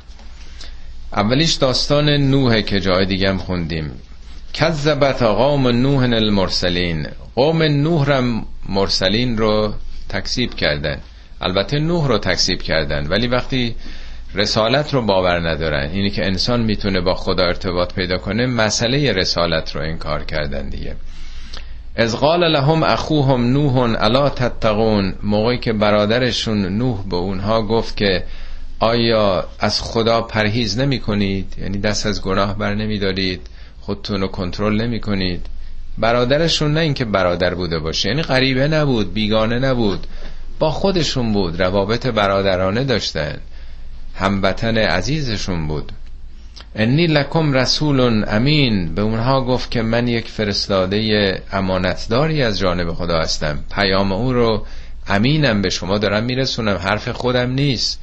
اولیش 1.12 1.54
داستان 1.54 2.08
نوح 2.08 2.60
که 2.60 2.80
جای 2.80 3.06
دیگه 3.06 3.28
هم 3.28 3.38
خوندیم. 3.38 3.90
کذبت 4.54 5.22
قوم 5.22 5.68
نوح 5.68 6.02
المرسلین. 6.02 7.06
قوم 7.34 7.62
نوح 7.62 8.06
را 8.06 8.22
مرسلین 8.68 9.38
رو 9.38 9.74
تکسیب 10.08 10.54
کردن. 10.54 11.00
البته 11.40 11.78
نوح 11.78 12.08
رو 12.08 12.18
تکسیب 12.18 12.62
کردن 12.62 13.06
ولی 13.06 13.26
وقتی 13.26 13.74
رسالت 14.34 14.94
رو 14.94 15.02
باور 15.02 15.50
ندارن 15.50 15.90
اینی 15.90 16.10
که 16.10 16.26
انسان 16.26 16.62
می‌تونه 16.62 17.00
با 17.00 17.14
خدا 17.14 17.44
ارتباط 17.44 17.94
پیدا 17.94 18.18
کنه 18.18 18.46
مسئله 18.46 19.12
رسالت 19.12 19.76
رو 19.76 19.82
انکار 19.82 20.24
کردن 20.24 20.68
دیگه. 20.68 20.96
از 21.96 22.16
قال 22.16 22.52
لهم 22.52 22.82
اخوهم 22.82 23.52
نوح 23.52 23.76
الا 23.76 24.28
تتقون؟ 24.28 25.14
موقعی 25.22 25.58
که 25.58 25.72
برادرشون 25.72 26.66
نوح 26.66 27.02
به 27.10 27.16
اونها 27.16 27.62
گفت 27.62 27.96
که 27.96 28.24
آیا 28.80 29.44
از 29.58 29.82
خدا 29.82 30.22
پرهیز 30.22 30.78
نمی 30.78 30.98
کنید 30.98 31.54
یعنی 31.58 31.78
دست 31.78 32.06
از 32.06 32.22
گناه 32.22 32.58
بر 32.58 32.74
نمی 32.74 32.98
دارید 32.98 33.46
خودتون 33.80 34.20
رو 34.20 34.28
کنترل 34.28 34.80
نمی 34.80 35.00
کنید 35.00 35.46
برادرشون 35.98 36.72
نه 36.74 36.80
اینکه 36.80 37.04
برادر 37.04 37.54
بوده 37.54 37.78
باشه 37.78 38.08
یعنی 38.08 38.22
غریبه 38.22 38.68
نبود 38.68 39.14
بیگانه 39.14 39.58
نبود 39.58 40.06
با 40.58 40.70
خودشون 40.70 41.32
بود 41.32 41.62
روابط 41.62 42.06
برادرانه 42.06 42.84
داشتن 42.84 43.38
هموطن 44.14 44.78
عزیزشون 44.78 45.68
بود. 45.68 45.92
انی 46.74 47.06
لکم 47.06 47.52
رسول 47.52 48.24
امین. 48.28 48.94
به 48.94 49.02
اونها 49.02 49.44
گفت 49.44 49.70
که 49.70 49.82
من 49.82 50.08
یک 50.08 50.28
فرستاده 50.28 51.42
امانتداری 51.52 52.42
از 52.42 52.58
جانب 52.58 52.92
خدا 52.92 53.20
هستم. 53.20 53.58
پیام 53.70 54.12
او 54.12 54.32
رو 54.32 54.66
امینم 55.08 55.62
به 55.62 55.70
شما 55.70 55.98
دارم 55.98 56.24
میرسونم. 56.24 56.76
حرف 56.76 57.08
خودم 57.08 57.50
نیست. 57.50 58.00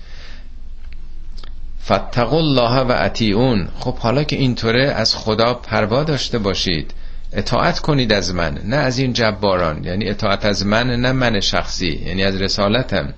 فتقوا 1.85 2.37
الله 2.37 2.79
و 2.79 2.95
اطیعون. 2.97 3.67
خب 3.79 3.97
حالا 3.97 4.23
که 4.23 4.35
اینطوره 4.35 4.83
از 4.83 5.15
خدا 5.15 5.53
پروا 5.53 6.03
داشته 6.03 6.37
باشید. 6.37 6.93
اطاعت 7.33 7.79
کنید 7.79 8.13
از 8.13 8.33
من 8.33 8.59
نه 8.65 8.75
از 8.75 8.97
این 8.97 9.13
جباران. 9.13 9.83
یعنی 9.83 10.09
اطاعت 10.09 10.45
از 10.45 10.65
من 10.65 10.87
نه 10.87 11.11
من 11.11 11.39
شخصی 11.39 12.01
یعنی 12.05 12.23
از 12.23 12.41
رسالتم. 12.41 13.13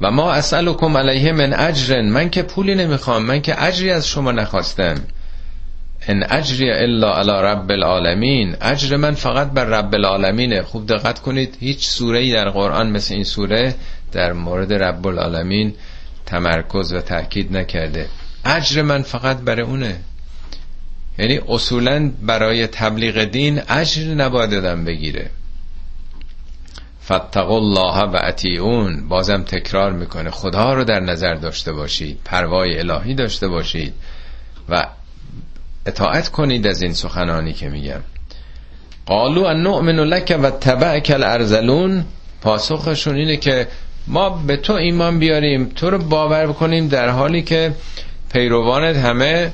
و 0.00 0.10
ما 0.10 0.32
اسألکم 0.32 0.96
علیه 0.96 1.32
من 1.32 1.52
اجر 1.52 2.02
من 2.02 2.30
که 2.30 2.42
پولی 2.42 2.74
نمی‌خوام 2.74 3.22
من 3.22 3.42
که 3.42 3.64
اجری 3.64 3.90
از 3.90 4.08
شما 4.08 4.32
نخواستم. 4.32 4.94
ان 6.08 6.22
اجری 6.30 6.70
الا 6.70 7.18
علی 7.18 7.32
رب 7.32 7.70
العالمین 7.70 8.56
اجر 8.60 8.96
من 8.96 9.14
فقط 9.14 9.50
بر 9.50 9.64
رب 9.64 9.94
العالمینه. 9.94 10.62
خوب 10.62 10.86
دقت 10.86 11.18
کنید 11.18 11.56
هیچ 11.60 11.88
سوره 11.88 12.32
در 12.32 12.50
قرآن 12.50 12.90
مثل 12.90 13.14
این 13.14 13.24
سوره 13.24 13.74
در 14.12 14.32
مورد 14.32 14.72
رب 14.72 15.06
العالمین 15.06 15.74
تمرکز 16.26 16.92
و 16.92 17.00
تاکید 17.00 17.56
نکرده. 17.56 18.06
اجر 18.44 18.82
من 18.82 19.02
فقط 19.02 19.36
برای 19.36 19.62
اونه. 19.62 19.96
یعنی 21.18 21.40
اصولا 21.48 22.10
برای 22.22 22.66
تبلیغ 22.66 23.24
دین 23.24 23.60
اجر 23.68 24.14
نباید 24.14 24.50
دادن 24.50 24.84
بگیره. 24.84 25.30
فتقوا 27.12 27.56
الله 27.56 28.02
و 28.02 28.18
اطیعون. 28.22 29.08
بازم 29.08 29.42
تکرار 29.42 29.92
می‌کنه. 29.92 30.30
خدا 30.30 30.74
رو 30.74 30.84
در 30.84 31.00
نظر 31.00 31.34
داشته 31.34 31.72
باشید. 31.72 32.18
پروای 32.24 32.78
الهی 32.78 33.14
داشته 33.14 33.48
باشید. 33.48 33.94
و 34.68 34.86
اطاعت 35.86 36.28
کنید 36.28 36.66
از 36.66 36.82
این 36.82 36.92
سخنانی 36.92 37.52
که 37.52 37.68
میگم 37.68 38.00
قالو 39.06 39.44
ان 39.44 39.62
نؤمن 39.62 40.00
لک 40.00 40.38
و 40.42 40.50
تبعک 40.50 41.10
الارذلون. 41.14 42.04
پاسخشون 42.42 43.16
اینه 43.16 43.36
که 43.36 43.68
ما 44.06 44.30
به 44.30 44.56
تو 44.56 44.72
ایمان 44.72 45.18
بیاریم. 45.18 45.72
تو 45.76 45.90
رو 45.90 45.98
باور 45.98 46.46
بکنیم 46.46 46.88
در 46.88 47.08
حالی 47.08 47.42
که 47.42 47.74
پیروانت 48.32 48.96
همه 48.96 49.52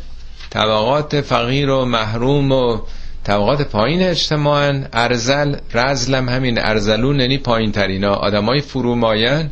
طبقات 0.51 1.21
فقیر 1.21 1.71
و 1.71 1.85
محروم 1.85 2.53
و 2.53 2.81
طبقات 3.27 3.62
پایین 3.62 4.03
اجتماعا 4.03 4.85
ارزل 4.93 5.57
رزلم 5.74 6.29
همین 6.29 6.59
ارزلون 6.59 7.20
یعنی 7.20 7.39
پایین 7.39 7.72
ترینا 7.72 8.14
آدمای 8.14 8.61
فروماین 8.61 9.51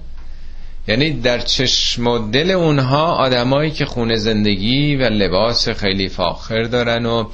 یعنی 0.89 1.11
در 1.11 1.39
چشم 1.39 2.07
و 2.07 2.31
دل 2.31 2.51
اونها 2.51 3.12
آدمایی 3.12 3.70
که 3.70 3.85
خونه 3.85 4.16
زندگی 4.16 4.97
و 4.97 5.03
لباس 5.03 5.68
خیلی 5.68 6.09
فاخر 6.09 6.62
دارن 6.62 7.07
و 7.07 7.25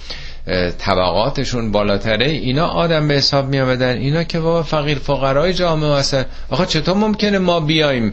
طبقاتشون 0.78 1.72
بالاتره. 1.72 2.26
اینا 2.26 2.66
آدم 2.66 3.09
به 3.09 3.14
حساب 3.14 3.49
می 3.49 3.61
آمدن 3.61 3.97
اینا 3.97 4.24
که 4.24 4.41
بابا 4.41 4.62
فقیر 4.62 4.99
فقرای 4.99 5.55
جامعه 5.55 5.95
هستن. 5.95 6.24
آخه 6.51 6.66
چطور 6.66 6.97
ممکنه 6.97 7.38
ما 7.38 7.61
بیایم 7.61 8.12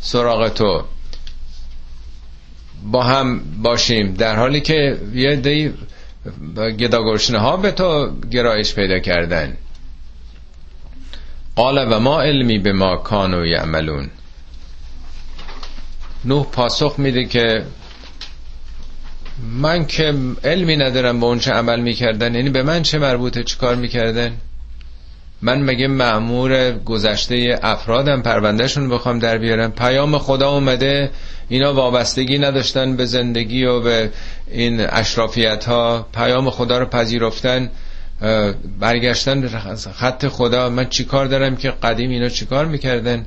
سراغ 0.00 0.48
تو؟ 0.48 0.84
با 2.92 3.02
هم 3.02 3.40
باشیم. 3.62 4.14
در 4.14 4.36
حالی 4.36 4.60
که 4.60 4.98
یه 5.14 5.36
دی 5.36 5.72
گداگرشنه 6.78 7.38
ها 7.38 7.56
به 7.56 7.70
تو 7.70 8.16
گرایش 8.30 8.74
پیدا 8.74 8.98
کردن. 8.98 9.56
قال 11.56 11.92
و 11.92 12.00
ما 12.00 12.22
علمی 12.22 12.58
به 12.58 12.72
ما 12.72 12.96
کانو 12.96 13.46
یعملون. 13.46 14.10
نوح 16.24 16.46
پاسخ 16.46 16.94
میده 16.98 17.24
که 17.24 17.64
من 19.42 19.86
که 19.86 20.14
علمی 20.44 20.76
ندارم 20.76 21.20
به 21.20 21.26
اون 21.26 21.38
چه 21.38 21.52
عمل 21.52 21.80
می‌کردن 21.80 22.34
یعنی 22.34 22.50
به 22.50 22.62
من 22.62 22.82
چه 22.82 22.98
مربوطه 22.98 23.42
چه 23.42 23.56
کار 23.56 23.74
می‌کردن؟ 23.74 24.36
من 25.42 25.62
مگه 25.62 25.86
معمور 25.86 26.72
گذشته 26.72 27.58
افرادم 27.62 28.22
پروندهشون 28.22 28.88
بخوام 28.88 29.18
در 29.18 29.38
بیارم؟ 29.38 29.72
پیام 29.72 30.18
خدا 30.18 30.50
اومده 30.50 31.10
اینا 31.48 31.74
وابستگی 31.74 32.38
نداشتن 32.38 32.96
به 32.96 33.06
زندگی 33.06 33.64
و 33.64 33.80
به 33.80 34.10
این 34.50 34.80
اشرافیت 34.80 35.64
ها 35.64 36.06
پیام 36.14 36.50
خدا 36.50 36.78
رو 36.78 36.86
پذیرفتن 36.86 37.70
برگشتن 38.80 39.48
خط 39.76 40.28
خدا. 40.28 40.70
من 40.70 40.88
چیکار 40.88 41.26
دارم 41.26 41.56
که 41.56 41.70
قدیم 41.70 42.10
اینا 42.10 42.28
چیکار 42.28 42.66
می‌کردن؟ 42.66 43.26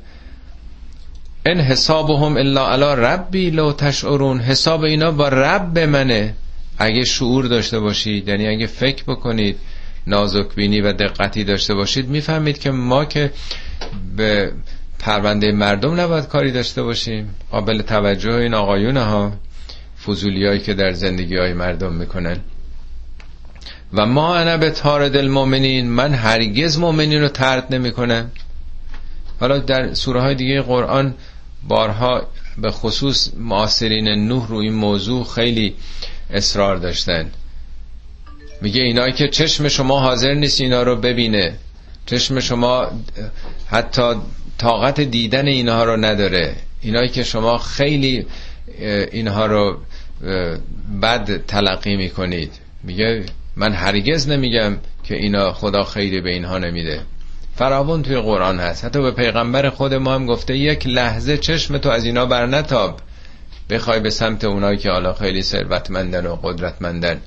ان 1.46 1.60
حسابهم 1.60 2.36
الا 2.36 2.68
علی 2.68 3.02
ربی 3.02 3.50
لو 3.50 3.72
تشعرون. 3.72 4.40
حساب 4.40 4.82
اینا 4.82 5.10
با 5.10 5.28
رب 5.28 5.78
منه. 5.78 6.34
اگه 6.78 7.04
شعور 7.04 7.46
داشته 7.46 7.80
باشید 7.80 8.28
یعنی 8.28 8.48
اگه 8.48 8.66
فکر 8.66 9.04
بکنید. 9.04 9.56
نازک 10.08 10.54
بینی 10.54 10.80
و 10.80 10.92
دقتی 10.92 11.44
داشته 11.44 11.74
باشید 11.74 12.08
می‌فهمید 12.08 12.58
که 12.58 12.70
ما 12.70 13.04
که 13.04 13.32
به 14.16 14.52
پرونده 14.98 15.52
مردم 15.52 16.00
نباید 16.00 16.28
کاری 16.28 16.52
داشته 16.52 16.82
باشیم. 16.82 17.34
قابل 17.50 17.82
توجه 17.82 18.32
این 18.32 18.54
آقایون 18.54 18.96
ها 18.96 19.32
فضولی 20.06 20.60
که 20.60 20.74
در 20.74 20.92
زندگی 20.92 21.36
های 21.36 21.52
مردم 21.52 21.92
می‌کنن. 21.92 22.36
و 23.92 24.06
ما 24.06 24.36
انا 24.36 24.56
به 24.56 24.70
تارد 24.70 25.16
المؤمنین 25.16 25.90
من 25.90 26.14
هرگز 26.14 26.78
مؤمنین 26.78 27.20
رو 27.20 27.28
ترد 27.28 27.74
نمی‌کنم. 27.74 28.30
حالا 29.40 29.58
در 29.58 29.94
سوره 29.94 30.20
های 30.20 30.34
دیگه 30.34 30.62
قرآن 30.62 31.14
بارها 31.68 32.26
به 32.58 32.70
خصوص 32.70 33.30
معاصرین 33.36 34.08
نوح 34.08 34.48
رو 34.48 34.56
این 34.56 34.74
موضوع 34.74 35.24
خیلی 35.24 35.74
اصرار 36.30 36.76
داشتن. 36.76 37.30
میگه 38.60 38.82
اینایی 38.82 39.12
که 39.12 39.28
چشم 39.28 39.68
شما 39.68 40.00
حاضر 40.00 40.34
نیست 40.34 40.60
اینا 40.60 40.82
رو 40.82 40.96
ببینه. 40.96 41.54
چشم 42.06 42.40
شما 42.40 42.90
حتی 43.66 44.14
طاقت 44.58 45.00
دیدن 45.00 45.46
اینها 45.46 45.84
رو 45.84 45.96
نداره. 45.96 46.54
اینایی 46.80 47.08
که 47.08 47.24
شما 47.24 47.58
خیلی 47.58 48.26
اینها 49.12 49.46
رو 49.46 49.78
بد 51.02 51.46
تلقی 51.46 51.96
می‌کنید. 51.96 52.52
میگه 52.82 53.24
من 53.56 53.72
هرگز 53.72 54.28
نمیگم 54.28 54.76
که 55.04 55.14
اینا 55.14 55.52
خدا 55.52 55.84
خیری 55.84 56.20
به 56.20 56.30
اینها 56.30 56.58
نمیده. 56.58 57.00
فراون 57.56 58.02
توی 58.02 58.16
قرآن 58.16 58.60
هست. 58.60 58.84
حتی 58.84 59.02
به 59.02 59.10
پیغمبر 59.10 59.70
خود 59.70 59.94
ما 59.94 60.14
هم 60.14 60.26
گفته 60.26 60.56
یک 60.56 60.86
لحظه 60.86 61.38
چشم 61.38 61.78
تو 61.78 61.88
از 61.88 62.04
اینا 62.04 62.26
بر 62.26 62.46
نتاب 62.46 63.00
بخوای 63.70 64.00
به 64.00 64.10
سمت 64.10 64.44
اونایی 64.44 64.78
که 64.78 64.90
حالا 64.90 65.12
خیلی 65.12 65.42
ثروتمندن 65.42 66.26
و 66.26 66.36
قدرتمندن. 66.36 67.20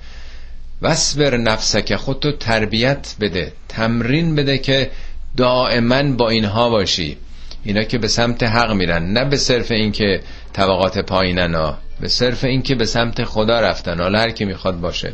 وصبر 0.81 1.37
نفسک 1.37 1.95
خودتو 1.95 2.31
تربیت 2.31 3.15
بده 3.19 3.53
تمرین 3.69 4.35
بده 4.35 4.57
که 4.57 4.91
دائما 5.37 6.03
با 6.03 6.29
اینها 6.29 6.69
باشی. 6.69 7.17
اینا 7.63 7.83
که 7.83 7.97
به 7.97 8.07
سمت 8.07 8.43
حق 8.43 8.71
میرن 8.71 9.13
نه 9.13 9.25
به 9.25 9.37
صرف 9.37 9.71
اینکه 9.71 10.21
طبقات 10.53 10.97
پایینن 10.99 11.55
ها 11.55 11.77
به 11.99 12.07
صرف 12.07 12.43
اینکه 12.43 12.75
به 12.75 12.85
سمت 12.85 13.23
خدا 13.23 13.59
رفتن 13.59 14.01
حالا 14.01 14.19
هر 14.19 14.29
کی 14.29 14.45
می‌خواد 14.45 14.79
باشه. 14.79 15.13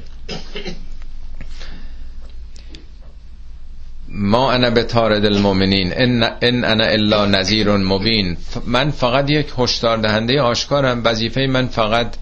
ما 4.09 4.51
انا 4.51 4.70
به 4.70 4.84
تارد 4.84 5.26
المؤمنین 5.26 5.93
ان, 5.95 6.24
ان 6.41 6.63
انا 6.63 6.84
الا 6.84 7.26
نذیر 7.26 7.78
مبین. 7.78 8.38
من 8.65 8.91
فقط 8.91 9.30
یک 9.30 9.47
هشدار 9.57 9.97
دهنده 9.97 10.41
آشکارم 10.41 11.01
وظیفه 11.05 11.41
من 11.41 11.68
فقط 11.68 12.15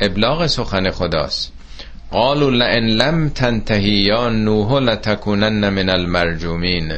ابلاغ 0.00 0.46
سخن 0.46 0.90
خداست. 0.90 1.52
قالوا 2.12 2.50
لئن 2.50 2.86
لم 2.86 3.28
تنتهی 3.28 3.90
یا 3.90 4.28
نوح 4.28 4.72
لتکونن 4.72 5.68
من 5.68 5.88
المرجومین 5.88 6.92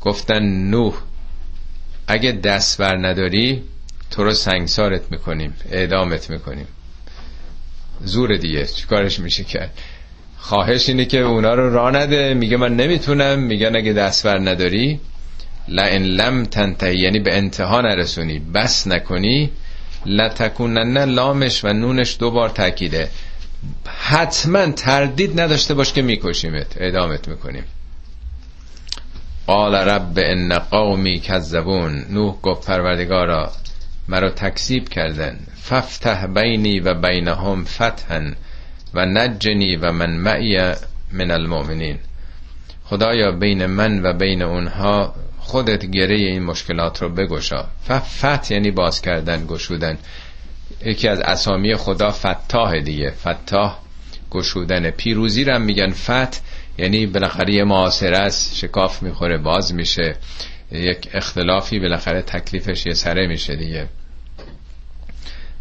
گفتن 0.00 0.42
نوح 0.42 0.94
اگه 2.06 2.32
دست 2.32 2.78
بر 2.78 2.96
نداری 2.96 3.62
تو 4.10 4.24
رو 4.24 4.34
سنگسارت 4.34 5.02
می‌کنیم 5.10 5.54
اعدامت 5.70 6.30
می‌کنیم. 6.30 6.66
زور 8.04 8.36
دیگه 8.36 8.66
چیکارش 8.66 9.20
میشه 9.20 9.44
کرد؟ 9.44 9.78
خواهش 10.38 10.88
اینه 10.88 11.04
که 11.04 11.20
اونا 11.20 11.54
رو 11.54 11.74
را 11.74 11.90
نده 11.90 12.34
میگه 12.34 12.56
من 12.56 12.76
نمی‌تونم 12.76 13.38
میگن 13.38 13.76
اگه 13.76 13.92
دست 13.92 14.26
بر 14.26 14.38
نداری 14.38 15.00
لئن 15.68 16.02
لم 16.02 16.44
تنتهی 16.44 16.98
یعنی 16.98 17.18
به 17.18 17.36
انتها 17.36 17.80
نرسونی 17.80 18.38
بس 18.38 18.86
نکنی 18.86 19.50
لتکونن 20.08 21.04
لامش 21.04 21.64
و 21.64 21.72
نونش 21.72 22.16
دوبار 22.20 22.48
تاکیده 22.48 23.08
حتما 23.86 24.66
تردید 24.66 25.40
نداشته 25.40 25.74
باش 25.74 25.92
که 25.92 26.02
میکشیمت. 26.02 26.76
اعدامت 26.76 27.28
می‌کنیم. 27.28 27.64
قال 29.46 29.74
رب 29.74 30.12
ان 30.16 30.58
قومی 30.58 31.20
کذبون. 31.20 32.04
نوح 32.10 32.34
گفت 32.42 32.66
پروردگارا 32.66 33.52
مرا 34.08 34.30
تکذیب 34.30 34.88
کردن. 34.88 35.38
ففتح 35.62 36.26
بینی 36.26 36.80
و 36.80 36.94
بینهم 36.94 37.64
فتحا 37.64 38.32
و 38.94 39.06
نجنی 39.06 39.76
و 39.76 39.92
من 39.92 40.10
معی 40.10 40.74
من 41.12 41.30
المؤمنین. 41.30 41.98
خدایا 42.84 43.32
بین 43.32 43.66
من 43.66 44.02
و 44.02 44.12
بین 44.12 44.42
اونها 44.42 45.14
خودت 45.48 45.84
گره 45.86 46.14
این 46.16 46.42
مشکلات 46.42 47.02
رو 47.02 47.08
بگشا. 47.08 47.64
فت 48.20 48.50
یعنی 48.50 48.70
باز 48.70 49.02
کردن 49.02 49.46
گشودن. 49.46 49.98
یکی 50.84 51.08
از 51.08 51.20
اسامی 51.20 51.76
خدا 51.76 52.10
فتاه 52.10 52.80
دیگه. 52.80 53.10
فتاه 53.10 53.82
گشودن. 54.30 54.90
پیروزی 54.90 55.44
رو 55.44 55.58
میگن 55.58 55.90
فت. 55.90 56.40
یعنی 56.78 57.06
بالاخره 57.06 57.54
یه 57.54 57.64
معاصره 57.64 58.18
است. 58.18 58.56
شکاف 58.56 59.02
می‌خوره 59.02 59.38
باز 59.38 59.74
میشه. 59.74 60.16
یک 60.72 61.08
اختلافی 61.12 61.78
بالاخره 61.78 62.22
تکلیفش 62.22 62.86
یه 62.86 62.94
سره 62.94 63.26
میشه 63.26 63.56
دیگه. 63.56 63.88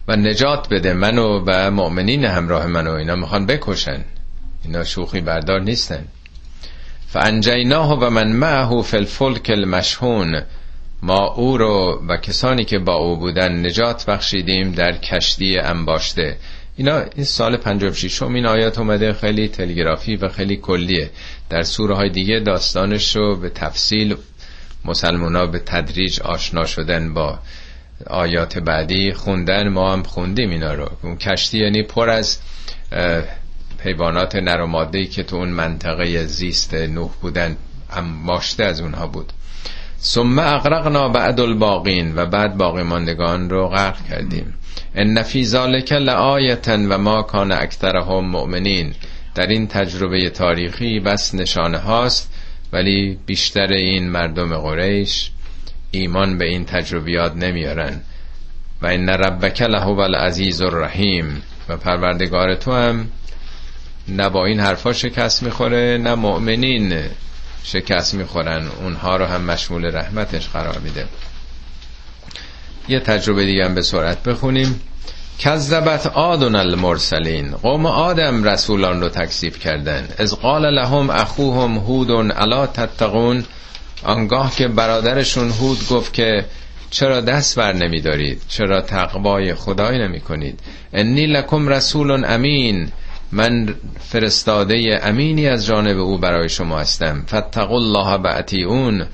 و 0.07 0.15
نجات 0.15 0.69
بده 0.69 0.93
منو 0.93 1.43
و 1.45 1.71
مؤمنین 1.71 2.25
همراه 2.25 2.67
منو. 2.67 2.91
اینا 2.91 3.15
می‌خوان 3.15 3.45
بکشن. 3.45 4.05
اینا 4.63 4.83
شوخی 4.83 5.21
بردار 5.21 5.61
نیستن. 5.61 6.05
فانجیناه 7.07 7.99
و 7.99 8.09
من 8.09 8.27
معه 8.31 8.81
فی 8.81 8.97
الفلک 8.97 9.49
المشهون 9.49 10.43
ما 11.01 11.27
او 11.27 11.57
رو 11.57 12.01
و 12.07 12.17
کسانی 12.17 12.65
که 12.65 12.79
با 12.79 12.93
او 12.93 13.17
بودن 13.17 13.65
نجات 13.65 14.05
بخشیدیم 14.05 14.71
در 14.71 14.91
کشتی 14.91 15.59
انباشته. 15.59 16.37
اینا 16.75 16.99
این 17.15 17.25
سال 17.25 17.57
56 17.57 18.21
این 18.21 18.45
آیات 18.45 18.79
اومده 18.79 19.13
خیلی 19.13 19.47
تلگرافی 19.47 20.15
و 20.15 20.27
خیلی 20.27 20.57
کلیه. 20.57 21.09
در 21.49 21.63
سوره 21.63 21.95
های 21.95 22.09
دیگه 22.09 22.39
داستانش 22.39 23.15
رو 23.15 23.35
به 23.35 23.49
تفصیل 23.49 24.15
مسلمان 24.85 25.51
به 25.51 25.59
تدریج 25.59 26.21
آشنا 26.21 26.65
شدن 26.65 27.13
با 27.13 27.39
آیات 28.07 28.57
بعدی 28.57 29.13
خوندن. 29.13 29.67
ما 29.67 29.93
هم 29.93 30.03
خوندیم 30.03 30.49
اینا 30.49 30.73
رو. 30.73 30.89
اون 31.03 31.17
کشتی 31.17 31.59
یعنی 31.59 31.83
پر 31.83 32.09
از 32.09 32.39
حیوانات 33.83 34.35
نر 34.35 34.61
و 34.61 34.91
که 35.05 35.23
تو 35.23 35.35
اون 35.35 35.49
منطقه 35.49 36.25
زیست 36.25 36.73
نوح 36.73 37.11
بودن 37.21 37.57
ماشته 38.23 38.63
از 38.63 38.81
اونها 38.81 39.07
بود. 39.07 39.33
ثم 40.01 40.39
اغرقنا 40.39 41.09
بعد 41.09 41.39
الباقین 41.39 42.15
و 42.15 42.25
بعد 42.25 42.57
باقی 42.57 42.83
ماندگان 42.83 43.49
رو 43.49 43.67
غرق 43.67 44.07
کردیم. 44.09 44.53
ان 44.95 45.21
فی 45.21 45.45
ذالک 45.45 45.91
لآیتا 45.91 46.77
و 46.89 46.97
ما 46.97 47.21
کان 47.21 47.51
اکثرهم 47.51 48.25
مؤمنین. 48.29 48.93
در 49.35 49.47
این 49.47 49.67
تجربه 49.67 50.29
تاریخی 50.29 50.99
بس 50.99 51.35
نشانه 51.35 51.77
هاست 51.77 52.33
ولی 52.73 53.19
بیشتر 53.25 53.67
این 53.67 54.09
مردم 54.09 54.57
قریش 54.57 55.31
ایمان 55.91 56.37
به 56.37 56.45
این 56.45 56.65
تجربیات 56.65 57.35
نمیارن. 57.35 58.01
و 58.81 58.87
این 58.87 59.09
ربک 59.09 59.61
لهو 59.61 59.99
العزیز 59.99 60.61
الرحیم. 60.61 61.41
و 61.69 61.77
پروردگار 61.77 62.55
تو 62.55 62.73
هم 62.73 63.07
نه 64.07 64.29
با 64.29 64.45
این 64.45 64.59
حرفا 64.59 64.93
شکست 64.93 65.43
می‌خوره 65.43 65.97
نه 65.97 66.15
مؤمنین 66.15 66.99
شکست 67.63 68.13
می‌خورن. 68.13 68.67
اونها 68.81 69.17
رو 69.17 69.25
هم 69.25 69.41
مشمول 69.41 69.85
رحمتش 69.85 70.49
قرار 70.49 70.79
میده. 70.79 71.05
یه 72.87 72.99
تجربه 72.99 73.45
دیگه 73.45 73.65
هم 73.65 73.75
به 73.75 73.81
سرعت 73.81 74.23
بخونیم. 74.23 74.81
کذبت 75.39 76.07
آدون 76.07 76.55
المرسلین. 76.55 77.51
قوم 77.51 77.85
آدم 77.85 78.43
رسولان 78.43 79.01
رو 79.01 79.09
تکذیب 79.09 79.57
کردن. 79.57 80.07
از 80.17 80.35
قال 80.35 80.73
لهم 80.73 81.09
اخوهم 81.09 81.77
هودون 81.77 82.31
الا 82.31 82.67
تتقون. 82.67 83.45
آنگاه 84.03 84.55
که 84.55 84.67
برادرشون 84.67 85.49
هود 85.49 85.87
گفت 85.87 86.13
که 86.13 86.45
چرا 86.89 87.21
دست 87.21 87.55
بر 87.55 87.73
نمی 87.73 88.01
دارید 88.01 88.41
چرا 88.47 88.81
تقوای 88.81 89.53
خدای 89.53 89.97
نمی 89.97 90.19
کنید 90.19 90.59
انی 90.93 91.27
لکم 91.27 91.67
رسول 91.67 92.25
امین. 92.25 92.91
من 93.31 93.75
فرستاده 93.99 94.99
امینی 95.03 95.47
از 95.47 95.65
جانب 95.65 95.99
او 95.99 96.17
برای 96.17 96.49
شما 96.49 96.79
هستم. 96.79 97.23
فتقوا 97.27 97.75
الله 97.75 98.67
اون 98.67 99.05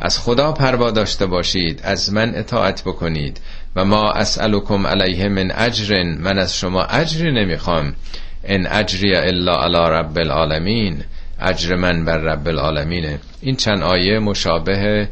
از 0.00 0.18
خدا 0.18 0.52
پروا 0.52 0.90
داشته 0.90 1.26
باشید 1.26 1.80
از 1.84 2.12
من 2.12 2.34
اطاعت 2.34 2.82
بکنید. 2.82 3.40
و 3.76 3.84
ما 3.84 4.12
اسألكم 4.12 4.86
علیه 4.86 5.28
من 5.28 5.50
اجر 5.54 6.02
من 6.02 6.38
از 6.38 6.56
شما 6.56 6.82
اجری 6.84 7.32
نمی‌خوام. 7.32 7.94
ان 8.44 8.66
اجری 8.66 9.14
الا 9.16 9.62
علی 9.62 9.90
رب 9.98 10.18
العالمین. 10.18 11.04
اجر 11.40 11.76
من 11.76 12.04
بر 12.04 12.18
رب 12.18 12.48
العالمینه. 12.48 13.18
این 13.40 13.56
چند 13.56 13.82
آیه 13.82 14.18
مشابه 14.18 15.08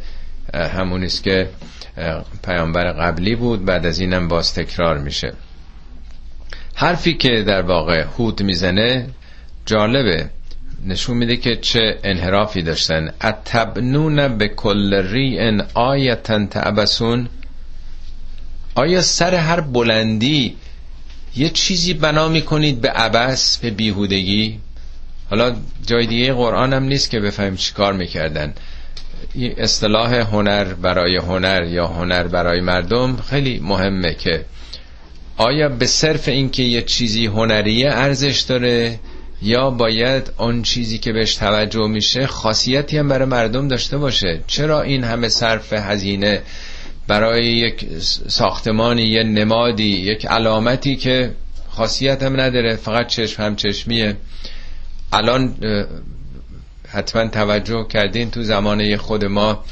همون 0.54 1.04
است 1.04 1.22
که 1.24 1.48
پیامبر 2.44 2.92
قبلی 2.92 3.34
بود 3.34 3.64
بعد 3.64 3.86
از 3.86 4.00
اینم 4.00 4.28
باز 4.28 4.54
تکرار 4.54 4.98
میشه. 4.98 5.32
حرفی 6.80 7.14
که 7.14 7.42
در 7.42 7.62
واقع 7.62 8.04
هود 8.18 8.42
می‌زنه 8.42 9.06
جالبه. 9.66 10.30
نشون 10.86 11.16
میده 11.16 11.36
که 11.36 11.56
چه 11.56 11.98
انحرافی 12.04 12.62
داشتن. 12.62 13.12
اتبنون 13.22 14.38
به 14.38 14.48
کل 14.48 14.94
ریئن 14.94 15.66
آیتن 15.74 16.46
تعبسون 16.46 17.28
آیا 18.74 19.02
سر 19.02 19.34
هر 19.34 19.60
بلندی 19.60 20.56
یه 21.36 21.48
چیزی 21.48 21.94
بنا 21.94 22.28
می‌کنید 22.28 22.80
به 22.80 22.90
عبس 22.90 23.58
به 23.58 23.70
بیهودگی؟ 23.70 24.60
حالا 25.30 25.56
جای 25.86 26.06
دیگه 26.06 26.32
قرآن 26.32 26.72
هم 26.72 26.82
نیست 26.82 27.10
که 27.10 27.20
بفهمیم 27.20 27.56
چی 27.56 27.72
کار 27.74 27.92
می‌کردن. 27.92 28.54
اصطلاح 29.56 30.14
هنر 30.14 30.64
برای 30.64 31.16
هنر 31.16 31.64
یا 31.64 31.86
هنر 31.86 32.28
برای 32.28 32.60
مردم 32.60 33.16
خیلی 33.16 33.60
مهمه 33.62 34.14
که 34.14 34.44
آیا 35.40 35.68
به 35.68 35.86
صرف 35.86 36.28
اینکه 36.28 36.62
یه 36.62 36.82
چیزی 36.82 37.26
هنریه 37.26 37.90
ارزش 37.92 38.40
داره 38.40 38.98
یا 39.42 39.70
باید 39.70 40.32
آن 40.36 40.62
چیزی 40.62 40.98
که 40.98 41.12
بهش 41.12 41.34
توجه 41.34 41.86
میشه 41.88 42.26
خاصیتی 42.26 42.98
هم 42.98 43.08
برای 43.08 43.28
مردم 43.28 43.68
داشته 43.68 43.98
باشه؟ 43.98 44.40
چرا 44.46 44.82
این 44.82 45.04
همه 45.04 45.28
صرف 45.28 45.72
هزینه 45.72 46.42
برای 47.06 47.46
یک 47.46 47.86
ساختمانی 48.28 49.02
یه 49.02 49.22
نمادی 49.22 49.96
یک 49.96 50.26
علامتی 50.26 50.96
که 50.96 51.34
خاصیت 51.68 52.22
هم 52.22 52.40
نداره 52.40 52.76
فقط 52.76 53.06
چشم 53.06 53.42
هم 53.42 53.56
چشمیه؟ 53.56 54.16
الان 55.12 55.54
حتما 56.88 57.28
توجه 57.28 57.86
کردین 57.88 58.30
تو 58.30 58.42
زمانه 58.42 58.96
خود 58.96 59.24
ما 59.24 59.64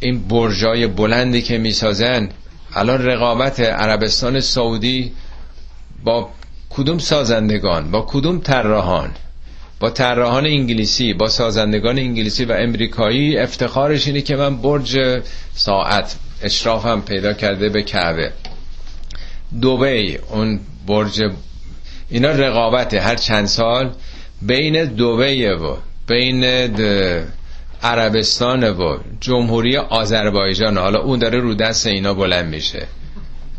این 0.00 0.28
برجای 0.28 0.86
بلندی 0.86 1.42
که 1.42 1.58
می‌سازن 1.58 2.28
الان 2.74 3.04
رقابت 3.04 3.60
عربستان 3.60 4.40
سعودی 4.40 5.12
با 6.04 6.28
کدوم 6.70 6.98
سازندگان؟ 6.98 7.90
با 7.90 8.06
کدوم 8.08 8.38
طراحان؟ 8.38 9.10
با 9.80 9.90
طراحان 9.90 10.46
انگلیسی 10.46 11.14
با 11.14 11.28
سازندگان 11.28 11.98
انگلیسی 11.98 12.44
و 12.44 12.52
امریکایی 12.52 13.38
افتخارش 13.38 14.06
اینه 14.06 14.20
که 14.20 14.36
من 14.36 14.56
برج 14.56 15.22
ساعت 15.54 16.16
اشرافم 16.42 17.00
پیدا 17.00 17.32
کرده 17.32 17.68
به 17.68 17.82
کعبه. 17.82 18.32
دوبی 19.60 20.16
اون 20.16 20.60
برج 20.86 21.22
اینا 22.10 22.30
رقابته 22.30 23.00
هر 23.00 23.16
چند 23.16 23.46
سال. 23.46 23.92
بین 24.42 24.84
دوبی 24.84 25.46
و 25.46 25.76
بین 26.08 26.40
عربستان 27.84 28.64
و 28.64 28.98
جمهوری 29.20 29.76
آذربایجان. 29.76 30.78
حالا 30.78 31.00
اون 31.00 31.18
داره 31.18 31.40
رو 31.40 31.54
دست 31.54 31.86
اینا 31.86 32.14
بلند 32.14 32.54
میشه. 32.54 32.86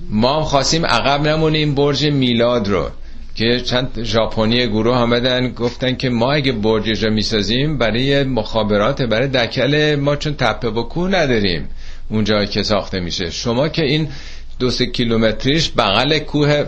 ما 0.09 0.43
خواستیم 0.43 0.85
عقب 0.85 1.27
نمونیم 1.27 1.75
برج 1.75 2.05
میلاد 2.05 2.67
رو 2.67 2.89
که 3.35 3.59
چند 3.59 4.03
ژاپنی 4.03 4.67
گروه 4.67 4.95
آمدن 4.95 5.51
گفتن 5.51 5.95
که 5.95 6.09
ما 6.09 6.33
اگه 6.33 6.51
برج 6.51 7.05
را 7.05 7.11
می‌سازیم 7.11 7.77
برای 7.77 8.23
مخابرات 8.23 9.01
برای 9.01 9.27
دکل 9.27 9.95
ما 9.95 10.15
چون 10.15 10.33
تپه 10.33 10.67
و 10.67 10.83
کوه 10.83 11.09
نداریم 11.09 11.69
اونجا 12.09 12.45
که 12.45 12.63
ساخته 12.63 12.99
میشه. 12.99 13.31
شما 13.31 13.67
که 13.67 13.83
این 13.85 14.07
دو 14.59 14.71
سه 14.71 14.85
کیلومتریش 14.85 15.71
بغل 15.77 16.19
کوه 16.19 16.63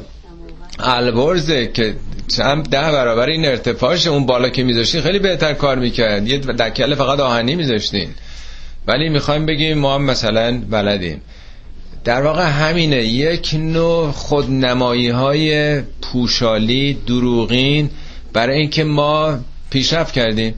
البرزه 0.79 1.67
که 1.67 1.95
چند 2.27 2.69
ده 2.69 2.91
برابر 2.91 3.29
این 3.29 3.45
ارتفاعش 3.45 4.07
اون 4.07 4.25
بالا 4.25 4.49
که 4.49 4.63
میذاشتین 4.63 5.01
خیلی 5.01 5.19
بهتر 5.19 5.53
کار 5.53 5.79
می‌کرد 5.79 6.27
یه 6.27 6.37
دکل 6.37 6.95
فقط 6.95 7.19
آهنی 7.19 7.55
میذاشتین. 7.55 8.09
ولی 8.87 9.09
می‌خوایم 9.09 9.45
بگیم 9.45 9.77
ما 9.77 9.95
هم 9.95 10.03
مثلا 10.03 10.61
بلدیم. 10.69 11.21
در 12.03 12.21
واقع 12.21 12.49
همینه. 12.49 13.03
یک 13.03 13.55
نوع 13.59 14.11
خودنمایی 14.11 15.09
های 15.09 15.81
پوشالی 15.81 16.93
دروغین 17.07 17.89
برای 18.33 18.59
اینکه 18.59 18.83
ما 18.83 19.39
پیشرفت 19.69 20.13
کردیم. 20.13 20.55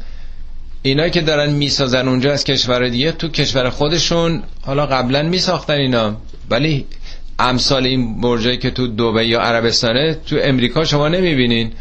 اینا 0.82 1.10
که 1.10 1.22
دارن 1.22 1.50
می‌سازن 1.50 2.08
اونجا 2.08 2.32
از 2.32 2.44
کشور 2.44 2.88
دیگه 2.88 3.12
تو 3.12 3.28
کشور 3.28 3.70
خودشون 3.70 4.44
حالا 4.62 4.86
قبلا 4.86 5.24
میساختن 5.24 5.74
اینا. 5.74 6.18
ولی 6.50 6.86
امثال 7.40 7.86
این 7.86 8.22
برجایی 8.22 8.58
که 8.58 8.72
تو 8.72 8.88
دوبه 8.88 9.28
یا 9.28 9.40
عربستانه 9.40 10.18
تو 10.26 10.38
امریکا 10.42 10.86
شما 10.86 11.08
نمی‌بینین. 11.08 11.72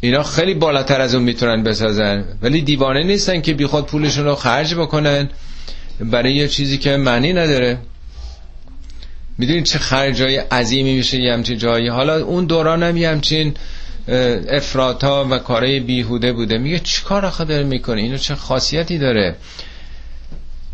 اینا 0.00 0.22
خیلی 0.22 0.54
بالاتر 0.54 1.00
از 1.00 1.14
اون 1.14 1.24
می‌تونن 1.24 1.62
بسازن. 1.62 2.24
ولی 2.42 2.60
دیوانه 2.60 3.02
نیستن 3.02 3.40
که 3.40 3.54
بیخود 3.54 3.86
پولشون 3.86 4.24
رو 4.24 4.34
خرج 4.34 4.74
بکنن. 4.74 5.28
برای 6.00 6.34
یه 6.34 6.48
چیزی 6.48 6.78
که 6.78 6.96
معنی 6.96 7.32
نداره. 7.32 7.78
می‌دونید 9.38 9.64
چه 9.64 9.78
خرجای 9.78 10.36
عظیمی 10.36 10.94
میشه 10.94 11.20
یه 11.20 11.32
همچین 11.32 11.58
جایی. 11.58 11.88
حالا 11.88 12.24
اون 12.24 12.44
دوران 12.44 12.82
هم 12.82 12.96
یه 12.96 13.08
همچین 13.08 13.54
افراتا 14.48 15.26
و 15.30 15.38
کارهای 15.38 15.80
بیهوده 15.80 16.32
بوده. 16.32 16.58
میگه 16.58 16.78
چی 16.78 17.02
کار 17.02 17.26
آخه 17.26 17.44
داره 17.44 17.64
می‌کنه؟ 17.64 18.02
اینو 18.02 18.16
چه 18.16 18.34
خاصیتی 18.34 18.98
داره؟ 18.98 19.36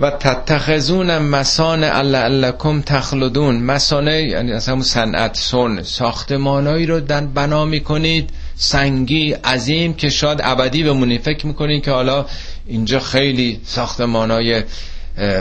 و 0.03 0.11
تتخذون 0.11 1.19
مسان 1.19 1.85
لعلکم 1.85 2.81
تخلدون. 2.81 3.57
مسانه 3.63 4.23
یعنی 4.23 4.53
از 4.53 4.69
همون 4.69 4.83
صنعت 4.83 5.37
سن 5.37 5.83
ساختمانایی 5.83 6.87
رو 6.87 7.01
در 7.01 7.21
بنا 7.21 7.65
می‌کنید. 7.65 8.31
سنگی 8.57 9.33
عظیم 9.33 9.95
که 9.95 10.11
شاید 10.11 10.41
ابدی 10.43 10.83
بمونید. 10.83 11.21
فکر 11.21 11.47
می‌کنید 11.47 11.85
که 11.85 11.91
حالا 11.91 12.27
اینجا 12.67 13.01
خیلی 13.01 13.61
ساختمانای 13.65 14.63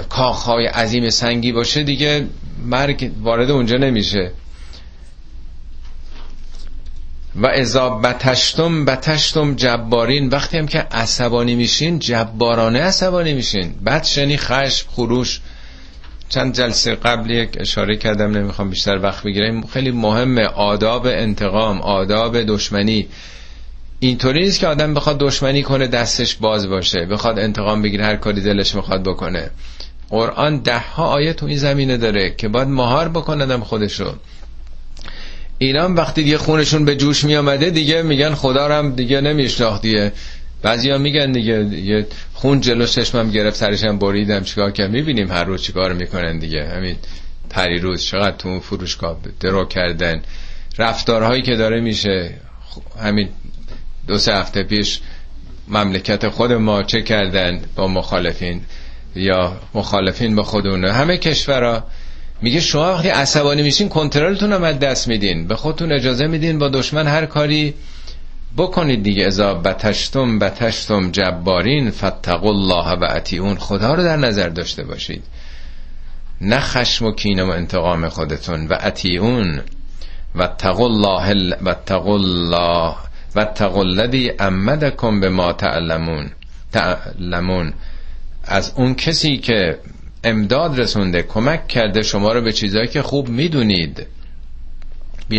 کاخهای 0.10 0.66
عظیم 0.66 1.10
سنگی 1.10 1.52
باشه 1.52 1.84
دیگه 1.84 2.26
مرگ 2.66 3.12
وارد 3.22 3.52
اونجا 3.52 3.78
نمیشه. 3.78 4.32
و 7.36 7.48
ازا 7.48 7.90
بتشتم 7.90 8.86
بتشتم 8.86 9.56
جبارین. 9.56 10.30
وقتی 10.30 10.58
هم 10.58 10.68
که 10.68 10.80
عصبانی 10.80 11.56
میشین 11.56 12.00
جبارانه 12.00 12.82
عصبانی 12.82 13.34
میشین. 13.34 13.74
بدشنی 13.86 14.38
خشم 14.38 14.88
خروش. 14.90 15.42
چند 16.30 16.56
جلسه 16.56 16.96
قبل 16.96 17.30
یک 17.30 17.50
اشاره 17.60 17.98
کردم 17.98 18.38
نمی‌خوام 18.38 18.70
بیشتر 18.70 19.00
وقت 19.00 19.24
بگیرم. 19.24 19.68
خیلی 19.68 19.92
مهمه. 19.92 20.46
آداب 20.46 21.06
انتقام 21.06 21.82
آداب 21.82 22.42
دشمنی. 22.42 23.08
اینطوری 24.00 24.44
نیست 24.44 24.60
که 24.60 24.68
آدم 24.68 24.94
بخواد 24.94 25.18
دشمنی 25.18 25.64
کنه 25.64 25.88
دستش 25.88 26.36
باز 26.36 26.70
باشه. 26.70 27.06
بخواد 27.06 27.40
انتقام 27.40 27.82
بگیره 27.82 28.06
هر 28.06 28.16
کاری 28.16 28.42
دلش 28.42 28.76
می‌خواد 28.76 29.04
بکنه. 29.04 29.50
قرآن 30.10 30.58
ده 30.58 30.80
ها 30.80 31.06
آیه 31.06 31.34
تو 31.34 31.46
این 31.46 31.58
زمینه 31.58 31.98
داره 31.98 32.36
که 32.38 32.48
باید 32.48 32.68
مهار 32.68 33.10
بکنه 33.10 33.58
خودشو. 33.58 34.16
اینا 35.62 35.90
وقتی 35.90 36.24
دیگه 36.24 36.38
خونشون 36.38 36.86
به 36.86 36.96
جوش 36.96 37.24
می 37.24 37.36
آمده 37.36 37.70
دیگه 37.70 38.02
میگن 38.02 38.34
خدا 38.36 38.68
رو 38.68 38.74
هم 38.74 38.96
دیگه 38.96 39.22
نمیشناخت 39.22 39.82
دیگه. 39.82 40.12
بعضی 40.62 40.98
میگن 40.98 41.32
دیگه, 41.32 41.64
دیگه 41.64 42.08
خون 42.34 42.62
جلو 42.62 42.86
چشمم 42.86 43.32
گرفت 43.32 43.56
سرشم 43.56 44.00
بریدم. 44.00 44.44
چیکار 44.44 44.72
که 44.72 44.88
می‌بینیم 44.88 45.32
هر 45.32 45.44
روز 45.44 45.62
چیکار 45.62 45.94
می‌کنن 45.94 46.40
دیگه. 46.40 46.66
همین 46.66 46.96
روز 47.82 48.04
چقدر 48.04 48.38
تو 48.38 48.50
اون 48.50 48.60
فروشگاه 48.60 49.20
درو 49.40 49.66
کردن. 49.66 50.22
رفتارهایی 50.78 51.42
که 51.42 51.56
داره 51.56 51.82
میشه. 51.82 52.34
همین 53.02 53.30
دو 54.08 54.18
سه 54.18 54.34
هفته 54.34 54.64
پیش 54.64 55.00
مملکت 55.68 56.30
خود 56.30 56.54
ما 56.54 56.84
چه 56.84 57.02
کردن 57.02 57.62
با 57.76 57.88
مخالفین؟ 57.88 58.62
یا 59.16 59.60
مخالفین 59.74 60.36
با 60.36 60.44
خودونه 60.44 60.94
همه 60.94 61.18
کشورها 61.18 61.84
میگه 62.42 62.60
شما 62.60 62.94
وقتی 62.94 63.10
عصبانی 63.10 63.62
میشین 63.62 63.90
کنترلتون 63.90 64.54
هم 64.54 64.64
از 64.64 64.80
دست 64.80 65.08
میدین. 65.08 65.48
به 65.48 65.56
خودتون 65.56 65.92
اجازه 65.92 66.28
میدین 66.28 66.60
با 66.60 66.70
دشمن 66.70 67.08
هر 67.08 67.26
کاری 67.26 67.74
بکنید 68.58 69.04
دیگه. 69.04 69.26
ازا 69.26 69.54
بتشتم 69.54 70.40
بتشتم 70.40 71.12
جبارین 71.12 71.92
فتقوا 71.92 72.50
الله 72.50 73.00
و 73.00 73.08
اطیعون. 73.10 73.56
خدا 73.58 73.94
رو 73.94 74.04
در 74.04 74.18
نظر 74.18 74.50
داشته 74.50 74.84
باشید. 74.84 75.24
نه 76.42 76.60
خشم 76.60 77.06
و 77.06 77.12
کینه 77.12 77.44
و 77.44 77.50
انتقام 77.50 78.10
خودتون. 78.10 78.68
و 78.68 78.78
اطیعون. 78.80 79.62
و 80.36 80.48
تقوا 80.48 80.86
الله 80.86 81.56
و 81.62 81.74
تقوا 81.74 82.16
الله. 82.16 82.96
و 83.36 83.46
تقوا 83.46 83.82
الذی 83.82 84.32
امدکم 84.40 85.20
به 85.20 85.30
ما 85.30 85.54
تعلمون. 85.54 86.30
تعلمون. 86.72 87.74
از 88.44 88.74
اون 88.76 88.96
کسی 88.96 89.38
که 89.38 89.80
امداد 90.24 90.80
رسونده 90.80 91.24
کمک 91.24 91.68
کرده 91.68 92.02
شما 92.02 92.32
رو 92.32 92.42
به 92.42 92.52
چیزایی 92.52 92.88
که 92.88 93.02
خوب 93.02 93.30
می‌دونید. 93.30 94.08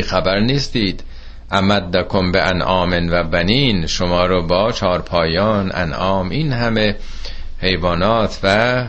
خبر 0.05 0.41
نیستید. 0.41 1.03
امدکم 1.51 2.33
به 2.33 2.43
انعام 2.43 3.09
و 3.11 3.25
بنین. 3.25 3.87
شما 3.87 4.27
رو 4.27 4.47
با 4.47 4.73
چارپایان 4.73 5.73
انعام 5.75 6.31
این 6.31 6.53
همه 6.53 6.97
حیوانات 7.61 8.39
و 8.43 8.85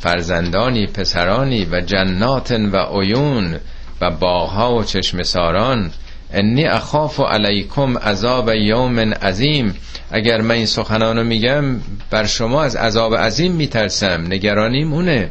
فرزندانی 0.00 0.86
پسرانی 0.86 1.66
و 1.70 1.80
جنات 1.80 2.50
و 2.50 3.00
عیون 3.00 3.56
و 4.00 4.10
باغها 4.10 4.74
و 4.74 4.84
چشم 4.84 5.22
ساران 5.22 5.90
انی 6.32 6.64
اخاف 6.64 7.20
علیکم 7.20 7.98
عذاب 7.98 8.48
یوم 8.54 8.98
عظیم. 8.98 9.74
اگر 10.10 10.40
من 10.40 10.54
این 10.54 10.66
سخنانو 10.66 11.24
میگم 11.24 11.80
بر 12.10 12.26
شما 12.26 12.62
از 12.62 12.76
عذاب 12.76 13.14
عظیم 13.16 13.52
میترسم. 13.52 14.24
نگرانیم 14.26 14.92
اونه. 14.92 15.30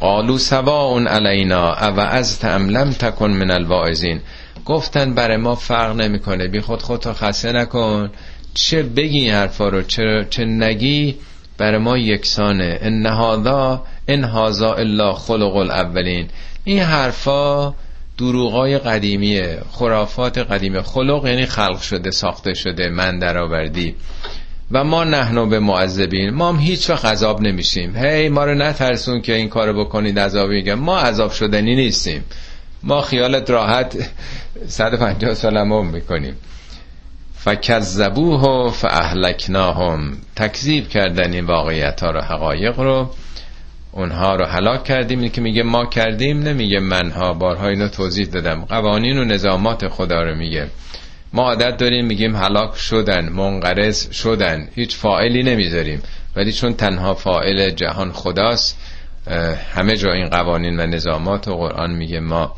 قالو 0.00 0.38
سواء 0.38 1.00
علینا 1.06 1.74
او 1.74 2.00
از 2.00 2.38
ام 2.44 2.68
لم 2.68 2.90
تکن 2.90 3.30
من 3.30 3.50
الواعظین. 3.50 4.20
گفتن 4.64 5.14
برای 5.14 5.36
ما 5.36 5.54
فرق 5.54 5.96
نمی‌کنه. 5.96 6.48
بی 6.48 6.60
خود 6.60 6.82
خودتو 6.82 7.12
خسته 7.12 7.52
نکن. 7.52 8.10
چه 8.54 8.82
بگی 8.82 9.18
این 9.18 9.32
حرفا 9.34 9.68
رو؟ 9.68 9.82
چه, 9.82 10.26
چه 10.30 10.44
نگی؟ 10.44 11.16
برای 11.58 11.78
ما 11.78 11.98
یکسانه. 11.98 12.78
ان 12.82 13.06
هذا 13.06 13.82
ان 14.08 14.24
هذا 14.24 14.74
الا 14.74 15.12
خلق 15.12 15.56
الاولین. 15.56 16.28
این 16.64 16.80
حرفا 16.80 17.74
دروغای 18.18 18.78
قدیمیه 18.78 19.58
خرافات 19.70 20.38
قدیمه 20.38 20.82
خلق 20.82 21.26
یعنی 21.26 21.46
خلق 21.46 21.80
شده 21.80 22.10
ساخته 22.10 22.54
شده 22.54 22.88
من 22.88 23.18
درآوردی. 23.18 23.94
و 24.70 24.84
ما 24.84 25.04
نحنو 25.04 25.46
به 25.46 25.58
معذبین. 25.58 26.30
ما 26.30 26.48
هم 26.48 26.58
هیچ 26.58 26.90
وقت 26.90 27.04
عذاب 27.04 27.40
نمیشیم. 27.40 27.96
هی 27.96 28.28
ما 28.28 28.44
رو 28.44 28.54
نترسون 28.54 29.20
که 29.20 29.34
این 29.34 29.48
کارو 29.48 29.84
بکنید 29.84 30.18
عذاب 30.18 30.50
میگم. 30.50 30.74
ما 30.74 30.98
عذاب 30.98 31.32
شدنی 31.32 31.74
نیستیم. 31.74 32.24
ما 32.82 33.00
خیالت 33.00 33.50
راحت 33.50 33.96
150 34.66 35.34
سال 35.34 35.56
هم 35.56 35.86
می‌کنیم. 35.86 36.36
فکذبوه 37.34 38.70
فاهلکناهم. 38.70 40.16
تکذیب 40.36 40.88
کردن 40.88 41.32
این 41.32 41.46
واقعیت 41.46 42.00
ها 42.00 42.10
رو 42.10 42.20
حقایق 42.20 42.80
رو. 42.80 43.10
اونها 43.96 44.36
رو 44.36 44.44
هلاک 44.44 44.84
کردیم. 44.84 45.20
این 45.20 45.30
که 45.30 45.40
میگه 45.40 45.62
ما 45.62 45.86
کردیم 45.86 46.38
نمیگه 46.38 46.80
منها. 46.80 47.32
بارها 47.32 47.68
اینو 47.68 47.88
توضیح 47.88 48.26
دادم. 48.26 48.64
قوانین 48.64 49.18
و 49.18 49.24
نظامات 49.24 49.88
خدا 49.88 50.22
رو 50.22 50.34
میگه. 50.34 50.66
ما 51.32 51.42
عادت 51.42 51.76
داریم 51.76 52.06
میگیم 52.06 52.36
هلاک 52.36 52.76
شدن 52.76 53.28
منقرض 53.28 54.10
شدن. 54.12 54.68
هیچ 54.74 54.96
فاعلی 54.96 55.42
نمی‌ذاریم. 55.42 56.02
ولی 56.36 56.52
چون 56.52 56.74
تنها 56.74 57.14
فاعل 57.14 57.70
جهان 57.70 58.12
خداست 58.12 58.78
همه 59.74 59.96
جا 59.96 60.12
این 60.12 60.28
قوانین 60.28 60.80
و 60.80 60.86
نظامات 60.86 61.48
و 61.48 61.56
قرآن 61.56 61.90
میگه 61.90 62.20
ما 62.20 62.56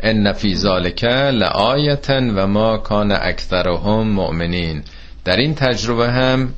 ان 0.00 0.32
فی 0.32 0.54
ذالک 0.54 1.04
لآیتا 1.04 2.20
و 2.34 2.46
ما 2.46 2.78
کان 2.78 3.12
اکثرهم 3.12 4.08
مؤمنین. 4.08 4.82
در 5.24 5.36
این 5.36 5.54
تجربه 5.54 6.10
هم 6.10 6.54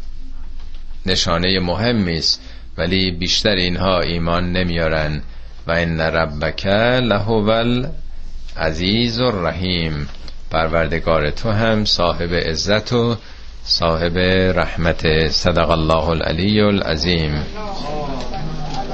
نشانه 1.07 1.61
مهمی 1.61 2.19
است. 2.19 2.42
ولی 2.79 3.11
بیشتر 3.11 3.55
اینها 3.55 4.01
ایمان 4.01 4.53
نمیارن 4.53 5.23
و 5.67 5.71
ان 5.73 6.01
ربک 6.01 6.67
لهو 7.03 7.85
عزیز 8.57 9.21
و 9.21 9.31
رحیم 9.31 10.09
پروردگار 10.51 11.31
تو 11.31 11.51
هم 11.51 11.85
صاحب 11.85 12.35
عزت 12.35 12.93
و 12.93 13.17
صاحب 13.65 14.19
رحمت. 14.59 15.29
صدق 15.29 15.71
الله 15.71 16.09
العلی 16.09 16.61
العظیم. 16.61 17.47